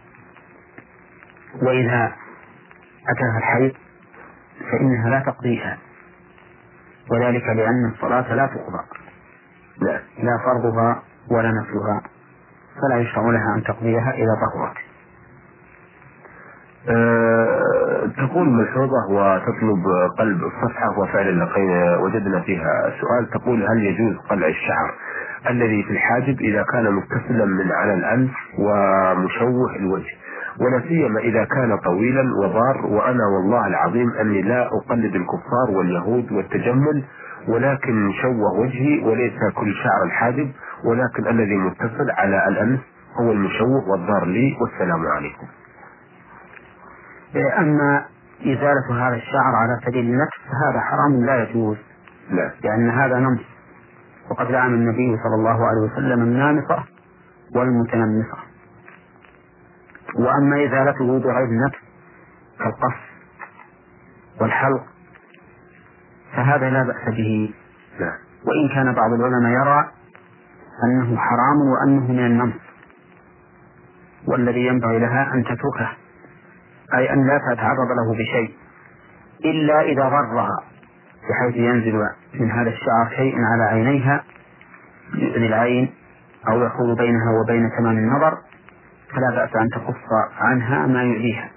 وإذا 1.61 2.15
أتاها 3.09 3.37
الحيض 3.37 3.73
فإنها 4.71 5.09
لا 5.09 5.19
تقضيها. 5.19 5.77
وذلك 7.11 7.43
لأن 7.43 7.91
الصلاة 7.95 8.35
لا 8.35 8.45
تقضى. 8.45 8.83
لا, 9.81 9.99
لا 10.23 10.37
فرضها 10.45 11.03
ولا 11.31 11.51
نفلها. 11.51 12.01
فلا 12.81 12.97
يشرع 12.99 13.23
لها 13.23 13.55
أن 13.57 13.63
تقضيها 13.63 14.11
إذا 14.13 14.35
طهرت. 14.41 14.77
أه 16.89 18.11
تقول 18.17 18.49
ملحوظة 18.49 19.07
وتطلب 19.09 19.83
قلب 20.19 20.41
الصفحة 20.43 20.99
وفعلا 20.99 21.43
لقينا 21.43 21.97
وجدنا 21.97 22.39
فيها 22.39 22.93
سؤال. 23.01 23.29
تقول 23.29 23.63
هل 23.63 23.85
يجوز 23.85 24.17
قلع 24.29 24.47
الشعر 24.47 24.93
الذي 25.49 25.83
في 25.83 25.91
الحاجب 25.91 26.39
إذا 26.41 26.63
كان 26.73 26.93
متصلا 26.93 27.45
من 27.45 27.71
على 27.71 27.93
الأنف 27.93 28.31
ومشوه 28.59 29.75
الوجه؟ 29.75 30.15
ولا 30.59 30.81
سيما 30.87 31.19
إذا 31.19 31.43
كان 31.43 31.77
طويلا 31.77 32.23
وضار. 32.43 32.85
وأنا 32.85 33.27
والله 33.27 33.67
العظيم 33.67 34.11
أني 34.21 34.41
لا 34.41 34.67
أقلد 34.67 35.15
الكفار 35.15 35.77
واليهود 35.77 36.31
والتجمل 36.31 37.03
ولكن 37.47 38.11
شوه 38.21 38.59
وجهي 38.59 39.03
وليس 39.03 39.39
كل 39.55 39.73
شعر 39.83 40.03
الحاجب 40.05 40.51
ولكن 40.83 41.27
الذي 41.27 41.55
متصل 41.57 42.11
على 42.11 42.47
الأنف 42.47 42.79
هو 43.21 43.31
المشوه 43.31 43.89
والضار 43.89 44.25
لي 44.25 44.57
والسلام 44.61 45.07
عليكم. 45.07 45.47
أما 47.59 48.05
إزالة 48.41 49.07
هذا 49.07 49.15
الشعر 49.15 49.55
على 49.55 49.79
سبيل 49.85 50.05
النفس 50.05 50.37
فهذا 50.45 50.79
حرام 50.81 51.25
لا 51.25 51.43
يجوز. 51.43 51.77
لا. 52.29 52.51
لأن 52.63 52.89
هذا 52.89 53.19
نمص 53.19 53.41
وقد 54.31 54.51
لعن 54.51 54.73
النبي 54.73 55.17
صلى 55.23 55.35
الله 55.35 55.67
عليه 55.67 55.81
وسلم 55.91 56.21
النامصة 56.21 56.83
والمتنمصة. 57.55 58.37
وأما 60.15 60.65
إزالته 60.65 61.19
بغير 61.19 61.45
النفس 61.45 61.77
كالقص 62.59 62.95
والحلق 64.41 64.83
فهذا 66.35 66.69
لا 66.69 66.83
بأس 66.83 67.15
به. 67.15 67.53
لا. 67.99 68.11
وإن 68.45 68.69
كان 68.75 68.93
بعض 68.93 69.13
العلماء 69.13 69.51
يرى 69.51 69.91
أنه 70.83 71.17
حرام 71.17 71.57
وأنه 71.71 72.11
من 72.11 72.25
النمط 72.25 72.61
والذي 74.27 74.65
ينبغي 74.65 74.99
لها 74.99 75.33
أن 75.33 75.43
تتركه 75.43 75.91
أي 76.93 77.13
أن 77.13 77.27
لا 77.27 77.37
تتعرض 77.37 77.87
له 77.97 78.13
بشيء 78.13 78.55
إلا 79.45 79.81
إذا 79.81 80.03
غرها 80.03 80.63
بحيث 81.29 81.55
ينزل 81.55 81.99
من 82.33 82.51
هذا 82.51 82.69
الشعر 82.69 83.09
شيء 83.15 83.35
على 83.35 83.63
عينيها 83.63 84.23
يؤذي 85.13 85.45
العين 85.45 85.93
أو 86.47 86.63
يحول 86.63 86.95
بينها 86.95 87.31
وبين 87.41 87.69
تمام 87.77 87.97
النظر 87.97 88.37
فلا 89.09 89.29
بأس 89.35 89.55
أن 89.55 89.69
تقص 89.69 90.29
عنها 90.37 90.85
ما 90.85 91.03
يؤذيها. 91.03 91.49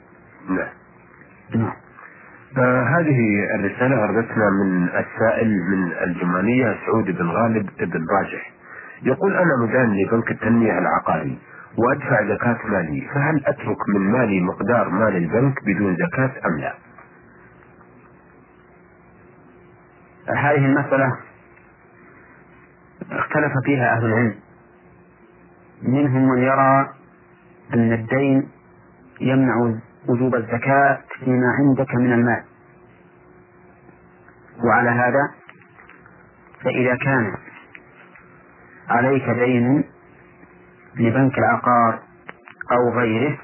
نعم. 0.49 0.69
نعم. 1.55 1.73
آه 2.57 2.83
هذه 2.83 3.45
الرسالة 3.55 4.01
وردتنا 4.01 4.51
من 4.51 4.89
السائل 4.89 5.49
من 5.49 5.93
الجمالية 5.93 6.77
سعود 6.87 7.05
بن 7.05 7.27
غالب 7.31 7.69
بن 7.81 8.07
راجح. 8.19 8.51
يقول 9.03 9.33
أنا 9.37 9.57
مدان 9.63 9.97
لبنك 9.97 10.31
التنمية 10.31 10.79
العقاري 10.79 11.39
وأدفع 11.79 12.25
زكاة 12.35 12.59
مالي 12.69 13.09
فهل 13.15 13.43
أترك 13.47 13.89
من 13.95 14.01
مالي 14.13 14.41
مقدار 14.41 14.89
مال 14.89 15.17
البنك 15.17 15.65
بدون 15.65 15.97
زكاة 15.97 16.31
أم 16.47 16.59
لا؟ 16.61 16.75
هذه 20.29 20.67
المسألة 20.67 21.13
اختلف 23.13 23.53
فيها 23.65 23.97
أهل 23.97 24.05
العلم. 24.05 24.35
منهم 25.83 26.29
من 26.29 26.39
يرى 26.43 26.89
أن 27.75 27.93
الدين 27.93 28.49
يمنع 29.21 29.75
وجوب 30.09 30.35
الزكاة 30.35 30.99
فيما 31.25 31.47
عندك 31.59 31.95
من 31.95 32.13
المال. 32.13 32.45
وعلى 34.65 34.91
هذا 34.91 35.31
فإذا 36.65 36.97
كان 36.97 37.35
عليك 38.89 39.31
دين 39.31 39.85
لبنك 40.97 41.39
العقار 41.39 41.99
أو 42.73 42.99
غيره 42.99 43.39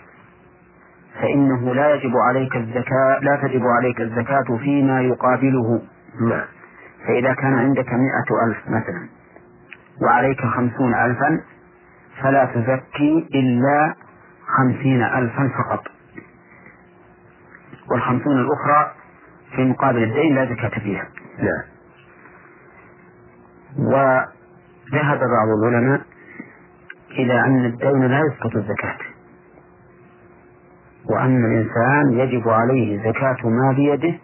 فإنه 1.20 1.74
لا 1.74 1.94
يجب 1.94 2.16
عليك 2.16 2.56
الزكاة 2.56 3.18
لا 3.22 3.36
تجب 3.42 3.62
عليك 3.66 4.00
الزكاة 4.00 4.56
فيما 4.58 5.00
يقابله. 5.00 5.82
نعم 6.20 6.46
فإذا 7.06 7.34
كان 7.34 7.54
عندك 7.54 7.88
مئة 7.92 8.46
ألف 8.46 8.68
مثلا 8.68 9.08
وعليك 10.02 10.40
خمسون 10.40 10.94
ألفا 10.94 11.40
فلا 12.22 12.44
تزكي 12.44 13.28
إلا 13.34 13.94
خمسين 14.46 15.02
ألفا 15.02 15.50
فقط. 15.58 15.93
والخمسون 17.90 18.40
الأخرى 18.40 18.92
في 19.56 19.64
مقابل 19.64 20.02
الدين 20.02 20.34
لا 20.34 20.44
زكاة 20.54 20.78
فيها. 20.80 21.08
نعم 21.38 21.64
وذهب 23.78 25.18
بعض 25.18 25.48
العلماء 25.62 26.00
إلى 27.10 27.40
أن 27.40 27.64
الدين 27.64 28.06
لا 28.06 28.20
يسقط 28.20 28.56
الزكاة 28.56 28.98
وأن 31.10 31.44
الإنسان 31.44 32.12
يجب 32.20 32.48
عليه 32.48 32.98
زكاة 33.10 33.48
ما 33.48 33.72
بيده 33.76 34.18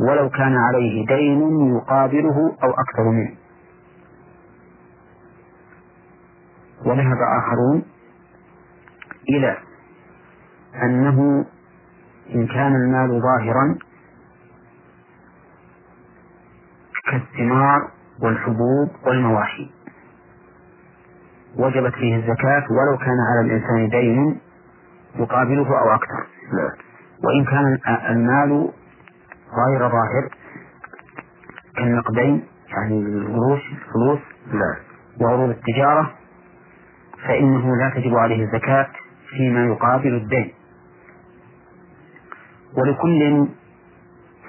ولو 0.00 0.30
كان 0.30 0.56
عليه 0.56 1.06
دين 1.06 1.40
يقابله 1.76 2.36
أو 2.64 2.70
أكثر 2.70 3.02
منه. 3.10 3.34
وذهب 6.86 7.16
آخرون 7.38 7.82
إلى 9.28 9.56
أنه 10.82 11.46
إن 12.34 12.46
كان 12.46 12.74
المال 12.74 13.22
ظاهرا 13.22 13.78
كالثمار 17.10 17.90
والحبوب 18.22 18.88
والمواشي 19.06 19.70
وجبت 21.56 21.94
فيه 21.94 22.16
الزكاة 22.16 22.64
ولو 22.70 22.98
كان 22.98 23.16
على 23.30 23.40
الإنسان 23.46 23.88
دين 23.88 24.40
يقابله 25.16 25.80
أو 25.80 25.94
أكثر. 25.94 26.26
وإن 27.24 27.44
كان 27.44 27.78
المال 28.10 28.72
غير 29.52 29.78
ظاهر 29.88 30.28
كالنقدين 31.76 32.44
يعني 32.68 32.98
القروش 32.98 33.60
الفلوس 33.72 34.18
وعروض 35.20 35.50
التجارة 35.50 36.12
فإنه 37.28 37.76
لا 37.76 37.90
تجب 37.90 38.14
عليه 38.16 38.44
الزكاة 38.44 38.86
فيما 39.30 39.64
يقابل 39.66 40.14
الدين. 40.14 40.52
ولكل 42.78 43.48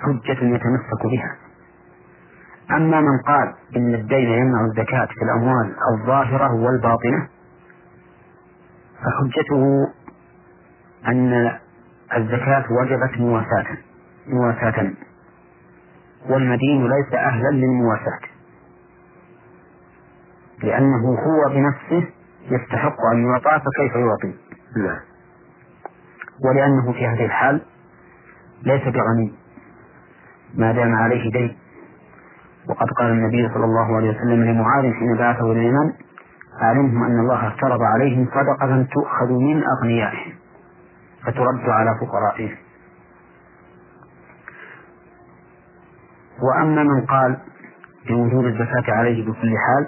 حجة 0.01 0.43
يتمسك 0.55 1.01
بها. 1.11 1.35
أما 2.77 3.01
من 3.01 3.17
قال 3.27 3.53
إن 3.77 3.93
الدين 3.93 4.29
يمنع 4.29 4.65
الزكاة 4.65 5.05
في 5.05 5.21
الأموال 5.23 5.75
الظاهرة 5.93 6.53
والباطنة 6.53 7.27
فحجته 9.03 9.87
أن 11.07 11.51
الزكاة 12.17 12.65
وجبت 12.71 13.19
مواساة 13.19 13.77
مواساة. 14.27 14.93
والمدين 16.29 16.87
ليس 16.87 17.13
أهلا 17.13 17.49
للمواساة 17.49 18.19
لأنه 20.63 21.07
هو 21.07 21.49
بنفسه 21.53 22.07
يستحق 22.51 22.97
أن 23.13 23.25
يعطى 23.25 23.59
فكيف 23.65 23.95
يعطي؟ 23.95 24.37
نعم 24.77 24.99
ولأنه 26.45 26.91
في 26.93 27.07
هذه 27.07 27.25
الحال 27.25 27.61
ليس 28.63 28.83
بغني 28.83 29.33
ما 30.55 30.71
دام 30.71 30.95
عليه 30.95 31.31
دين. 31.31 31.57
وقد 32.69 32.87
قال 32.87 33.11
النبي 33.11 33.49
صلى 33.53 33.65
الله 33.65 33.95
عليه 33.97 34.09
وسلم 34.09 34.43
لمعاذ 34.43 34.93
حين 34.93 35.17
بعثه 35.17 35.51
إلى 35.51 35.59
اليمن 35.59 35.93
علمهم 36.61 37.03
أن 37.03 37.19
الله 37.19 37.47
افترض 37.47 37.81
عليهم 37.81 38.25
صدقة 38.25 38.83
تؤخذ 38.93 39.31
من 39.31 39.63
أغنيائهم 39.77 40.33
فترد 41.23 41.69
على 41.69 41.95
فقرائهم 42.01 42.55
وأما 46.41 46.83
من 46.83 47.05
قال 47.05 47.37
بوجوب 48.07 48.45
الزكاة 48.45 48.93
عليه 48.93 49.25
بكل 49.25 49.53
حال 49.57 49.87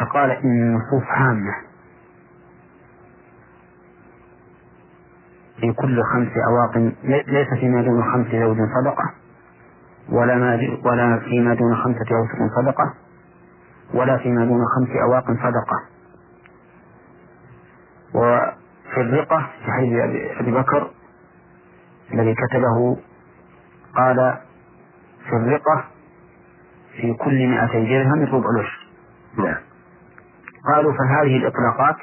فقال 0.00 0.30
إن 0.30 0.62
النصوص 0.62 1.08
عامة 1.08 1.52
في 5.60 5.72
كل 5.72 6.02
خمس 6.02 6.28
أواق. 6.48 6.92
ليس 7.04 7.48
فيما 7.60 7.82
دون 7.82 8.02
خمس 8.12 8.26
زوج 8.26 8.56
صدقة 8.56 9.14
ولا 10.08 10.36
ما 10.36 10.78
ولا 10.84 11.18
فيما 11.18 11.54
دون 11.54 11.76
خمسة 11.76 12.06
أوسق 12.12 12.54
صدقة 12.56 12.94
ولا 13.94 14.16
فيما 14.16 14.44
دون 14.44 14.60
خمس 14.76 14.96
أواق 15.02 15.24
صدقة. 15.26 15.80
وفي 18.14 19.00
الرقة 19.00 19.48
في 19.64 19.72
حديث 19.72 19.92
أبي 20.40 20.52
بكر 20.52 20.90
الذي 22.12 22.34
كتبه 22.34 22.96
قال 23.96 24.38
في 25.28 25.36
الرقة 25.36 25.84
في 27.00 27.14
كل 27.14 27.46
مئتي 27.46 27.84
درهم 27.84 28.34
ربع 28.34 28.50
العشر. 28.50 28.88
نعم. 29.38 29.60
قالوا 30.74 30.92
فهذه 30.92 31.36
الإطلاقات 31.36 31.96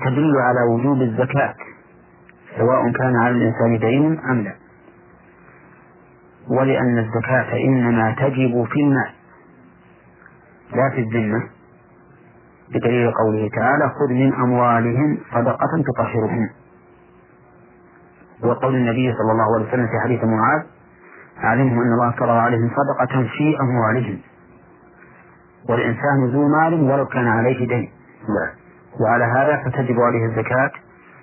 تدل 0.00 0.36
على 0.36 0.60
وجوب 0.70 1.02
الزكاة. 1.02 1.54
سواء 2.58 2.92
كان 2.92 3.16
على 3.16 3.34
الإنسان 3.36 3.78
دين 3.78 4.20
أم 4.30 4.40
لا. 4.40 4.54
ولأن 6.48 6.98
الزكاة 6.98 7.56
إنما 7.56 8.14
تجب 8.18 8.64
في 8.64 8.80
المال 8.80 9.10
لا 10.72 10.90
في 10.94 11.00
الذمة. 11.00 11.42
بدليل 12.70 13.10
قوله 13.12 13.48
تعالى 13.48 13.88
خذ 13.88 14.12
من 14.14 14.34
أموالهم 14.34 15.18
صدقة 15.34 15.82
تطهرهم 15.86 16.50
وقول 18.42 18.74
النبي 18.74 19.12
صلى 19.12 19.32
الله 19.32 19.54
عليه 19.56 19.68
وسلم 19.68 19.86
في 19.86 20.00
حديث 20.04 20.24
معاذ 20.24 20.62
علمهم 21.38 21.80
أن 21.80 21.92
الله 21.92 22.10
فرض 22.10 22.28
عليهم 22.28 22.70
صدقة 22.70 23.22
في 23.22 23.56
أموالهم. 23.60 24.18
والإنسان 25.68 26.26
ذو 26.32 26.48
مال 26.48 26.90
ولو 26.90 27.06
كان 27.06 27.26
عليه 27.26 27.68
دين. 27.68 27.90
نعم. 28.28 28.54
وعلى 29.00 29.24
هذا 29.24 29.62
فتجب 29.64 30.00
عليه 30.00 30.26
الزكاة 30.26 30.70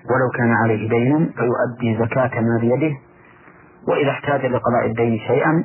ولو 0.10 0.30
كان 0.38 0.52
عليه 0.64 0.89
دين 0.89 1.34
فيؤدي 1.38 1.97
زكاة 2.06 2.41
ما 2.41 2.58
بيده 2.62 2.95
وإذا 3.88 4.12
احتاج 4.12 4.45
لقضاء 4.45 4.86
الدين 4.86 5.20
شيئا 5.20 5.64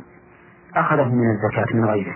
أخذه 0.77 1.09
من 1.09 1.31
الزكاة 1.31 1.77
من 1.77 1.85
غيره. 1.85 2.15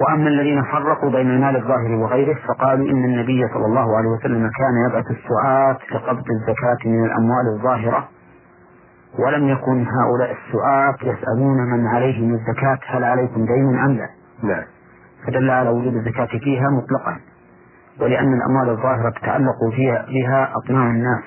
وأما 0.00 0.28
الذين 0.28 0.62
فرقوا 0.62 1.10
بين 1.10 1.30
المال 1.30 1.56
الظاهر 1.56 1.90
وغيره 1.90 2.36
فقالوا 2.48 2.86
إن 2.90 3.04
النبي 3.04 3.48
صلى 3.54 3.66
الله 3.66 3.96
عليه 3.96 4.08
وسلم 4.08 4.50
كان 4.58 4.90
يبعث 4.90 5.06
السعاة 5.10 5.78
لقبض 5.92 6.24
الزكاة 6.30 6.88
من 6.88 7.04
الأموال 7.04 7.46
الظاهرة 7.56 8.08
ولم 9.18 9.48
يكن 9.48 9.86
هؤلاء 9.86 10.36
السعاة 10.36 10.96
يسألون 11.02 11.56
من 11.56 11.86
عليهم 11.86 12.34
الزكاة 12.34 12.78
هل 12.86 13.04
عليكم 13.04 13.44
دين 13.44 13.78
أم 13.78 13.92
لا؟ 13.96 14.08
نعم. 14.42 14.64
فدل 15.26 15.50
على 15.50 15.70
وجوب 15.70 15.94
الزكاة 15.94 16.38
فيها 16.38 16.70
مطلقا. 16.70 17.20
ولأن 18.00 18.34
الأموال 18.34 18.70
الظاهرة 18.70 19.10
تتعلق 19.10 19.70
فيها 19.76 20.06
بها 20.06 20.52
أطماع 20.56 20.90
الناس 20.90 21.24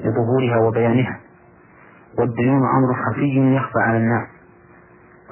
لظهورها 0.00 0.58
وبيانها. 0.58 1.20
والديون 2.18 2.62
أمر 2.68 2.94
خفي 2.94 3.56
يخفى 3.56 3.78
على 3.78 3.96
الناس. 3.96 4.28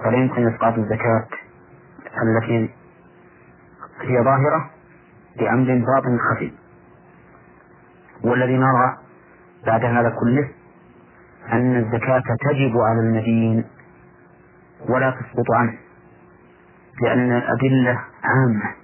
فلا 0.05 0.17
يمكن 0.17 0.49
إسقاط 0.49 0.79
الزكاة 0.79 1.27
التي 2.23 2.71
هي 4.01 4.25
ظاهرة 4.25 4.71
بأمر 5.39 5.85
باطن 5.87 6.19
خفي. 6.19 6.53
والذي 8.25 8.57
نرى 8.57 8.97
بعد 9.67 9.85
هذا 9.85 10.11
كله 10.21 10.49
أن 11.53 11.77
الزكاة 11.77 12.23
تجب 12.41 12.77
على 12.79 13.01
المدين 13.01 13.65
ولا 14.89 15.11
تسقط 15.11 15.51
عنه 15.55 15.79
لأن 17.03 17.33
الأدلة 17.33 18.01
عامة. 18.25 18.84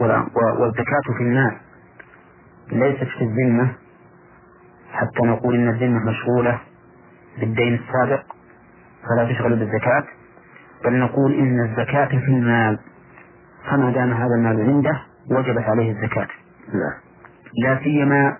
والزكاة 0.00 1.14
في 1.16 1.22
المال 1.22 1.56
ليست 2.72 3.04
في 3.18 3.24
الذمة 3.24 3.72
حتى 4.92 5.22
نقول 5.26 5.54
إن 5.54 5.68
الذمة 5.68 6.10
مشغولة 6.10 6.60
بالدين 7.40 7.74
السابق 7.74 8.22
فلا 9.08 9.32
تشغل 9.32 9.56
بالزكاة. 9.56 10.04
بل 10.84 10.98
نقول 10.98 11.34
إن 11.34 11.60
الزكاة 11.60 12.08
في 12.08 12.28
المال 12.28 12.78
فما 13.70 13.90
دام 13.90 14.12
هذا 14.12 14.34
المال 14.38 14.60
عنده 14.70 15.00
وجبت 15.30 15.64
عليه 15.64 15.90
الزكاة. 15.92 16.28
نعم 16.68 16.98
لا 17.62 17.78
سيما 17.84 18.36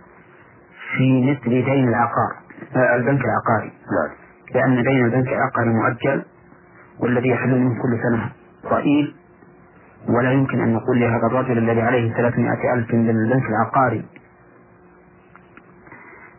في 0.97 1.31
مثل 1.31 1.51
دين 1.51 1.89
العقار 1.89 2.33
آه، 2.77 2.97
البنك 2.97 3.21
العقاري. 3.25 3.73
نعم 3.73 4.17
لأن 4.55 4.83
دين 4.83 5.05
البنك 5.05 5.29
العقاري 5.29 5.69
مؤجل 5.69 6.25
والذي 7.01 7.29
يحل 7.29 7.51
منه 7.51 7.83
كل 7.83 7.99
سنة. 8.03 8.31
ضئيل 8.71 9.15
ولا 10.09 10.33
يمكن 10.33 10.61
أن 10.61 10.73
نقول 10.75 11.01
لهذا 11.01 11.27
الرجل 11.27 11.59
الذي 11.59 11.81
عليه 11.81 12.13
300 12.15 12.75
ألف 12.75 12.95
للبنك 12.95 13.43
العقاري 13.51 14.05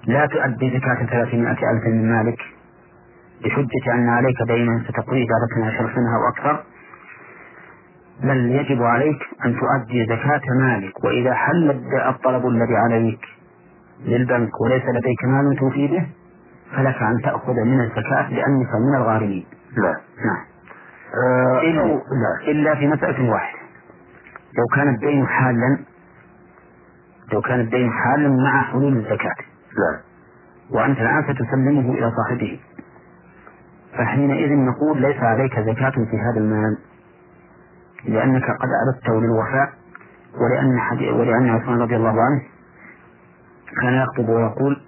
لا 0.07 0.25
تؤدي 0.25 0.69
زكاة 0.79 1.05
300 1.05 1.51
ألف 1.51 1.85
من 1.87 2.09
مالك 2.11 2.39
بحجة 3.43 3.93
أن 3.93 4.09
عليك 4.09 4.35
دينا 4.47 4.83
ستقضيه 4.87 5.25
بعد 5.27 5.41
12 5.51 5.95
سنة 5.95 6.15
أو 6.15 6.27
أكثر 6.33 6.63
بل 8.23 8.51
يجب 8.51 8.83
عليك 8.83 9.19
أن 9.45 9.55
تؤدي 9.59 10.05
زكاة 10.05 10.41
مالك. 10.59 11.03
وإذا 11.03 11.33
حل 11.33 11.71
الطلب 12.09 12.47
الذي 12.47 12.75
عليك 12.75 13.19
للبنك 14.05 14.61
وليس 14.61 14.83
لديك 14.83 15.25
مال 15.25 15.55
توفي 15.59 15.87
به 15.87 16.07
فلك 16.75 17.01
أن 17.01 17.21
تأخذ 17.23 17.53
من 17.53 17.81
الزكاة 17.81 18.29
لأنك 18.29 18.69
من 18.87 18.95
الغارمين. 18.97 19.45
نعم 19.77 19.95
نعم. 20.25 20.45
آه، 21.25 21.61
إلا, 21.61 21.83
نعم 21.85 22.47
إلا 22.47 22.75
في 22.75 22.87
مسألة 22.87 23.31
واحدة. 23.31 23.58
لو 24.57 24.65
كان 24.75 24.87
الدين 24.95 25.27
حالا 25.27 25.77
لو 27.33 27.41
كان 27.41 27.59
الدين 27.59 27.91
حالا 27.91 28.29
مع 28.29 28.63
حلول 28.63 28.97
الزكاة. 28.97 29.35
نعم. 29.79 29.99
وأنت 30.71 30.99
الآن 30.99 31.23
ستسلمه 31.23 31.93
إلى 31.93 32.11
صاحبه. 32.17 32.59
فحينئذ 33.97 34.53
نقول 34.53 35.01
ليس 35.01 35.17
عليك 35.17 35.59
زكاة 35.59 35.89
في 35.91 36.17
هذا 36.17 36.37
المال 36.39 36.77
لأنك 38.05 38.43
قد 38.43 38.69
أردته 38.87 39.21
للوفاء 39.21 39.69
ولأن 40.41 40.79
ولأن 41.19 41.49
عثمان 41.49 41.79
رضي 41.79 41.95
الله 41.95 42.21
عنه 42.21 42.41
كان 43.81 43.93
يخطب 43.93 44.29
ويقول 44.29 44.81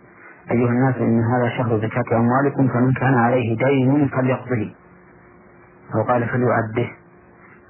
أيها 0.51 0.69
الناس 0.69 0.95
إن 0.95 1.23
هذا 1.23 1.49
شهر 1.57 1.77
زكاة 1.77 2.17
أموالكم 2.17 2.67
فمن 2.67 2.93
كان 2.93 3.13
عليه 3.13 3.57
دين 3.57 4.07
فليقضه. 4.07 4.73
أو 5.95 6.03
قال 6.03 6.27
فليعده. 6.29 6.89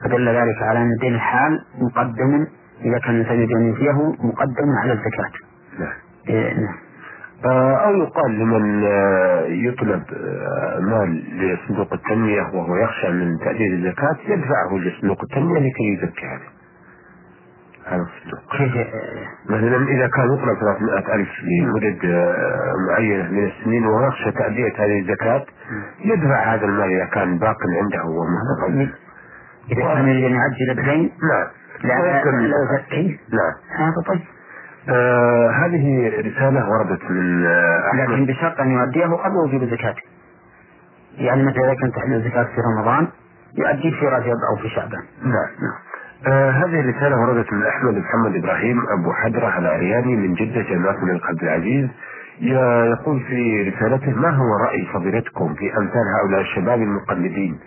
فدل 0.04 0.30
ذلك 0.30 0.62
على 0.62 0.82
أن 0.82 0.92
الدين 0.92 1.16
الحال 1.16 1.60
مقدم 1.82 2.48
إذا 2.86 3.00
كان 3.00 3.16
الإنسان 3.16 3.36
يريد 3.36 3.52
أن 3.52 3.68
يوفيه 3.68 4.26
مقدم 4.28 4.70
على 4.84 4.94
الزكاة. 4.94 5.32
نعم. 5.80 5.94
إيه 6.30 6.54
نعم. 6.54 6.76
آه، 7.46 7.76
أو 7.76 7.96
يقال 7.96 8.40
لمن 8.40 8.84
آه، 8.86 9.42
يطلب 9.46 10.04
آه، 10.14 10.80
مال 10.80 11.24
لصندوق 11.38 11.94
التنمية 11.94 12.42
وهو 12.42 12.76
يخشى 12.76 13.10
من 13.10 13.40
تأدية 13.40 13.74
الزكاة 13.74 14.18
يدفعه 14.28 14.78
لصندوق 14.78 15.22
التنمية 15.24 15.60
لكي 15.60 15.94
يزكي 15.94 16.26
عليه. 16.26 16.52
هذا 17.86 18.02
الصندوق. 18.02 18.40
كيف 18.58 18.88
مثلا 19.50 19.88
إذا 19.88 20.08
كان 20.08 20.34
يطلب 20.34 20.58
300 20.60 21.16
ألف 21.16 21.30
لمدد 21.44 22.06
معينة 22.90 23.32
من 23.32 23.46
السنين 23.46 23.86
ويخشى 23.86 24.32
تأدية 24.32 24.74
هذه 24.78 25.00
الزكاة 25.00 25.46
يدفع 26.06 26.54
هذا 26.56 26.66
المال 26.66 26.92
إذا 26.92 27.06
كان 27.06 27.38
باق 27.38 27.58
عنده 27.82 28.04
ومستقل. 28.06 28.94
إذا 29.72 29.82
كان 29.82 30.08
يريد 30.08 30.24
أن 30.24 30.32
يعجل 30.32 30.80
الدين 30.80 31.12
نعم. 31.22 31.48
لا. 31.84 32.02
ويكمل 32.02 32.50
لا. 32.50 32.56
يزكي 32.80 33.20
نعم. 33.34 33.86
هذا 33.88 34.02
طيب. 34.08 34.22
آه 34.90 35.50
هذه 35.50 36.08
رسالة 36.20 36.70
وردت 36.70 37.04
من 37.10 37.44
لكن 37.94 38.26
بشرط 38.26 38.60
أن 38.60 38.72
يؤديه 38.72 39.06
قبل 39.06 39.36
وجوب 39.36 39.64
الزكاة. 39.64 39.96
يعني 41.18 41.44
مثلا 41.44 41.64
إذا 41.66 41.74
كانت 41.74 41.96
تحل 41.96 42.14
الزكاة 42.14 42.44
في 42.44 42.62
رمضان 42.76 43.08
يؤديه 43.58 44.00
في 44.00 44.08
رجب 44.08 44.38
أو 44.50 44.56
في 44.62 44.70
شعبان. 44.70 45.04
نعم 45.24 45.50
نعم 45.62 45.80
آه 46.28 46.52
هذه 46.52 46.80
الرسالة 46.80 47.20
وردت 47.22 47.54
من 47.54 47.64
أحمد 47.66 47.94
محمد 47.94 48.36
إبراهيم 48.36 48.78
أبو 49.00 49.14
حدرة 49.14 49.58
العرياني 49.60 50.16
من 50.16 50.34
جدة 50.34 50.62
جامعة 50.62 50.96
الملك 51.04 51.26
عبد 51.26 51.44
العزيز. 51.44 51.90
يقول 52.42 53.20
في 53.20 53.70
رسالته 53.70 54.12
ما 54.12 54.30
هو 54.30 54.58
رأي 54.66 54.86
فضيلتكم 54.94 55.54
في 55.54 55.78
أمثال 55.78 56.04
هؤلاء 56.20 56.42
الشباب 56.42 56.82
المقلدين؟ 56.82 57.60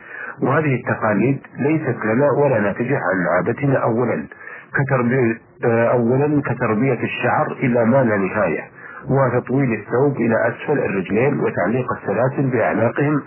وهذه 0.43 0.75
التقاليد 0.75 1.41
ليست 1.59 2.05
لنا 2.05 2.31
ولا 2.31 2.61
ناتجة 2.61 2.97
عن 2.97 3.27
عادتنا 3.37 3.79
أولا 3.79 4.27
كتربية 4.75 5.39
آه، 5.65 5.91
أولا 5.93 6.43
كتربية 6.43 7.03
الشعر 7.05 7.53
إلى 7.53 7.85
ما 7.85 7.97
لا 8.05 8.17
نهاية 8.17 8.65
وتطويل 9.09 9.73
الثوب 9.73 10.17
إلى 10.17 10.49
أسفل 10.49 10.79
الرجلين 10.79 11.41
وتعليق 11.41 11.87
السلاسل 11.93 12.51
بأعناقهم 12.51 13.23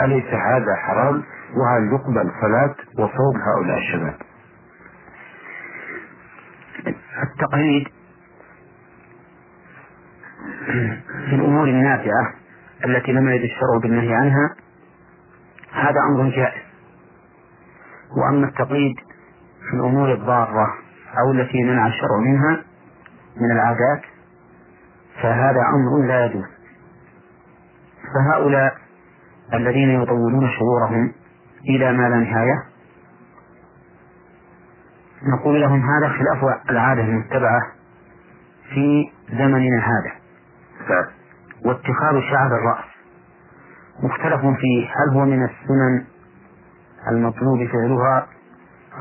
أليس 0.00 0.24
هذا 0.24 0.74
حرام؟ 0.76 1.22
وهل 1.56 1.92
يقبل 1.92 2.30
صلاة 2.40 2.74
وصوم 2.98 3.36
هؤلاء 3.46 3.78
الشباب؟ 3.78 4.14
التقليد 7.22 7.88
في 11.28 11.34
الأمور 11.34 11.68
النافعة 11.68 12.34
التي 12.84 13.12
لم 13.12 13.28
يرد 13.28 13.42
الشرع 13.42 13.78
بالنهي 13.82 14.14
عنها 14.14 14.54
هذا 15.82 16.00
أمر 16.10 16.30
جائز. 16.30 16.62
وأما 18.16 18.48
التقليد 18.48 18.96
في 19.70 19.76
الأمور 19.76 20.12
الضارة 20.12 20.66
أو 21.18 21.32
التي 21.32 21.62
منع 21.64 21.86
الشرع 21.86 22.18
منها 22.18 22.64
من 23.36 23.50
العادات 23.50 24.02
فهذا 25.22 25.60
أمر 25.74 26.06
لا 26.06 26.24
يجوز. 26.24 26.44
فهؤلاء 28.14 28.76
الذين 29.54 29.90
يطولون 30.02 30.50
شعورهم 30.50 31.12
إلى 31.68 31.92
ما 31.92 32.08
لا 32.08 32.16
نهاية 32.16 32.62
نقول 35.22 35.60
لهم 35.60 35.80
هذا 35.80 36.08
خلاف 36.08 36.70
العادة 36.70 37.02
المتبعة 37.02 37.62
في 38.74 39.12
زمننا 39.30 39.78
هذا. 39.78 40.12
نعم. 40.90 41.06
واتخاذ 41.64 42.20
شعر 42.30 42.46
الرأس. 42.46 42.91
مختلف 44.02 44.40
فيه 44.40 44.86
هل 44.86 45.14
هو 45.14 45.24
من 45.24 45.44
السنن 45.44 46.04
المطلوب 47.10 47.66
فعلها 47.66 48.26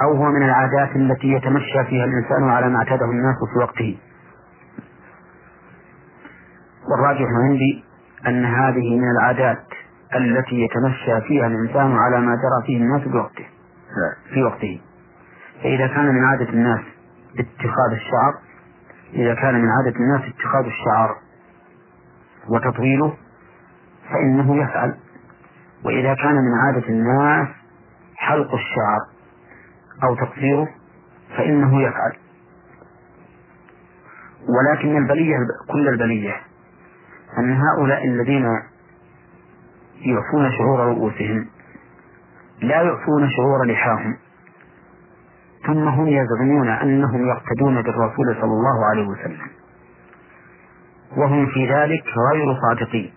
أو 0.03 0.13
هو 0.15 0.25
من 0.25 0.43
العادات 0.45 0.95
التي 0.95 1.27
يتمشى 1.27 1.83
فيها 1.89 2.05
الإنسان 2.05 2.49
على 2.49 2.69
ما 2.69 2.77
أعتاده 2.77 3.05
الناس 3.05 3.35
في 3.53 3.59
وقته. 3.59 3.97
والراجح 6.91 7.27
عندي 7.49 7.83
أن 8.27 8.45
هذه 8.45 8.97
من 8.97 9.11
العادات 9.11 9.63
التي 10.15 10.55
يتمشى 10.61 11.27
فيها 11.27 11.47
الإنسان 11.47 11.97
على 11.97 12.19
ما 12.19 12.35
جرى 12.35 12.65
فيه 12.65 12.77
الناس 12.77 13.01
بوقته 13.07 13.45
في 14.33 14.43
وقته. 14.43 14.81
فإذا 15.63 15.87
كان 15.87 16.05
من 16.05 16.23
عادة 16.25 16.49
الناس 16.49 16.79
اتخاذ 17.39 17.91
الشعر 17.91 18.33
إذا 19.13 19.33
كان 19.33 19.61
من 19.61 19.69
عادة 19.69 19.95
الناس 19.99 20.21
اتخاذ 20.21 20.65
الشعر 20.65 21.15
وتطويله 22.49 23.13
فإنه 24.09 24.63
يفعل. 24.63 24.97
وإذا 25.85 26.13
كان 26.13 26.35
من 26.35 26.53
عادة 26.53 26.87
الناس 26.89 27.47
حلق 28.15 28.53
الشعر 28.53 28.99
أو 30.03 30.15
تقصيره 30.15 30.67
فإنه 31.37 31.81
يفعل. 31.81 32.11
ولكن 34.41 34.97
البلية 34.97 35.37
كل 35.71 35.87
البلية 35.87 36.35
أن 37.37 37.57
هؤلاء 37.61 38.07
الذين 38.07 38.45
يعفون 40.01 40.51
شعور 40.57 40.79
رؤوسهم 40.79 41.47
لا 42.61 42.81
يعفون 42.81 43.29
شعور 43.29 43.65
لحاهم. 43.65 44.17
ثم 45.67 45.87
هم 45.87 46.07
يزعمون 46.07 46.69
أنهم 46.69 47.27
يقتدون 47.27 47.81
بالرسول 47.81 48.35
صلى 48.41 48.53
الله 48.53 48.85
عليه 48.85 49.07
وسلم. 49.07 49.47
وهم 51.17 51.47
في 51.47 51.73
ذلك 51.73 52.03
غير 52.31 52.55
صادقين. 52.61 53.13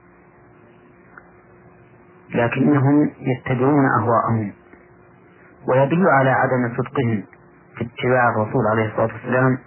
لكنهم 2.34 3.10
يتبعون 3.20 3.84
أهواءهم 4.00 4.52
ويدل 5.68 6.06
على 6.08 6.30
عدم 6.30 6.76
صدقهم 6.76 7.24
في 7.76 7.84
اتباع 7.84 8.28
الرسول 8.28 8.66
عليه 8.72 8.86
الصلاة 8.88 9.12
والسلام 9.14 9.58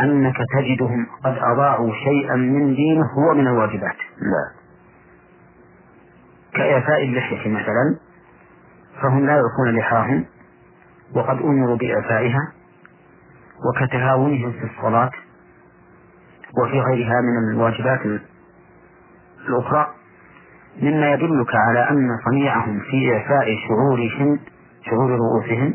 أنك 0.00 0.36
تجدهم 0.58 1.06
قد 1.24 1.38
أضاعوا 1.38 1.92
شيئا 2.04 2.36
من 2.36 2.74
دينه 2.74 3.04
هو 3.18 3.34
من 3.34 3.46
الواجبات. 3.46 3.96
نعم 4.20 4.66
كإعفاء 6.54 7.04
اللحية 7.04 7.50
مثلا 7.50 7.96
فهم 9.02 9.26
لا 9.26 9.32
يعفون 9.32 9.78
لحاهم 9.78 10.24
وقد 11.14 11.38
أمروا 11.42 11.76
بإعفائها 11.76 12.52
وكتهاونهم 13.68 14.52
في 14.52 14.64
الصلاة 14.64 15.10
وفي 16.62 16.80
غيرها 16.80 17.20
من 17.20 17.52
الواجبات 17.54 18.00
الأخرى. 19.48 19.94
مما 20.82 21.12
يدلك 21.12 21.54
على 21.54 21.90
أن 21.90 22.08
صنيعهم 22.24 22.80
في 22.80 23.14
إعفاء 23.14 23.46
شعورهم 23.68 24.38
شعور 24.90 25.10
رؤوسهم 25.10 25.74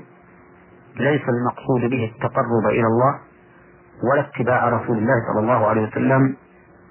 ليس 0.96 1.22
المقصود 1.30 1.90
به 1.90 2.12
التقرب 2.16 2.66
إلى 2.70 2.88
الله 2.88 3.20
ولا 4.12 4.22
اتباع 4.22 4.70
رسول 4.70 4.98
الله 4.98 5.14
صلى 5.32 5.40
الله 5.40 5.68
عليه 5.68 5.88
وسلم 5.88 6.36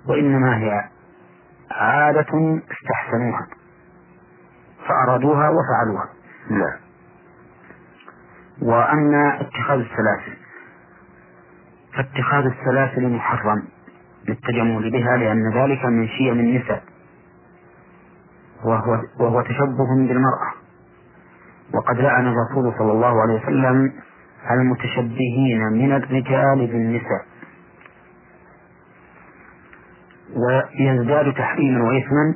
وإنما 0.09 0.59
هي 0.59 0.85
عادة 1.71 2.61
استحسنوها 2.73 3.47
فأرادوها 4.89 5.51
وفعلوها. 5.51 6.09
نعم. 6.51 6.79
وأما 8.63 9.41
اتخاذ 9.41 9.79
السلاسل 9.79 10.37
فاتخاذ 11.97 12.45
السلاسل 12.45 13.09
محرم 13.09 13.63
للتجمل 14.29 14.91
بها 14.91 15.17
لأن 15.17 15.53
ذلك 15.55 15.85
من 15.85 16.09
شيم 16.09 16.41
النساء. 16.41 16.83
وهو, 18.65 19.03
وهو 19.21 19.43
تشبه 19.43 20.09
بالمرأة. 20.09 20.53
وقد 21.75 21.97
لعن 21.97 22.27
الرسول 22.27 22.75
صلى 22.79 22.93
الله 22.93 23.23
عليه 23.23 23.35
وسلم 23.43 23.93
المتشبهين 24.51 25.63
من 25.73 25.93
الرجال 25.93 26.67
بالنساء. 26.67 27.25
ويزداد 30.37 31.33
تحريما 31.35 31.85
وإثما 31.85 32.35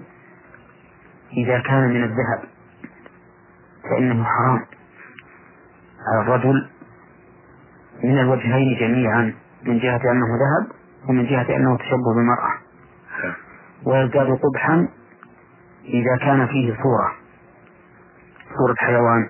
إذا 1.33 1.59
كان 1.59 1.89
من 1.91 2.05
الذهب 2.05 2.41
فإنه 3.91 4.25
حرام. 4.25 4.67
على 6.09 6.23
الرجل 6.23 6.69
من 8.05 8.19
الوجهين 8.19 8.79
جميعا 8.81 9.35
من 9.65 9.79
جهة 9.79 10.01
أنه 10.13 10.27
ذهب 10.27 10.73
ومن 11.09 11.27
جهة 11.27 11.57
أنه 11.57 11.77
تشبه 11.77 12.15
بالمرأة. 12.17 12.53
ويزداد 13.87 14.27
قبحا 14.27 14.89
إذا 15.85 16.17
كان 16.21 16.47
فيه 16.47 16.75
صورة 16.83 17.13
صورة 18.59 18.75
حيوان 18.79 19.29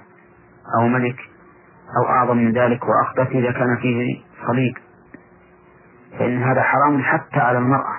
أو 0.79 0.89
ملك 0.89 1.17
أو 1.97 2.09
أعظم 2.09 2.37
من 2.37 2.53
ذلك 2.53 2.81
وأخبث 2.85 3.29
إذا 3.31 3.53
كان 3.53 3.77
فيه 3.77 4.21
صليب 4.47 4.75
فإن 6.19 6.43
هذا 6.43 6.63
حرام 6.63 7.03
حتى 7.03 7.41
على 7.41 7.59
المرأة 7.59 7.97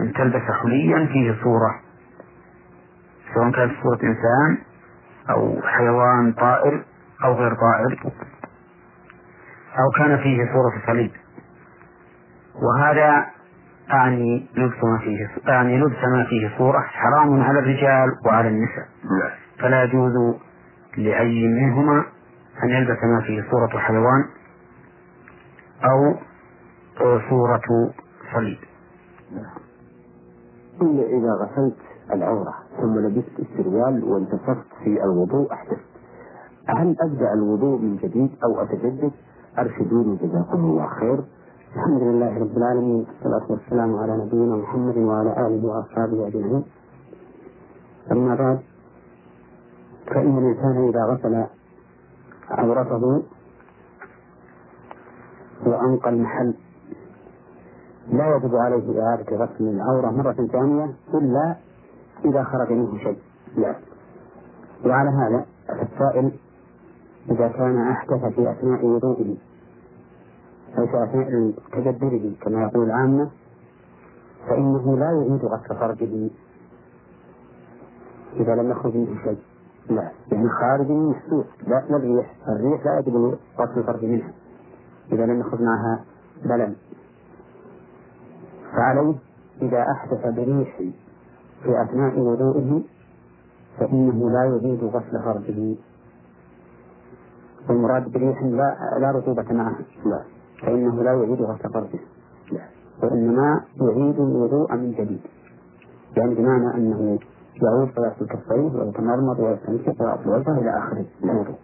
أن 0.00 0.12
تلبس 0.12 0.42
حليا 0.62 1.06
فيه 1.06 1.36
صورة 1.42 1.80
سواء 3.34 3.50
كانت 3.50 3.72
صورة 3.82 3.98
إنسان 4.02 4.58
أو 5.30 5.62
حيوان 5.62 6.32
طائر 6.32 6.84
أو 7.24 7.34
غير 7.34 7.54
طائر 7.54 8.12
أو 9.78 9.90
كان 9.98 10.16
فيه 10.16 10.38
صورة 10.52 10.86
صليب. 10.86 11.10
وهذا 12.54 13.26
أعني 13.92 14.46
لبس 14.56 14.84
ما 14.84 14.98
فيه 14.98 15.28
أعني 15.48 15.78
لبس 15.78 16.04
ما 16.12 16.24
فيه 16.24 16.58
صورة 16.58 16.78
حرام 16.78 17.40
على 17.40 17.58
الرجال 17.58 18.08
وعلى 18.26 18.48
النساء. 18.48 18.88
نعم. 19.04 19.30
فلا 19.58 19.84
يجوز 19.84 20.12
لأي 20.96 21.48
منهما 21.48 22.04
أن 22.62 22.68
يلبس 22.68 22.98
ما 23.04 23.20
فيه 23.20 23.50
صورة 23.50 23.78
حيوان 23.78 24.24
أو 25.84 26.14
صورة 27.30 27.92
صليب. 28.34 28.58
نعم. 29.32 29.66
إذا 30.98 31.30
غسلت 31.42 31.76
العورة 32.12 32.54
ثم 32.80 32.98
لبست 32.98 33.38
السروال 33.38 34.04
وانتصفت 34.04 34.66
في 34.84 35.04
الوضوء 35.04 35.52
أحدثت 35.52 35.86
هل 36.68 36.96
أبدأ 37.00 37.32
الوضوء 37.32 37.80
من 37.80 37.96
جديد 37.96 38.30
أو 38.44 38.62
أتجدد؟ 38.62 39.12
أرشدوني 39.58 40.16
جزاكم 40.16 40.58
الله 40.58 40.86
خير. 40.86 41.18
الحمد 41.76 42.02
لله 42.02 42.38
رب 42.38 42.56
العالمين 42.56 43.06
والصلاة 43.08 43.46
والسلام 43.52 43.96
على 43.96 44.16
نبينا 44.16 44.56
محمد 44.56 44.96
وعلى 44.96 45.46
آله 45.46 45.66
وأصحابه 45.68 46.28
أجمعين. 46.28 46.64
أما 48.12 48.34
بعد 48.34 48.58
فإن 50.06 50.38
الإنسان 50.38 50.88
إذا 50.88 51.04
غسل 51.04 51.46
عورته 52.50 53.22
وأنقى 55.66 56.10
المحل 56.10 56.54
لا 58.08 58.36
يجب 58.36 58.56
عليه 58.56 59.02
إعادة 59.02 59.36
غسل 59.36 59.64
العورة 59.68 60.10
مرة 60.10 60.46
ثانية 60.52 60.94
إلا 61.14 61.56
إذا 62.24 62.42
خرج 62.44 62.72
منه 62.72 62.98
شيء 62.98 63.18
لا. 63.56 63.74
وعلى 64.86 65.10
هذا 65.10 65.46
السائل 65.82 66.32
إذا 67.30 67.48
كان 67.48 67.78
أحدث 67.78 68.34
في 68.34 68.50
أثناء 68.50 68.86
وضوئه. 68.86 69.36
في 70.84 71.04
أثناء 71.04 71.52
تدبره 71.72 72.32
كما 72.42 72.62
يقول 72.62 72.84
العامة 72.86 73.30
فإنه 74.48 74.96
لا 74.98 75.12
يعيد 75.12 75.44
غسل 75.44 75.76
فرجه 75.76 76.30
إذا 78.36 78.54
لم 78.54 78.70
يخرج 78.70 78.96
منه 78.96 79.22
شيء. 79.24 79.38
لا 79.90 80.10
يعني 80.32 80.48
خارج 80.48 80.90
من 80.90 81.08
محسوس 81.08 81.46
لا 81.66 81.84
لا 81.90 81.96
الريح. 81.96 82.34
الريح 82.48 82.86
لا 82.86 82.98
يجب 82.98 83.36
غسل 83.58 83.78
الفرج 83.78 84.04
منها 84.04 84.32
إذا 85.12 85.26
لم 85.26 85.40
يخرج 85.40 85.62
معها 85.62 86.04
بلل. 86.44 86.76
فعليه 88.72 89.14
إذا 89.62 89.84
أحدث 89.90 90.26
بريح 90.34 90.78
في 91.62 91.82
أثناء 91.82 92.18
وضوئه 92.18 92.82
فإنه 93.78 94.30
لا 94.30 94.44
يعيد 94.44 94.84
غسل 94.84 95.22
فرجه. 95.24 95.76
والمراد 97.68 98.12
بريح 98.12 98.42
لا 98.42 98.76
لا 99.00 99.10
رطوبة 99.10 99.52
معها 99.52 99.78
لا. 100.04 100.35
فإنه 100.62 101.02
لا 101.02 101.12
يعيد 101.12 101.42
غسل 101.42 101.72
فرجه 101.72 102.00
وإنما 103.02 103.64
يعيد 103.80 104.20
الوضوء 104.20 104.74
من 104.74 104.92
جديد. 104.92 105.20
يعني 106.16 106.34
بمعنى 106.34 106.74
أنه 106.74 107.18
يعود 107.62 107.88
فيغسل 107.88 108.26
كفيه 108.26 108.78
ويتمرمط 108.80 109.38
ويستنشق 109.40 110.02
ويغسل 110.02 110.28
وجهه 110.30 110.58
إلى 110.60 110.78
آخره. 110.78 111.04
الوضوء 111.24 111.56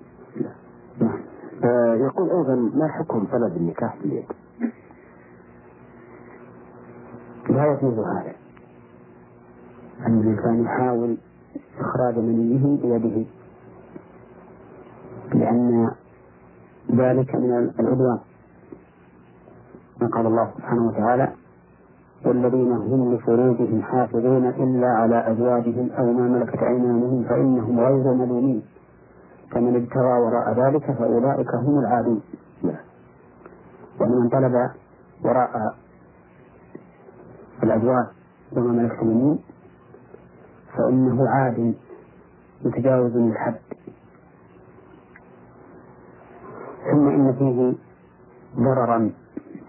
نعم. 1.01 1.21
آه 1.65 1.95
يقول 1.95 2.31
أيضا 2.31 2.55
ما 2.55 2.89
حكم 2.89 3.25
طلب 3.25 3.57
النكاح 3.57 3.97
باليد؟ 4.03 4.25
لا 7.51 7.67
يجوز 7.67 7.99
هذا. 7.99 8.33
أن 10.07 10.21
الإنسان 10.21 10.65
يحاول 10.65 11.17
إخراج 11.81 12.19
منيه 12.19 12.99
بيده. 12.99 13.27
لأن 15.35 15.91
ذلك 16.91 17.35
من 17.35 17.71
العدوان. 17.81 18.19
قال 20.09 20.27
الله 20.27 20.51
سبحانه 20.57 20.87
وتعالى 20.89 21.29
والذين 22.27 22.73
هم 22.73 23.15
لفروجهم 23.15 23.83
حافظون 23.83 24.47
إلا 24.47 24.87
على 24.87 25.31
أزواجهم 25.33 25.91
أو 25.99 26.13
ما 26.13 26.29
ملكت 26.29 26.63
أيمانهم 26.63 27.25
فإنهم 27.29 27.81
غير 27.81 28.15
ملومين. 28.15 28.63
فمن 29.51 29.77
ابتغى 29.77 30.19
وراء 30.21 30.53
ذلك 30.55 30.93
فأولئك 30.93 31.55
هم 31.55 31.79
العادون. 31.79 32.21
ومن 34.01 34.29
طلب 34.29 34.71
وراء 35.25 35.75
الأزواج 37.63 38.07
وما 38.57 38.73
ملكت 38.73 39.03
اليمين 39.03 39.39
فإنه 40.77 41.29
عاد 41.29 41.75
متجاوز 42.65 43.17
الحد 43.17 43.55
ثم 46.91 47.09
إن 47.09 47.33
فيه 47.39 47.73
ضررا 48.57 49.11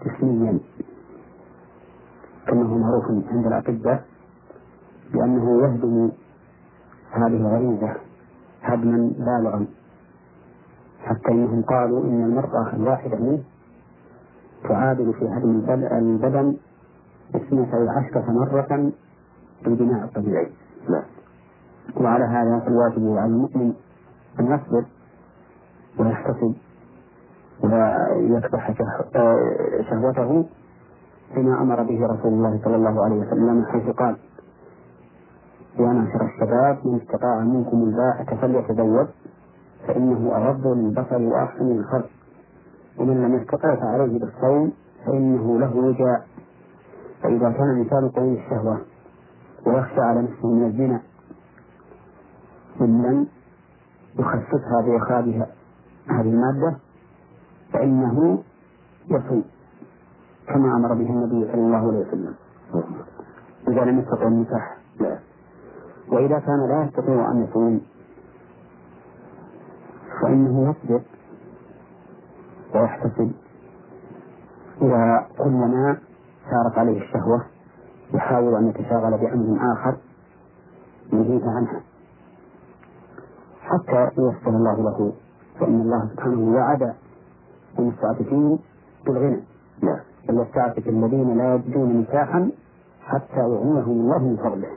جسميا 0.04 0.58
كما 2.46 2.62
هو 2.62 2.78
معروف 2.78 3.04
عند 3.30 3.46
الأطباء 3.46 4.04
بأنه 5.12 5.62
يهدم 5.62 6.10
هذه 7.12 7.36
الغريزة 7.36 7.96
هدما 8.62 9.12
بالغا 9.18 9.66
حتى 11.04 11.28
إنهم 11.32 11.62
قالوا 11.62 12.04
إن 12.04 12.24
المرأة 12.24 12.72
الواحدة 12.76 13.16
منه 13.16 13.42
تعادل 14.68 15.12
في 15.12 15.28
هدم 15.28 15.50
البدن 15.98 16.56
اثنتي 17.34 17.88
عشرة 17.96 18.24
مرة 18.32 18.92
بالبناء 19.64 20.04
الطبيعي. 20.04 20.50
لا. 20.88 21.02
وعلى 21.96 22.24
هذا 22.24 22.58
فالواجب 22.58 23.16
على 23.16 23.32
المؤمن 23.32 23.72
أن 24.40 24.46
يصبر 24.46 24.84
ويحتسب 25.98 26.54
ويكبح 27.62 28.72
شهوته 29.90 30.44
بما 31.36 31.62
أمر 31.62 31.82
به 31.82 32.06
رسول 32.06 32.32
الله 32.32 32.60
صلى 32.64 32.76
الله 32.76 33.04
عليه 33.04 33.16
وسلم 33.16 33.64
حيث 33.72 33.88
قال 33.96 34.16
يا 35.78 35.86
معشر 35.86 36.24
الشباب 36.24 36.78
من 36.86 37.00
استطاع 37.00 37.40
منكم 37.40 37.82
الباءة 37.82 38.36
فليتزوج 38.40 39.06
فإنه 39.86 40.36
أغض 40.36 40.66
للبصر 40.66 41.22
وأحسن 41.22 41.64
للخلق 41.64 42.10
ومن 42.98 43.22
لم 43.22 43.34
يستطع 43.34 43.74
فعليه 43.76 44.18
بالصوم 44.18 44.72
فإنه 45.06 45.58
له 45.58 45.76
وجاء. 45.76 46.26
فإذا 47.22 47.50
كان 47.50 47.70
الإنسان 47.70 48.08
قوي 48.08 48.38
الشهوة 48.38 48.78
ويخشى 49.66 50.00
على 50.00 50.22
نفسه 50.22 50.48
من 50.48 50.66
الزنا 50.66 51.00
لم 52.80 53.26
يخففها 54.18 54.80
بإخراجها 54.86 55.46
هذه 56.08 56.20
المادة 56.30 56.76
فإنه 57.74 58.42
يصوم 59.10 59.44
كما 60.46 60.76
أمر 60.76 60.94
به 60.94 61.10
النبي 61.10 61.52
صلى 61.52 61.60
الله 61.60 61.76
عليه 61.88 62.06
وسلم. 62.06 62.34
إذا 63.68 63.84
لم 63.84 63.98
يستطع 63.98 64.26
النكاح 64.26 64.76
لا. 65.00 65.18
وإذا 66.08 66.38
كان 66.38 66.68
لا 66.68 66.84
يستطيع 66.84 67.30
أن 67.30 67.44
يصوم 67.44 67.80
فإنه 70.22 70.70
يصبر 70.70 71.00
ويحتسب. 72.74 73.32
إذا 74.82 75.26
كلما 75.38 75.98
سارت 76.50 76.78
عليه 76.78 77.02
الشهوة 77.02 77.44
يحاول 78.14 78.54
أن 78.54 78.68
يتشاغل 78.68 79.18
بأمر 79.18 79.72
آخر 79.72 79.96
ينهيه 81.12 81.50
عنها. 81.50 81.80
حتى 83.62 84.02
ييسر 84.20 84.48
الله 84.50 84.76
له 84.82 85.12
فإن 85.60 85.80
الله 85.80 86.08
سبحانه 86.14 86.54
وعد 86.56 86.94
المستعففين 87.78 88.58
بالغنى. 89.06 89.40
نعم. 89.82 90.00
فليستعفف 90.28 90.88
الذين 90.88 91.38
لا 91.38 91.54
يجدون 91.54 92.00
نكاحا 92.00 92.50
حتى 93.00 93.40
يغنيهم 93.40 94.00
الله 94.00 94.18
من 94.18 94.36
فضله. 94.36 94.68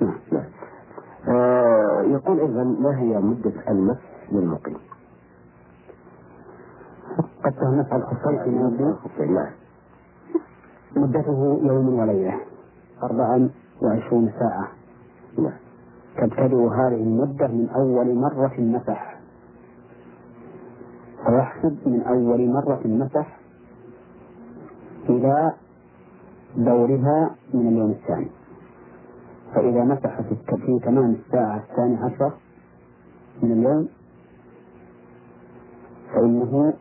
نعم 0.00 0.18
نعم. 0.32 0.44
آه 1.28 2.02
يقول 2.02 2.40
إذا 2.40 2.64
ما 2.64 2.98
هي 2.98 3.18
مدة 3.18 3.52
المس 3.68 3.98
للمقيم؟ 4.32 4.76
قد 7.44 7.52
تهمس 7.52 7.92
الخفين 7.92 8.44
في 8.44 8.50
مدة 8.50 8.96
نعم 9.26 9.52
مدته 10.96 11.60
يوم 11.62 11.98
وليلة 11.98 12.40
أربعا 13.02 13.50
وعشرون 13.82 14.32
ساعة. 14.38 14.68
نعم. 15.38 15.58
تبتدئ 16.16 16.56
هذه 16.56 17.02
المدة 17.02 17.46
من 17.46 17.68
أول 17.68 18.14
مرة 18.14 18.52
مسح 18.58 19.11
فيحسب 21.26 21.78
من 21.86 22.02
أول 22.02 22.50
مرة 22.50 22.80
مسح 22.84 23.38
إلى 25.08 25.52
دورها 26.56 27.30
من 27.54 27.68
اليوم 27.68 27.90
الثاني. 27.90 28.30
فإذا 29.54 29.84
مسح 29.84 30.20
في 30.20 30.78
تمام 30.78 31.10
الساعة 31.10 31.56
الثانية 31.70 31.98
عشرة 32.04 32.34
من 33.42 33.52
اليوم 33.52 33.88
فإنه 36.14 36.74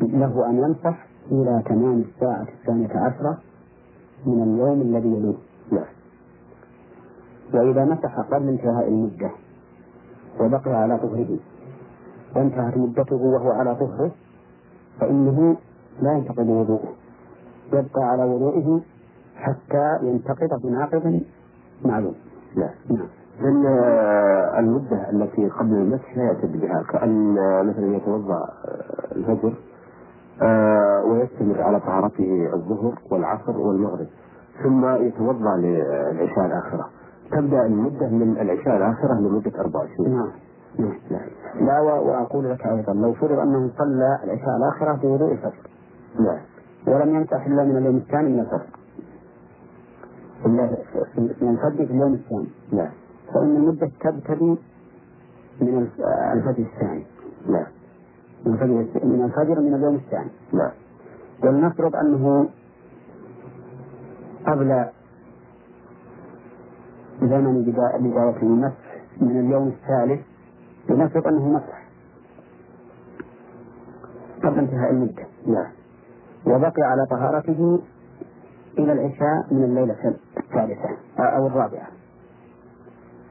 له 0.00 0.50
أن 0.50 0.58
يمسح 0.58 1.06
إلى 1.30 1.62
تمام 1.66 2.00
الساعة 2.00 2.46
الثانية 2.60 2.88
عشرة 2.96 3.38
من 4.26 4.42
اليوم 4.42 4.80
الذي 4.80 5.08
يليه. 5.08 5.36
نعم 5.72 5.86
وإذا 7.54 7.84
مسح 7.84 8.20
قبل 8.20 8.48
انتهاء 8.48 8.88
المدة 8.88 9.30
وبقي 10.40 10.70
على 10.70 10.98
طهره 10.98 11.38
وانتهت 12.36 12.76
مدته 12.76 13.16
وهو 13.16 13.50
على 13.50 13.74
طهره 13.74 14.10
فإنه 15.00 15.56
لا 16.02 16.12
ينتقد 16.12 16.48
وضوءه. 16.48 16.88
يبقى 17.72 18.02
على 18.02 18.24
وضوئه 18.24 18.80
حتى 19.36 19.98
ينتقد 20.02 20.48
بناقض 20.62 21.20
معلوم. 21.84 22.14
لا. 22.56 22.70
نعم. 22.90 23.06
لأن 23.40 23.66
المدة 24.58 25.10
التي 25.10 25.48
قبل 25.48 25.74
المسح 25.74 26.16
لا 26.16 26.22
يعتد 26.22 26.60
بها 26.60 26.82
كأن 26.92 27.34
مثلا 27.66 27.96
يتوضأ 27.96 28.48
الفجر 29.16 29.54
آه، 30.42 31.04
ويستمر 31.04 31.62
على 31.62 31.80
طهارته 31.80 32.50
الظهر 32.54 32.98
والعصر 33.10 33.58
والمغرب 33.58 34.06
ثم 34.64 34.86
يتوضأ 34.94 35.56
للعشاء 35.56 36.46
الآخرة. 36.46 36.88
تبدأ 37.32 37.66
المدة 37.66 38.08
من 38.08 38.36
العشاء 38.40 38.76
الآخرة 38.76 39.14
لمدة 39.14 39.52
24 39.60 40.10
نعم. 40.10 40.30
نعم 40.78 41.28
لا 41.66 41.80
وأقول 41.80 42.50
لك 42.50 42.66
أيضا 42.66 42.92
لو 42.92 43.12
فرض 43.12 43.38
أنه 43.38 43.70
صلى 43.78 44.18
العشاء 44.24 44.56
الآخرة 44.56 44.92
بوضوء 45.02 45.32
الفجر. 45.32 45.70
نعم. 46.20 46.40
ولم 46.86 47.14
يمسح 47.14 47.46
إلا 47.46 47.64
من 47.64 47.76
اليوم 47.76 47.96
الثاني 47.96 48.28
من 48.28 48.40
الفجر. 48.40 48.66
من 51.42 51.48
الفجر 51.48 51.86
في 51.86 51.92
اليوم 51.92 52.12
الثاني. 52.14 52.48
نعم. 52.72 52.90
فإن 53.34 53.56
المدة 53.56 53.90
تبتدي 54.00 54.56
من 55.60 55.88
الفجر 56.34 56.64
الثاني. 56.74 57.06
نعم. 57.48 57.66
من 58.46 58.52
الفجر 58.52 59.06
من 59.06 59.24
الفجر 59.24 59.60
من 59.60 59.74
اليوم 59.74 59.94
الثاني. 59.94 60.30
نعم. 60.52 60.72
ولنفرض 61.44 61.96
أنه 61.96 62.48
قبل 64.46 64.84
زمن 67.20 67.62
بداية 67.62 68.42
المسح 68.42 69.02
من 69.20 69.40
اليوم 69.40 69.68
الثالث 69.68 70.35
لنفرض 70.88 71.26
أنه 71.26 71.48
مسح 71.48 71.86
قبل 74.42 74.58
انتهاء 74.58 74.90
المدة. 74.90 75.26
نعم. 75.46 75.70
وبقي 76.46 76.82
على 76.82 77.06
طهارته 77.10 77.80
إلى 78.78 78.92
العشاء 78.92 79.46
من 79.54 79.64
الليلة 79.64 80.14
الثالثة 80.36 80.96
أو 81.18 81.46
الرابعة. 81.46 81.88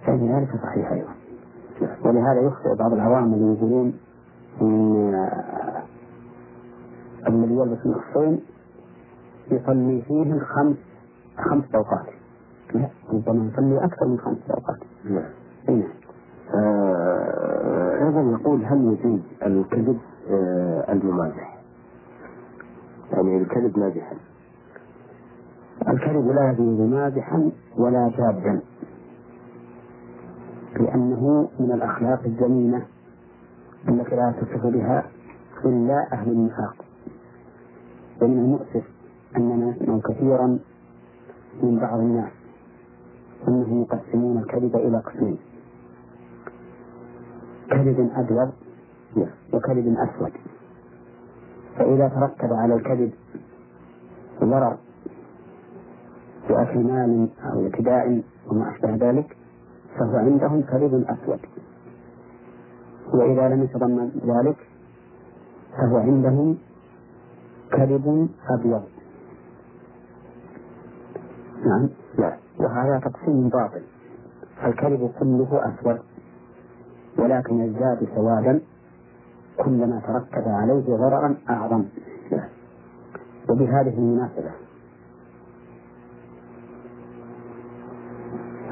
فإن 0.06 0.36
ذلك 0.36 0.50
صحيح 0.64 0.92
أيضا. 0.92 1.16
ولهذا 2.04 2.40
يخطئ 2.42 2.76
بعض 2.80 2.94
العوام 2.94 3.34
اللي 3.34 3.58
يقولون 3.58 3.94
إن 4.62 5.30
الذي 7.28 7.54
يلبس 7.54 7.86
النصين 7.86 8.40
يصلي 9.52 10.02
فيه 10.02 10.40
خمس 10.40 10.76
خمس 11.38 11.76
أوقات. 11.76 12.06
لا 12.74 12.90
ربما 13.14 13.52
يصلي 13.54 13.86
أكثر 13.86 14.06
من 14.08 14.20
خمس 14.20 14.50
أوقات. 14.50 14.80
نعم. 15.06 15.84
آه، 16.54 18.06
أيضا 18.06 18.22
يقول 18.40 18.66
هل 18.66 18.78
يجوز 19.00 19.20
الكذب 19.44 19.98
آه، 20.30 20.92
الممازح؟ 20.94 21.58
يعني 23.12 23.38
الكذب 23.38 23.80
مازحا. 23.80 24.16
الكذب 25.88 26.28
لا 26.28 26.52
يجوز 26.52 26.80
مازحا 26.80 27.52
ولا 27.78 28.12
جادا 28.18 28.62
لأنه 30.80 31.50
من 31.60 31.72
الأخلاق 31.72 32.22
الذميمة 32.26 32.82
التي 33.90 34.16
لا 34.16 34.34
تصف 34.42 34.66
بها 34.66 35.06
إلا 35.66 36.08
أهل 36.14 36.32
النفاق. 36.32 36.76
ومن 38.22 38.38
المؤسف 38.40 38.84
أننا 39.38 39.66
نسمع 39.72 40.00
كثيرا 40.00 40.60
من 41.64 41.80
بعض 41.80 42.00
الناس 42.00 42.32
أنهم 43.48 43.82
يقسمون 43.82 44.38
الكذب 44.38 44.76
إلى 44.76 44.98
قسمين. 44.98 45.38
كذب 47.70 48.12
أبيض 48.16 48.52
وكذب 49.54 49.98
أسود. 49.98 50.32
فإذا 51.78 52.08
ترتب 52.08 52.54
على 52.54 52.76
الكذب 52.76 53.12
ضرر 54.44 54.78
مال 56.76 57.30
أو 57.44 57.64
اعتداء 57.64 58.24
وما 58.48 58.72
أشبه 58.72 58.96
ذلك 58.96 59.38
فهو 60.00 60.18
عندهم 60.18 60.62
كذب 60.62 61.06
أسود. 61.10 61.40
وإذا 63.14 63.50
لم 63.50 63.64
يتضمن 63.64 64.12
ذلك 64.26 64.58
فهو 65.78 65.98
عندهم 65.98 66.58
كذب 67.72 68.30
أبيض. 68.50 68.84
نعم 71.66 71.90
نعم. 72.20 72.38
وهذا 72.60 73.00
تقسيم 73.00 73.50
باطل. 73.50 73.84
الكذب 74.66 75.12
كله 75.20 75.62
أسود. 75.70 76.00
ولكن 77.20 77.56
يزداد 77.60 78.08
سوادا 78.16 78.62
كلما 79.58 80.00
ترتب 80.08 80.48
عليه 80.48 80.98
ضررا 80.98 81.36
أعظم. 81.50 81.86
وبهذه 83.50 83.98
المناسبة 83.98 84.52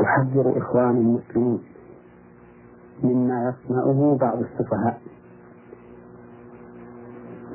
أحذر 0.01 0.57
إخواني 0.57 0.99
المسلمين 0.99 1.63
مما 3.03 3.49
يصنعه 3.49 4.17
بعض 4.21 4.37
السفهاء 4.39 5.01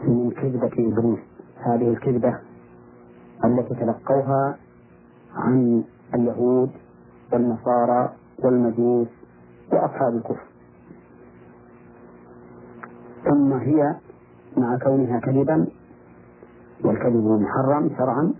من 0.04 0.30
كذبة 0.30 0.72
إبليس. 0.78 1.18
هذه 1.56 1.88
الكذبة 1.88 2.38
التي 3.44 3.74
تلقوها 3.74 4.56
عن 5.34 5.84
اليهود 6.14 6.70
والنصارى 7.32 8.12
والمجوس 8.44 9.08
وأصحاب 9.72 10.14
الكفر. 10.14 10.47
ثم 13.28 13.52
هي 13.52 13.94
مع 14.56 14.78
كونها 14.78 15.20
كذبا 15.20 15.66
والكذب 16.84 17.26
محرم 17.40 17.90
شرعا 17.98 18.32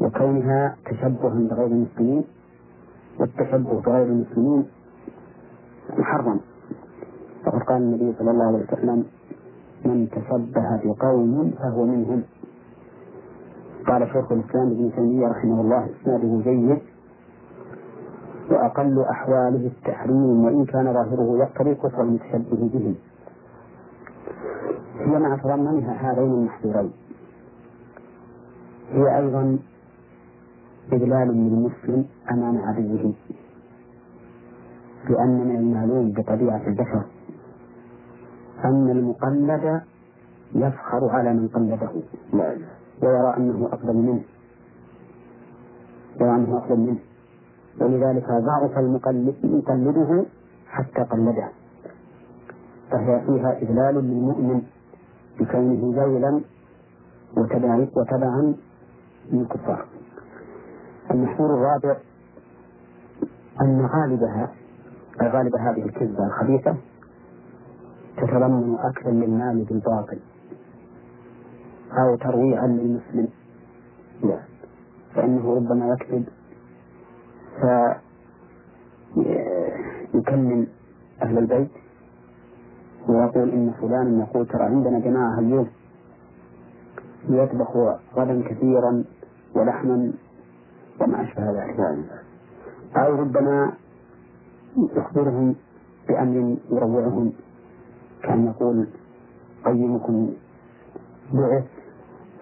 وكونها 0.00 0.76
تشبها 0.86 1.38
بغير 1.50 1.66
المسلمين 1.66 2.24
والتشبه 3.20 3.80
بغير 3.80 4.06
المسلمين 4.06 4.66
محرم. 5.98 6.40
وقد 7.46 7.62
قال 7.62 7.82
النبي 7.82 8.14
صلى 8.18 8.30
الله 8.30 8.44
عليه 8.44 8.64
وسلم 8.72 9.04
من 9.84 10.08
تشبه 10.10 10.68
بقوم 10.84 11.50
فهو 11.58 11.84
منهم. 11.86 12.22
قال 13.86 14.08
شيخ 14.12 14.32
الإسلام 14.32 14.66
ابن 14.66 14.90
تيمية 14.96 15.28
رحمه 15.28 15.60
الله 15.60 15.88
إسناده 16.00 16.40
جيد 16.44 16.78
وأقل 18.50 19.04
أحواله 19.10 19.66
التحريم 19.66 20.44
وإن 20.44 20.64
كان 20.64 20.92
ظاهره 20.92 21.38
يقتضي 21.38 21.74
كفر 21.74 22.02
المتشبه 22.02 22.68
به 22.72 22.94
هي 24.98 25.18
مع 25.18 25.36
تضمنها 25.36 25.92
هذين 26.12 26.32
المحذورين. 26.32 26.92
هي 28.92 29.18
أيضا 29.18 29.58
إذلال 30.92 31.28
للمسلم 31.28 32.04
أمام 32.30 32.58
عدوه 32.58 33.14
لأن 35.10 35.46
من 35.48 35.56
المعلوم 35.56 36.12
بطبيعة 36.12 36.66
البشر 36.66 37.04
أن 38.64 38.90
المقلد 38.90 39.82
يفخر 40.54 41.08
على 41.10 41.32
من 41.32 41.48
قلده 41.48 41.90
ويرى 43.02 43.36
أنه 43.36 43.68
أفضل 43.72 43.96
منه 43.96 44.22
يرى 46.20 46.30
أنه 46.30 46.58
أفضل 46.58 46.76
منه. 46.76 46.98
ولذلك 47.80 48.26
ضعف 48.28 48.78
المقلد 48.78 49.34
مقلده 49.44 50.24
حتى 50.68 51.02
قلده. 51.02 51.48
فهي 52.90 53.20
فيها 53.26 53.58
إذلال 53.62 53.94
للمؤمن 53.94 54.62
بكونه 55.40 56.04
ذيلا 56.04 56.40
وتبعا 57.96 58.54
للكفار. 59.32 59.86
المحور 61.10 61.54
الرابع 61.54 61.96
أن 63.60 63.86
غالبها 63.86 64.52
غالب 65.22 65.56
هذه 65.56 65.82
الكذبة 65.84 66.26
الخبيثة 66.26 66.76
تتضمن 68.16 68.76
أكلا 68.78 69.10
للمال 69.10 69.64
بالباطل 69.64 70.18
أو 71.92 72.16
ترويعا 72.16 72.66
للمسلم. 72.66 73.28
نعم 74.24 74.42
فإنه 75.14 75.54
ربما 75.54 75.88
يكذب 75.88 76.24
فيكلم 80.12 80.66
أهل 81.22 81.38
البيت 81.38 81.70
ويقول 83.08 83.50
إن 83.50 83.72
فلان 83.80 84.20
يقول 84.20 84.46
ترى 84.46 84.62
عندنا 84.62 84.98
جماعة 84.98 85.38
اليوم 85.38 85.68
يطبخ 87.28 87.76
غدا 88.16 88.42
كثيرا 88.48 89.04
ولحما 89.54 90.12
وما 91.00 91.22
أشبه 91.22 91.50
ذلك. 91.50 92.06
أو 92.96 93.14
ربما 93.14 93.72
يخبرهم 94.96 95.54
بأمر 96.08 96.56
يروعهم 96.70 97.32
كان 98.22 98.46
يقول 98.46 98.86
قيمكم 99.64 100.30
بعث 101.32 101.64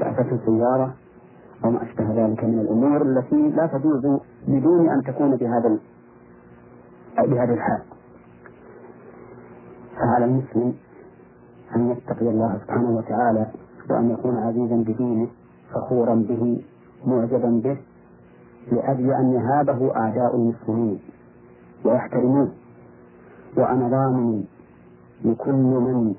بعثة 0.01 0.39
سيارة 0.47 0.95
أو 1.65 1.71
ما 1.71 1.83
أشبه 1.83 2.05
ذلك 2.05 2.45
من 2.45 2.59
الأمور 2.59 3.03
التي 3.03 3.49
لا 3.49 3.67
تجوز 3.67 4.21
بدون 4.49 4.89
أن 4.89 5.03
تكون 5.03 5.37
بهذا 5.37 5.79
بهذه 7.19 7.55
الحال. 7.55 7.96
فعلى 9.99 10.25
المسلم 10.25 10.75
أن 11.77 11.91
يتقي 11.91 12.29
الله 12.29 12.59
سبحانه 12.65 12.91
وتعالى 12.97 13.47
وأن 13.91 14.11
يكون 14.11 14.37
عزيزا 14.37 14.77
بدينه 14.77 15.29
فخورا 15.73 16.15
به 16.15 16.63
معجبا 17.07 17.61
به 17.65 17.77
لأجل 18.73 19.11
أن 19.11 19.33
يهابه 19.33 19.97
أعداء 19.97 20.37
المسلمين. 20.37 21.01
ويحترموه. 21.85 22.49
وأنا 23.57 23.89
ضامن 23.89 24.45
لكل 25.25 25.53
من 25.53 26.15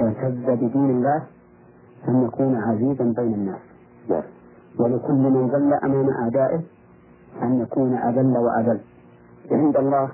اعتز 0.00 0.50
بدين 0.50 0.90
الله 0.90 1.22
أن 2.08 2.24
يكون 2.24 2.56
عزيزا 2.56 3.04
بين 3.04 3.34
الناس. 3.34 3.60
ولكل 4.78 5.14
من 5.14 5.46
ذل 5.48 5.74
أمام 5.74 6.10
أعدائه 6.10 6.60
أن 7.42 7.60
يكون 7.60 7.94
أذل 7.94 8.38
وأذل. 8.38 8.80
عند 9.50 9.76
الله 9.76 10.08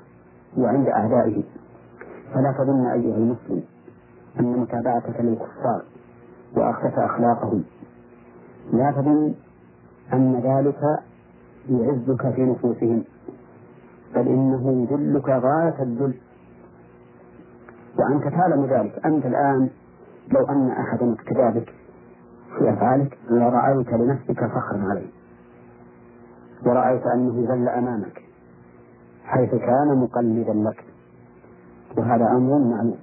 وعند 0.59 0.89
أعدائه. 0.89 1.43
فلا 2.35 2.52
تظن 2.59 2.86
أيها 2.86 3.16
المسلم 3.16 3.62
أن 4.40 4.59
متابعتك 4.59 5.20
للكفار 5.20 5.82
وأخذت 6.57 6.98
أخلاقهم. 6.98 7.65
لا 8.73 8.90
تظن 8.90 9.35
أن 10.12 10.35
ذلك 10.35 10.81
يعزك 11.69 12.35
في 12.35 12.43
نفوسهم 12.43 13.05
بل 14.15 14.28
إنه 14.28 14.86
يذلك 14.90 15.28
غاية 15.28 15.82
الذل. 15.82 16.15
وأنت 17.98 18.28
تعلم 18.28 18.65
ذلك. 18.65 19.07
أنت 19.07 19.27
الآن 19.27 19.70
لو 20.32 20.47
أن 20.47 20.70
أحدا 20.70 21.12
اقتدى 21.12 21.61
بك 21.61 21.74
في 22.59 22.73
أفعالك 22.73 23.19
لرأيت 23.31 23.93
لنفسك 23.93 24.47
فخرا 24.47 24.85
عليه. 24.90 25.11
ورأيت 26.66 27.07
أنه 27.07 27.52
ذل 27.52 27.69
أمامك 27.69 28.23
حيث 29.24 29.51
كان 29.51 29.98
مقلدا 29.98 30.52
لك. 30.52 30.90
وهذا 31.99 32.25
أمر 32.31 32.59
معلوم 32.59 32.99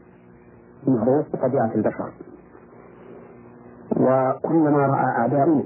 معروف 0.87 1.25
بطبيعة 1.35 1.71
البشر. 1.75 2.11
وكلما 3.91 4.87
رأى 4.87 5.05
أعداؤنا 5.05 5.63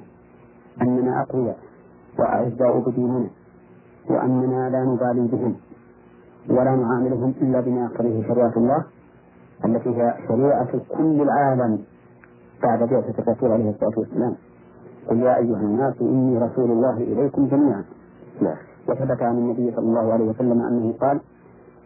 أننا 0.82 1.22
أقوياء 1.22 1.58
وأعزاء 2.20 2.80
بديننا 2.80 3.30
وأننا 4.10 4.70
لا 4.70 4.84
نبالي 4.84 5.28
بهم 5.28 5.56
ولا 6.50 6.76
نعاملهم 6.76 7.34
إلا 7.42 7.62
بما 7.62 7.82
يقتضيه 7.86 8.28
شريعة 8.28 8.54
الله 8.58 8.84
التي 9.66 9.90
هي 9.90 10.14
شريعة 10.28 10.72
كل 10.98 11.22
العالم 11.22 11.80
بعد 12.64 12.80
بعثة 12.80 13.24
الرسول 13.24 13.52
عليه 13.52 13.70
الصلاة 13.70 14.00
والسلام. 14.00 14.36
قل 15.10 15.20
يا 15.20 15.38
أيها 15.38 15.60
الناس 15.60 15.94
إني 16.02 16.38
رسول 16.38 16.72
الله 16.72 16.98
إليكم 16.98 17.48
جميعا. 17.48 17.84
وثبت 18.88 19.22
عن 19.22 19.38
النبي 19.38 19.72
صلى 19.76 19.86
الله 19.86 20.14
عليه 20.14 20.26
وسلم 20.26 20.62
أنه 20.62 20.94
قال 21.02 21.22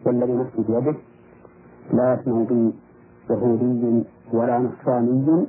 والذي 0.05 0.33
نفسي 0.33 0.61
بيده 0.67 0.95
لا 1.93 2.13
يسمع 2.13 2.43
بي 2.43 2.73
يهودي 3.29 4.03
ولا 4.33 4.59
نصراني 4.59 5.47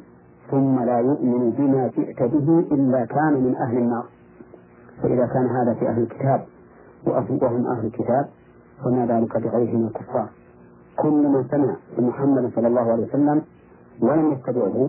ثم 0.51 0.85
لا 0.85 0.99
يؤمن 0.99 1.51
بما 1.51 1.89
جئت 1.97 2.23
به 2.23 2.59
إلا 2.59 3.05
كان 3.05 3.33
من 3.45 3.57
أهل 3.57 3.77
النار. 3.79 4.05
فإذا 5.03 5.27
كان 5.27 5.47
هذا 5.47 5.75
في 5.75 5.89
أهل 5.89 6.03
الكتاب 6.03 6.45
وهم 7.07 7.67
أهل 7.67 7.87
الكتاب 7.87 8.29
فما 8.85 9.07
ذلك 9.07 9.37
بغيرهم 9.37 9.81
من 9.81 9.87
الكفار. 9.87 10.29
كل 10.97 11.29
من 11.29 11.45
سمع 11.51 11.77
بمحمد 11.99 12.51
صلى 12.55 12.67
الله 12.67 12.93
عليه 12.93 13.07
وسلم 13.07 13.43
ولم 14.03 14.33
يتبعه 14.33 14.89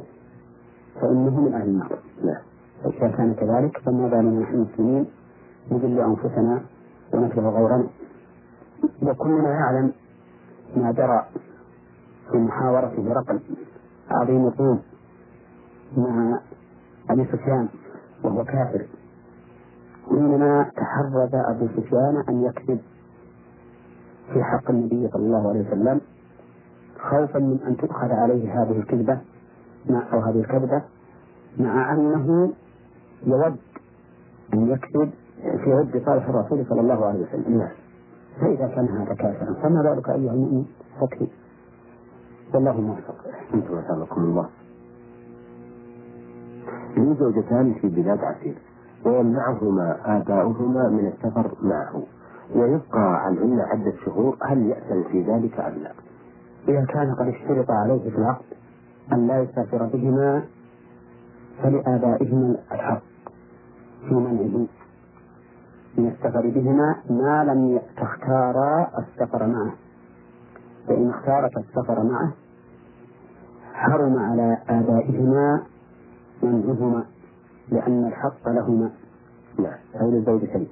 فإنه 1.02 1.41
من 1.41 1.53
أهل 1.53 1.68
النار. 1.68 1.99
لا 2.24 2.41
فإذا 2.84 3.07
كان 3.18 3.34
كذلك 3.34 3.78
فما 3.78 4.07
بالنا 4.07 4.40
نحن 4.40 4.53
المسلمين 4.53 5.06
نذل 5.72 5.99
أنفسنا 5.99 6.61
ونكره 7.14 7.49
غيرنا. 7.49 7.88
وكلنا 9.03 9.49
يعلم 9.49 9.91
ما 10.76 10.91
جرى 10.91 11.26
في 12.31 12.38
محاورة 12.38 12.94
هرقل 12.98 13.39
عظيم 14.11 14.48
الروم 14.48 14.81
مع 15.98 16.39
أبي 17.10 17.26
سفيان 17.26 17.68
وهو 18.23 18.44
كافر. 18.44 18.85
حينما 20.10 20.72
تحرز 20.76 21.34
أبو 21.34 21.68
سفيان 21.68 22.23
أن 22.30 22.44
يكذب 22.44 22.80
في 24.34 24.44
حق 24.44 24.69
النبي 24.69 25.10
صلى 25.14 25.26
الله 25.26 25.49
عليه 25.49 25.68
وسلم 25.68 26.02
خوفا 26.99 27.39
من 27.39 27.60
أن 27.68 27.77
تؤخذ 27.77 28.11
عليه 28.11 28.61
هذه 28.64 28.77
الكذبة 28.80 29.19
مع 29.89 30.14
أو 30.14 30.19
هذه 30.19 30.39
الكذبة 30.39 30.81
مع 31.60 31.94
أنه 31.94 32.53
يود 33.26 33.57
أن 34.53 34.68
يكذب 34.72 35.11
في 35.64 35.73
رد 35.73 36.03
صالح 36.06 36.30
الرسول 36.30 36.65
صلى 36.69 36.81
الله 36.81 37.06
عليه 37.06 37.19
وسلم. 37.19 37.68
فإذا 38.41 38.68
كان 38.68 38.85
هذا 38.88 39.14
كافرا. 39.14 39.53
فما 39.53 39.81
بالك 39.81 40.09
أيها 40.09 40.34
المؤمن؟ 40.34 40.65
فكر 41.01 41.27
والله 42.53 42.81
موفق. 42.81 43.15
أنتم 43.53 43.73
وفقكم 43.73 44.22
الله. 44.22 44.49
لي 46.97 47.15
زوجتان 47.19 47.73
في 47.73 47.88
بلاد 47.88 48.19
عسير. 48.19 48.55
ويمنعهما 49.05 50.18
آباؤهما 50.18 50.89
من 50.89 51.07
السفر 51.07 51.51
معه. 51.61 52.03
ويبقى 52.55 53.26
عنهن 53.26 53.59
عدة 53.59 53.93
شهور 54.05 54.38
هل 54.43 54.65
يأثم 54.65 55.03
في 55.11 55.22
ذلك 55.22 55.59
أم 55.59 55.73
لا؟ 55.73 55.91
إذا 56.68 56.85
كان 56.85 57.15
قد 57.15 57.27
اشترط 57.27 57.72
عليه 57.72 58.09
في 58.09 58.18
العقد 58.18 58.45
أن 59.14 59.27
لا 59.27 59.41
يسافر 59.41 59.85
بهما 59.85 60.43
فلآبائهما 61.64 62.55
الحق 62.72 63.01
في 64.09 64.14
منعه. 64.15 64.68
من 65.98 66.07
السفر 66.07 66.49
بهما 66.49 66.95
ما 67.10 67.44
لم 67.44 67.82
تختارا 67.98 68.88
السفر 68.99 69.48
معه. 69.48 69.74
فإن 70.88 71.10
اختارت 71.10 71.57
السفر 71.57 72.03
معه 72.03 72.32
حرم 73.74 74.18
على 74.18 74.57
آبائهما 74.69 75.64
منعهما 76.44 77.06
لأن 77.69 78.06
الحق 78.06 78.49
لهما. 78.49 78.91
نعم. 79.60 79.78
أو 80.02 80.11
للزوجتين 80.11 80.68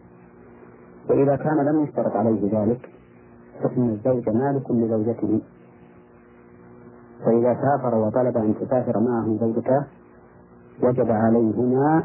وإذا 1.10 1.35
كان 1.35 1.65
لم 1.65 1.84
يشترط 1.84 2.15
عليه 2.15 2.60
ذلك 2.60 2.89
فإن 3.64 3.89
الزوج 3.89 4.30
مالك 4.30 4.72
لزوجته. 4.72 5.41
فإذا 7.26 7.53
سافر 7.61 7.95
وطلب 7.95 8.38
أن 8.38 8.56
تسافر 8.56 8.99
معه 8.99 9.38
زوجته 9.39 9.85
وجب 10.84 11.11
عليهما 11.11 12.03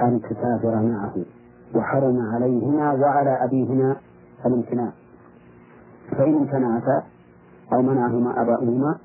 أن 0.00 0.20
تسافر 0.20 0.82
معه. 0.82 1.14
وحرم 1.74 2.20
عليهما 2.34 2.92
وعلى 2.92 3.44
أبيهما 3.44 3.96
الامتناع. 4.46 4.92
فإن 6.10 6.34
امتنعتا 6.34 7.02
أو 7.72 7.82
منعهما 7.82 8.42
أباؤهما 8.42 8.98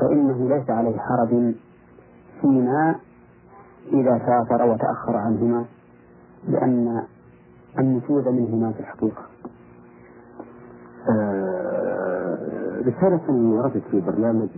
فإنه 0.00 0.48
ليس 0.48 0.70
عليه 0.70 0.98
حرج 0.98 1.54
فيما 2.40 2.94
إذا 3.92 4.18
سافر 4.26 4.66
وتأخر 4.66 5.16
عنهما 5.16 5.64
لأن 6.48 7.02
النفوذ 7.78 8.30
منهما 8.30 8.72
في 8.72 8.80
الحقيقة. 8.80 9.22
آه 11.10 12.38
رسالة 12.80 13.32
وردت 13.32 13.82
في 13.90 14.00
برنامج 14.00 14.48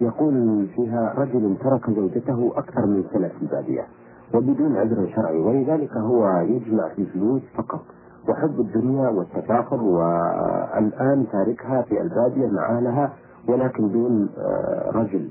يقول 0.00 0.66
فيها 0.76 1.14
رجل 1.18 1.56
ترك 1.60 1.90
زوجته 1.90 2.52
أكثر 2.56 2.86
من 2.86 3.02
في 3.02 3.42
البادية 3.42 3.86
وبدون 4.34 4.76
عذر 4.76 5.12
شرعي. 5.16 5.38
ولذلك 5.38 5.96
هو 5.96 6.40
يجمع 6.40 6.88
في 6.96 7.06
فلوس 7.06 7.42
فقط. 7.54 7.80
وحب 8.28 8.60
الدنيا 8.60 9.08
والتفاخر 9.08 9.82
والآن 9.82 11.26
تاركها 11.32 11.82
في 11.82 12.00
البادية 12.00 12.46
مع 12.46 12.78
أهلها 12.78 13.12
ولكن 13.48 13.92
دون 13.92 14.28
آه، 14.38 14.90
رجل. 14.90 15.30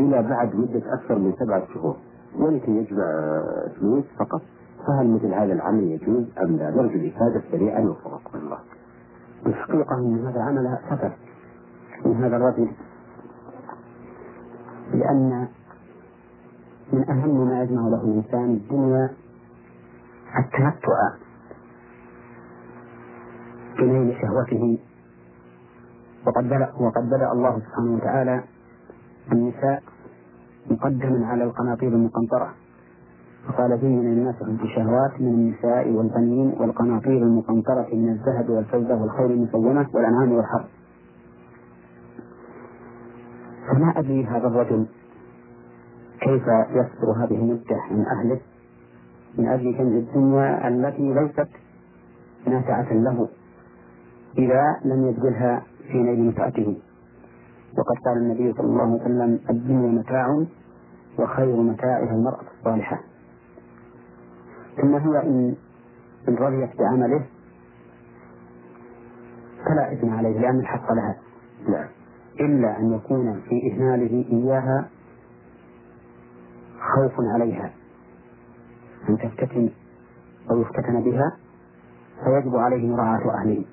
إلى 0.00 0.22
بعد 0.22 0.54
مدة 0.56 0.82
أكثر 0.94 1.18
من 1.18 1.32
سبعة 1.38 1.62
شهور. 1.74 1.96
ولكن 2.38 2.76
يجمع 2.76 3.04
فلوس 3.80 4.04
فقط. 4.18 4.42
فهل 4.86 5.10
مثل 5.10 5.34
هذا 5.34 5.52
العمل 5.52 5.82
يجوز 5.82 6.24
أم 6.42 6.56
لا؟ 6.56 6.70
نرجو 6.70 6.94
الإفادة 6.94 7.42
سريعا 7.52 7.80
وفقكم 7.80 8.38
الله. 8.38 8.58
الحقيقة 9.46 9.98
أن 9.98 10.26
هذا 10.26 10.42
عمل 10.42 10.78
سفر. 10.90 11.12
من 12.06 12.16
هذا 12.16 12.36
الرجل. 12.36 12.68
لأن 14.94 15.48
من 16.92 17.10
أهم 17.10 17.48
ما 17.48 17.62
يجمع 17.62 17.88
له 17.88 18.04
الإنسان 18.04 18.44
الدنيا 18.50 19.10
التمتع 20.38 20.98
بنيل 23.78 24.16
شهوته. 24.20 24.78
وقد 26.26 26.44
بدأ 26.44 26.72
وقد 26.80 27.04
بدأ 27.10 27.32
الله 27.32 27.60
سبحانه 27.60 27.94
وتعالى 27.94 28.44
النساء 29.32 29.82
مقدما 30.70 31.26
على 31.26 31.44
القناطير 31.44 31.88
المقنطرة. 31.88 32.54
فقال 33.48 33.78
زين 33.80 34.00
للناس 34.00 34.34
الشهوات 34.42 35.20
من 35.20 35.28
النساء 35.28 35.90
والبنين 35.90 36.54
والقناطير 36.60 37.22
المقنطرة 37.22 37.86
من 37.92 38.08
الذهب 38.08 38.50
والفضة 38.50 38.94
والخيل 38.94 39.30
المسومة 39.30 39.86
والأنعام 39.94 40.32
والحرث. 40.32 40.68
فما 43.68 43.98
أدري 43.98 44.24
هذا 44.24 44.46
الرجل 44.46 44.86
كيف 46.20 46.42
يصبر 46.70 47.12
هذه 47.24 47.34
المدة 47.34 47.80
من 47.90 48.04
أهله 48.06 48.40
من 49.38 49.46
أجل 49.48 49.72
جمع 49.78 49.98
الدنيا 49.98 50.68
التي 50.68 51.14
ليست 51.14 51.48
نافعة 52.46 52.92
له 52.92 53.28
إذا 54.38 54.62
لم 54.84 55.08
يبذلها 55.08 55.62
في 55.92 55.98
نيل 55.98 56.20
متعته. 56.20 56.76
وقد 57.78 57.96
قال 58.04 58.16
النبي 58.16 58.52
صلى 58.52 58.66
الله 58.66 58.82
عليه 58.82 59.02
وسلم 59.02 59.40
الدنيا 59.50 59.88
متاع 60.00 60.44
وخير 61.18 61.56
متاعها 61.56 62.12
المرأة 62.14 62.44
الصالحة. 62.58 63.00
ثم 64.76 64.94
هي 64.94 65.22
إن 65.22 65.54
إن 66.28 66.34
رضيت 66.34 66.78
بعمله 66.78 67.24
فلا 69.66 69.92
إثم 69.92 70.10
عليه 70.10 70.38
لأن 70.40 70.60
الحق 70.60 70.92
لها. 70.92 71.16
نعم. 71.68 71.86
إلا 72.40 72.78
أن 72.80 72.92
يكون 72.92 73.40
في 73.48 73.72
إهماله 73.72 74.24
إياها 74.32 74.88
خوف 76.80 77.12
عليها. 77.34 77.70
أن 79.08 79.18
تفتتن 79.18 79.70
أو 80.50 80.60
يفتتن 80.60 81.02
بها 81.02 81.36
فيجب 82.24 82.56
عليه 82.56 82.88
مراعاة 82.88 83.40
أهله. 83.42 83.64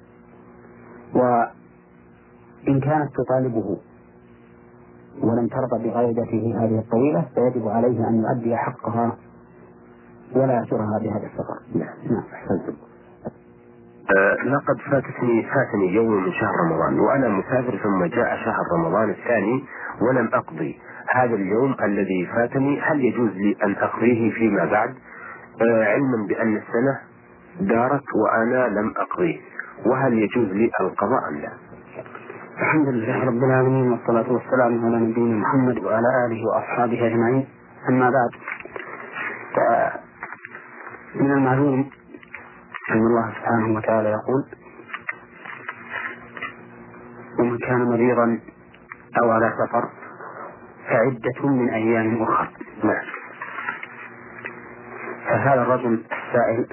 وإن 1.13 2.79
كانت 2.79 3.11
تطالبه 3.15 3.77
ولم 5.21 5.47
ترضى 5.47 5.89
بغيبته 5.89 6.55
هذه 6.59 6.79
الطويلة 6.79 7.29
فيجب 7.35 7.67
عليه 7.67 8.07
أن 8.07 8.15
يؤدي 8.15 8.55
حقها 8.57 9.17
ولا 10.35 10.53
يأجرها 10.53 10.99
بهذا 10.99 11.25
السفر 11.25 11.59
نعم. 11.75 11.95
نعم. 12.11 12.23
أحسنتم. 12.33 12.73
أه 14.05 14.35
لقد 14.43 14.77
فاتتني 14.91 15.43
فاتني 15.43 15.93
يوم 15.93 16.23
من 16.23 16.31
شهر 16.31 16.51
رمضان 16.65 16.99
وأنا 16.99 17.29
مسافر 17.29 17.77
ثم 17.83 18.05
جاء 18.05 18.35
شهر 18.45 18.63
رمضان 18.77 19.09
الثاني 19.09 19.63
ولم 20.01 20.29
أقضي. 20.33 20.79
هذا 21.15 21.35
اليوم 21.35 21.75
الذي 21.83 22.25
فاتني 22.35 22.81
هل 22.81 23.05
يجوز 23.05 23.31
لي 23.31 23.55
أن 23.63 23.75
أقضيه 23.75 24.31
فيما 24.31 24.65
بعد؟ 24.65 24.95
أه 25.61 25.85
علما 25.85 26.27
بأن 26.27 26.55
السنة 26.57 26.99
دارت 27.59 28.03
وأنا 28.15 28.67
لم 28.79 28.93
أقضيه. 28.97 29.39
وهل 29.85 30.13
يجوز 30.13 30.47
لي 30.47 30.71
القضاء 30.81 31.29
أم 31.29 31.37
لا؟ 31.41 31.51
الحمد 32.59 32.87
لله 32.87 33.25
رب 33.25 33.43
العالمين 33.43 33.91
والصلاة 33.91 34.31
والسلام 34.33 34.85
على 34.85 34.97
نبينا 34.99 35.35
محمد 35.35 35.83
وعلى 35.83 36.07
آله 36.27 36.47
وأصحابه 36.47 37.07
أجمعين. 37.07 37.47
أما 37.89 38.09
بعد 38.09 38.29
من 41.15 41.31
المعلوم 41.31 41.89
أن 42.91 42.97
الله 42.97 43.31
سبحانه 43.31 43.77
وتعالى 43.77 44.09
يقول 44.09 44.45
ومن 47.39 47.57
كان 47.57 47.83
مريضا 47.83 48.39
أو 49.23 49.31
على 49.31 49.53
سفر 49.59 49.89
فعدة 50.89 51.47
من 51.49 51.69
أيام 51.69 52.23
أخرى 52.23 52.49
نعم 52.83 53.05
فهذا 55.25 55.61
الرجل 55.61 55.93
السائل 56.11 56.67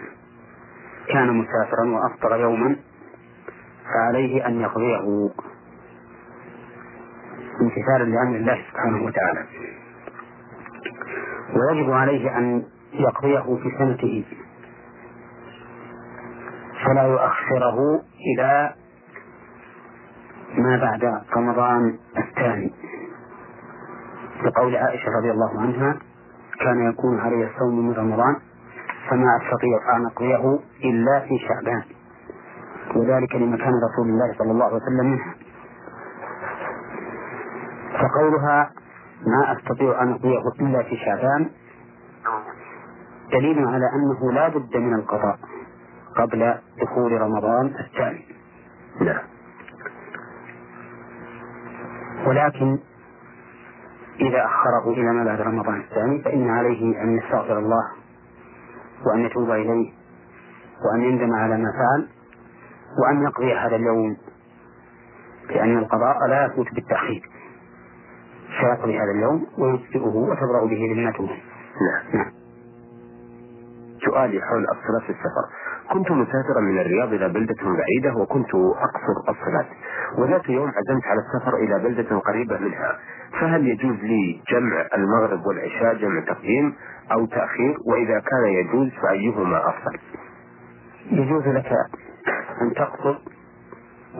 كان 1.08 1.36
مسافرا 1.36 1.88
وأفطر 1.90 2.36
يوما 2.40 2.76
فعليه 3.94 4.46
أن 4.46 4.60
يقضيه 4.60 5.30
امتثالا 7.60 8.04
لأمر 8.04 8.36
الله 8.36 8.62
سبحانه 8.70 9.04
وتعالى. 9.04 9.46
ويجب 11.56 11.90
عليه 11.90 12.38
أن 12.38 12.64
يقضيه 12.92 13.56
في 13.62 13.70
سنته. 13.78 14.24
فلا 16.86 17.02
يؤخره 17.02 18.02
إلى 18.34 18.74
ما 20.58 20.76
بعد 20.76 21.22
رمضان 21.36 21.98
الثاني. 22.18 22.74
لقول 24.44 24.76
عائشة 24.76 25.06
رضي 25.18 25.30
الله 25.30 25.60
عنها 25.60 25.96
كان 26.60 26.90
يكون 26.90 27.20
علي 27.20 27.50
الصوم 27.50 27.88
من 27.88 27.94
رمضان 27.94 28.36
فما 29.10 29.36
أستطيع 29.36 29.96
أن 29.96 30.06
أقضيه 30.06 30.58
إلا 30.84 31.20
في 31.20 31.38
شعبان. 31.48 31.82
وذلك 32.96 33.34
لمكان 33.34 33.72
رسول 33.90 34.08
الله 34.08 34.34
صلى 34.38 34.50
الله 34.50 34.64
عليه 34.64 34.76
وسلم 34.76 35.10
منها 35.10 35.34
فقولها 37.92 38.70
ما 39.26 39.52
أستطيع 39.52 40.02
أن 40.02 40.12
أقضيه 40.12 40.42
إلا 40.60 40.82
في 40.82 40.96
شعبان 40.96 41.50
دليل 43.32 43.68
على 43.68 43.84
أنه 43.94 44.32
لا 44.32 44.48
بد 44.48 44.76
من 44.76 44.94
القضاء. 44.94 45.38
قبل 46.16 46.54
دخول 46.80 47.20
رمضان 47.20 47.66
الثاني 47.66 48.24
نعم. 49.00 49.24
ولكن 52.26 52.78
إذا 54.20 54.44
أخره 54.44 54.92
إلى 54.92 55.12
ما 55.12 55.24
بعد 55.24 55.40
رمضان 55.40 55.80
الثاني 55.80 56.22
فإن 56.22 56.50
عليه 56.50 57.02
أن 57.02 57.18
يستغفر 57.18 57.58
الله 57.58 57.84
وأن 59.06 59.24
يتوب 59.24 59.50
إليه 59.50 59.92
وأن 60.84 61.02
يندم 61.02 61.32
على 61.32 61.56
ما 61.58 61.72
فعل 61.72 62.08
وأن 62.98 63.22
يقضي 63.22 63.54
هذا 63.54 63.76
اليوم 63.76 64.16
لأن 65.50 65.78
القضاء 65.78 66.16
لا 66.28 66.44
يثبت 66.44 66.74
بالتأخير. 66.74 67.30
فيقضي 68.60 68.98
هذا 68.98 69.10
اليوم 69.10 69.46
ويجزئه 69.58 70.16
وتبرأ 70.16 70.66
به 70.66 70.94
ذمته. 70.94 71.24
نعم. 71.24 72.14
نعم. 72.14 72.32
سؤالي 74.04 74.40
حول 74.40 74.64
الصلاة 74.64 75.06
في 75.06 75.10
السفر. 75.10 75.71
كنت 75.90 76.10
مسافرا 76.10 76.60
من 76.60 76.78
الرياض 76.78 77.12
إلى 77.12 77.28
بلدة 77.28 77.54
بعيدة 77.64 78.16
وكنت 78.20 78.54
أقصر 78.54 79.16
الصلاة 79.28 79.66
وذات 80.18 80.48
يوم 80.48 80.68
عزمت 80.68 81.04
على 81.04 81.20
السفر 81.20 81.56
إلى 81.56 81.78
بلدة 81.78 82.18
قريبة 82.18 82.58
منها 82.58 82.98
فهل 83.40 83.66
يجوز 83.66 83.96
لي 83.96 84.40
جمع 84.50 84.86
المغرب 84.94 85.46
والعشاء 85.46 85.94
جمع 85.94 86.20
تقديم 86.20 86.74
أو 87.12 87.26
تأخير؟ 87.26 87.76
وإذا 87.86 88.20
كان 88.20 88.44
يجوز 88.44 88.90
فأيهما 89.02 89.68
أفضل؟ 89.68 89.98
يجوز 91.10 91.48
لك 91.48 91.72
أن 92.62 92.74
تقصر 92.74 93.18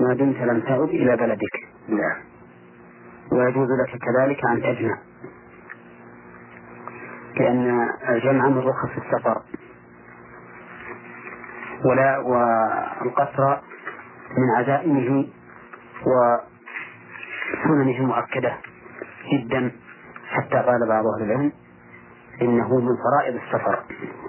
ما 0.01 0.15
دمت 0.15 0.37
لم 0.37 0.61
تعد 0.61 0.89
إلى 0.89 1.17
بلدك. 1.17 1.69
نعم. 1.89 2.17
ويجوز 3.33 3.69
لك 3.69 3.99
كذلك 3.99 4.45
أن 4.45 4.63
تجمع 4.63 4.99
لأن 7.37 7.89
الجمع 8.09 8.49
من 8.49 8.59
رخص 8.59 8.91
السفر. 8.97 9.43
ولا 11.85 12.19
والقصر 12.19 13.61
من 14.39 14.51
عزائمه 14.59 15.27
وسننه 16.07 17.99
المؤكدة 17.99 18.57
جدا 19.33 19.73
حتى 20.29 20.57
قال 20.57 20.89
بعض 20.89 21.05
أهل 21.07 21.31
العلم 21.31 21.53
إنه 22.43 22.79
من 22.79 22.97
فرائض 22.97 23.35
السفر 23.35 23.85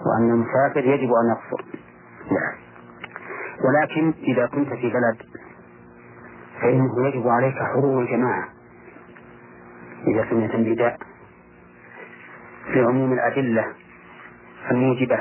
وأن 0.06 0.30
المسافر 0.30 0.80
يجب 0.80 1.10
أن 1.14 1.30
يقصر. 1.30 1.66
نعم. 2.32 2.56
ولكن 3.66 4.14
إذا 4.24 4.46
كنت 4.48 4.70
في 4.70 4.90
بلد 4.90 5.18
فإنه 6.62 7.08
يجب 7.08 7.28
عليك 7.28 7.56
حضور 7.56 8.02
الجماعة. 8.02 8.50
إذا 10.08 10.30
سمعت 10.30 10.56
النداء 10.56 10.98
لعموم 12.68 13.14
الأدلة 13.14 13.66
الموجبة 14.72 15.20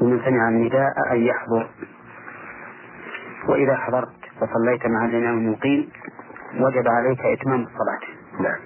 ومن 0.00 0.20
سمع 0.24 0.48
النداء 0.48 0.92
أن 1.12 1.18
يحضر. 1.22 1.70
وإذا 3.48 3.76
حضرت 3.76 4.18
وصليت 4.42 4.86
مع 4.86 5.04
الإمام 5.04 5.38
المقيم 5.38 5.88
وجب 6.54 6.88
عليك 6.88 7.20
إتمام 7.20 7.62
الصلاة. 7.62 8.00
نعم. 8.40 8.60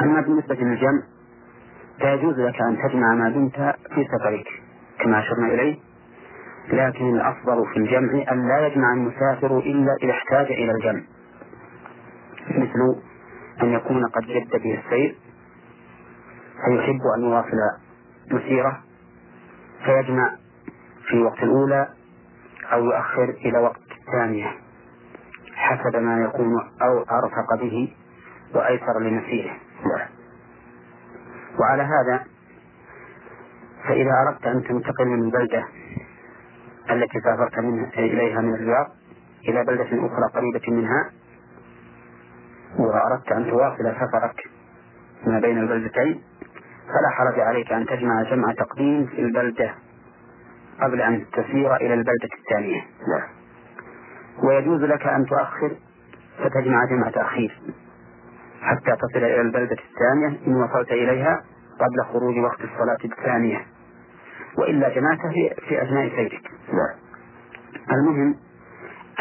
أما 0.00 0.20
بالنسبة 0.20 0.54
للجمع 0.54 1.02
فيجوز 2.00 2.40
لك 2.40 2.60
أن 2.60 2.78
تجمع 2.88 3.14
ما 3.14 3.30
دمت 3.30 3.56
في 3.94 4.04
سفرك 4.04 4.48
كما 4.98 5.18
أشرنا 5.18 5.46
إليه. 5.46 5.76
لكن 6.72 7.14
الأفضل 7.14 7.66
في 7.72 7.76
الجمع 7.76 8.32
أن 8.32 8.48
لا 8.48 8.66
يجمع 8.66 8.92
المسافر 8.92 9.58
إلا 9.58 9.96
إذا 10.02 10.10
احتاج 10.10 10.46
إلى 10.46 10.72
الجمع. 10.72 11.02
مثل 12.50 13.00
أن 13.62 13.72
يكون 13.72 14.06
قد 14.06 14.22
جد 14.22 14.50
به 14.50 14.82
السير 14.84 15.16
فيحب 16.64 17.00
أن 17.16 17.22
يواصل 17.24 17.58
مسيرة. 18.30 18.89
فيجمع 19.84 20.36
في 21.08 21.18
وقت 21.22 21.42
الأولى 21.42 21.88
أو 22.72 22.84
يؤخر 22.84 23.28
إلى 23.30 23.58
وقت 23.58 23.80
الثانية 24.06 24.52
حسب 25.54 25.96
ما 25.96 26.24
يكون 26.24 26.54
أو 26.82 26.98
أرفق 27.02 27.54
به 27.60 27.94
وأيسر 28.54 28.98
لمسيره 29.00 29.56
وعلى 31.58 31.82
هذا 31.82 32.24
فإذا 33.84 34.10
أردت 34.26 34.46
أن 34.46 34.64
تنتقل 34.64 35.06
من 35.06 35.22
البلدة 35.24 35.64
التي 36.90 37.20
سافرت 37.20 37.58
منها 37.58 37.88
إليها 37.98 38.40
من 38.40 38.54
الرياض 38.54 38.86
إلى 39.48 39.64
بلدة 39.64 40.06
أخرى 40.06 40.28
قريبة 40.34 40.60
منها 40.76 41.10
وأردت 42.78 43.32
أن 43.32 43.50
تواصل 43.50 43.94
سفرك 43.96 44.50
ما 45.26 45.40
بين 45.40 45.58
البلدتين 45.58 46.22
فلا 46.90 47.10
حرج 47.10 47.40
عليك 47.40 47.72
أن 47.72 47.86
تجمع 47.86 48.22
جمع 48.22 48.52
تقديم 48.52 49.06
في 49.06 49.20
البلدة 49.22 49.74
قبل 50.80 51.00
أن 51.00 51.24
تسير 51.32 51.76
إلى 51.76 51.94
البلدة 51.94 52.28
الثانية. 52.38 52.80
نعم. 52.80 53.28
ويجوز 54.42 54.80
لك 54.80 55.06
أن 55.06 55.26
تؤخر 55.26 55.76
فتجمع 56.38 56.84
جمع 56.84 57.10
تأخير 57.10 57.60
حتى 58.60 58.96
تصل 58.96 59.24
إلى 59.24 59.40
البلدة 59.40 59.76
الثانية. 59.90 60.46
إن 60.46 60.56
وصلت 60.56 60.92
إليها 60.92 61.42
قبل 61.80 62.12
خروج 62.12 62.38
وقت 62.38 62.60
الصلاة 62.60 62.98
الثانية. 63.04 63.66
وإلا 64.58 64.94
جمعته 64.94 65.30
في, 65.68 65.82
أثناء 65.82 66.08
سيرك. 66.08 66.50
نعم. 66.72 66.96
المهم 67.92 68.36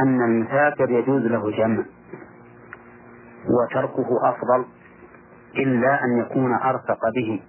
أن 0.02 0.22
المسافر 0.22 0.90
يجوز 0.90 1.22
له 1.22 1.52
جمع 1.52 1.84
وتركه 3.50 4.30
أفضل 4.30 4.66
إلا 5.56 6.04
أن 6.04 6.18
يكون 6.18 6.54
أرفق 6.54 7.00
به. 7.16 7.42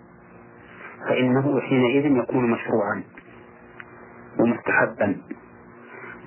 فإنه 1.09 1.60
حينئذ 1.60 2.16
يكون 2.16 2.51
مشروعا 2.51 3.02
ومستحبا. 4.40 5.16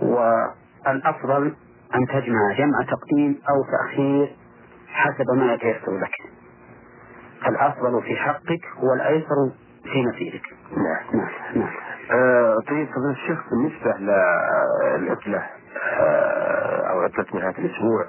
والأفضل 0.02 1.54
أن 1.96 2.08
تجمع 2.08 2.54
جمع 2.58 2.82
تقديم 2.92 3.40
أو 3.50 3.64
تأخير 3.72 4.36
حسب 4.88 5.26
ما 5.38 5.54
يتيسر 5.54 5.98
لك. 5.98 6.12
الأفضل 7.48 8.02
في 8.04 8.16
حقك 8.16 8.62
هو 8.78 8.94
الأيسر 8.94 9.36
في 9.84 10.06
مسيرك 10.06 10.42
نعم 10.78 11.20
نعم 11.22 11.30
نعم 11.56 11.70
طيب 12.68 12.88
فضل 12.88 13.12
الشيخ 13.12 13.40
بالنسبة 13.50 13.94
للعطلة 14.00 15.44
آه 16.00 16.90
أو 16.92 17.00
عطلة 17.02 17.26
نهاية 17.34 17.58
الأسبوع 17.58 18.06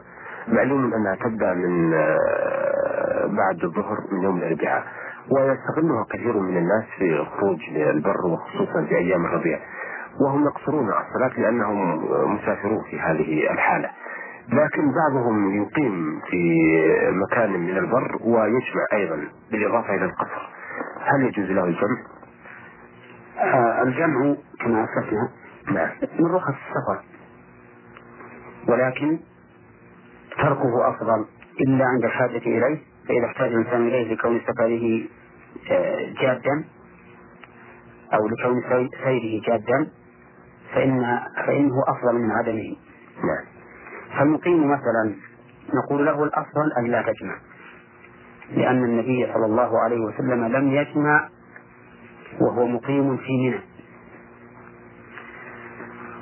معلوم 0.49 0.95
أنها 0.95 1.15
تبدأ 1.15 1.55
من 1.55 1.95
آه 1.95 3.27
بعد 3.27 3.65
الظهر 3.65 3.97
من 4.13 4.23
يوم 4.23 4.37
الأربعاء. 4.39 4.85
ويستغلها 5.31 6.05
كثير 6.11 6.39
من 6.39 6.57
الناس 6.57 6.85
في 6.99 7.05
الخروج 7.05 7.59
للبر 7.71 8.27
وخصوصا 8.27 8.85
في 8.89 8.97
أيام 8.97 9.25
الربيع 9.27 9.59
وهم 10.21 10.45
يقصرون 10.45 10.89
الصلاة 10.89 11.41
لأنهم 11.41 12.05
مسافرون 12.35 12.83
في 12.91 13.01
هذه 13.01 13.51
الحالة. 13.53 13.91
لكن 14.49 14.93
بعضهم 14.93 15.63
يقيم 15.63 16.21
في 16.31 16.63
مكان 17.11 17.51
من 17.51 17.77
البر 17.79 18.19
ويجمع 18.25 18.87
أيضا 18.93 19.29
بالإضافة 19.53 19.95
إلى 19.95 20.05
القصر. 20.05 20.49
هل 21.01 21.23
يجوز 21.27 21.51
له 21.51 21.65
الجمع؟ 21.65 21.97
آه 23.39 23.83
الجمع 23.83 24.35
كما 24.61 24.85
أسلفنا 24.85 25.29
نعم. 25.73 25.91
من 26.19 26.27
رخص 26.27 26.55
السفر. 26.55 27.05
ولكن 28.69 29.19
تركه 30.37 30.89
أفضل 30.89 31.25
إلا 31.61 31.85
عند 31.85 32.05
الحاجة 32.05 32.39
إليه. 32.39 32.79
فإذا 33.09 33.27
احتاج 33.27 33.53
الإنسان 33.53 33.89
إليه 33.89 34.15
لكون 34.15 34.41
سفره 34.41 35.03
آه، 35.71 36.13
جادا 36.23 36.65
أو 38.15 38.29
لكون 38.29 38.63
سيره 39.05 39.43
جادا 39.47 39.89
فإن 40.75 41.21
فإنه 41.47 41.83
أفضل 41.89 42.15
من 42.15 42.31
عدمه. 42.31 42.77
نعم. 43.17 43.45
فالمقيم 44.19 44.71
مثلا 44.71 45.15
نقول 45.75 46.07
له 46.07 46.25
الأفضل 46.25 46.73
أن 46.79 46.85
لا 46.85 47.03
تجمع. 47.03 47.37
لأن 48.51 48.85
النبي 48.85 49.33
صلى 49.35 49.47
الله 49.47 49.81
عليه 49.81 50.01
وسلم 50.01 50.45
لم 50.45 50.73
يجمع 50.73 51.29
وهو 52.41 52.67
مقيم 52.67 53.17
في 53.17 53.33
منى. 53.33 53.61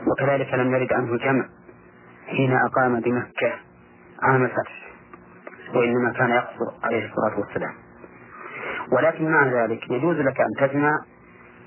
وكذلك 0.06 0.54
لم 0.54 0.74
يرد 0.74 0.92
عنه 0.92 1.16
جمع. 1.16 1.48
حين 2.26 2.52
أقام 2.52 3.00
بمكة 3.00 3.52
عام 4.22 4.44
الفتح 4.44 4.81
وإنما 5.74 6.12
كان 6.12 6.30
يقصر 6.30 6.72
عليه 6.84 7.06
الصلاة 7.10 7.38
والسلام. 7.40 7.74
ولكن 8.92 9.30
مع 9.30 9.46
ذلك 9.46 9.90
يجوز 9.90 10.16
لك 10.16 10.40
أن 10.40 10.68
تجمع 10.68 10.90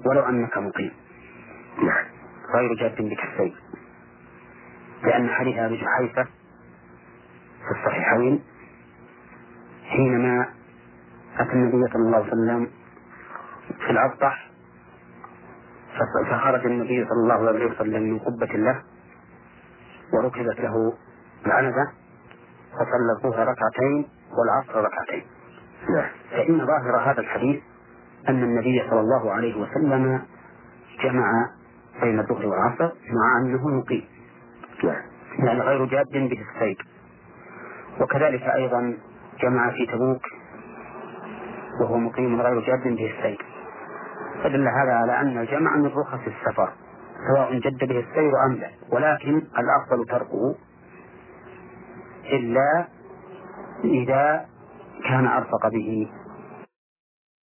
ولو 0.05 0.21
أنك 0.21 0.57
مقيم. 0.57 0.91
نعم. 1.83 2.05
غير 2.55 2.73
جاد 2.73 2.95
بك 3.01 3.23
السيف. 3.23 3.53
لأن 5.03 5.29
حديث 5.29 5.57
أبي 5.57 5.81
جحيفة 5.81 6.23
في 7.65 7.71
الصحيحين 7.79 8.43
حينما 9.85 10.49
أتى 11.39 11.53
النبي 11.53 11.91
صلى 11.93 12.01
الله 12.01 12.17
عليه 12.17 12.27
وسلم 12.27 12.69
في 13.85 13.89
الأبطح 13.91 14.49
فخرج 16.29 16.65
النبي 16.65 17.05
صلى 17.05 17.21
الله 17.23 17.47
عليه 17.47 17.65
وسلم 17.65 18.03
من 18.03 18.19
قبة 18.19 18.53
له 18.53 18.81
وركبت 20.13 20.59
له 20.59 20.93
العنزة. 21.45 21.91
فصلى 22.79 23.11
الظهر 23.17 23.47
ركعتين 23.47 24.07
والعصر 24.37 24.83
ركعتين. 24.83 25.23
نعم. 25.89 26.09
فإن 26.31 26.65
ظاهر 26.65 27.11
هذا 27.11 27.19
الحديث 27.19 27.63
أن 28.29 28.43
النبي 28.43 28.83
صلى 28.89 28.99
الله 28.99 29.31
عليه 29.31 29.61
وسلم 29.61 30.21
جمع 31.03 31.49
بين 32.01 32.19
الظهر 32.19 32.45
والعصر 32.45 32.91
مع 33.11 33.37
أنه 33.41 33.67
مقيم. 33.67 34.05
نعم. 34.83 35.01
يعني 35.39 35.59
غير 35.59 35.85
جاد 35.85 36.11
به 36.11 36.45
السير 36.53 36.85
وكذلك 38.01 38.41
أيضا 38.41 38.97
جمع 39.41 39.71
في 39.71 39.85
تبوك 39.85 40.21
وهو 41.81 41.97
مقيم 41.97 42.41
غير 42.41 42.59
جاد 42.59 42.83
به 42.83 43.13
السير 43.17 43.45
فدل 44.43 44.67
هذا 44.67 44.93
على 44.93 45.21
أن 45.21 45.37
الجمع 45.37 45.75
من 45.75 45.85
رخص 45.85 46.19
السفر 46.27 46.73
سواء 47.27 47.59
جد 47.59 47.79
به 47.79 47.99
السير 47.99 48.31
أم 48.45 48.53
لا. 48.53 48.69
ولكن 48.91 49.35
الأفضل 49.37 50.05
تركه 50.09 50.55
إلا 52.31 52.87
إذا 53.83 54.45
كان 55.09 55.27
أرفق 55.27 55.67
به. 55.67 56.07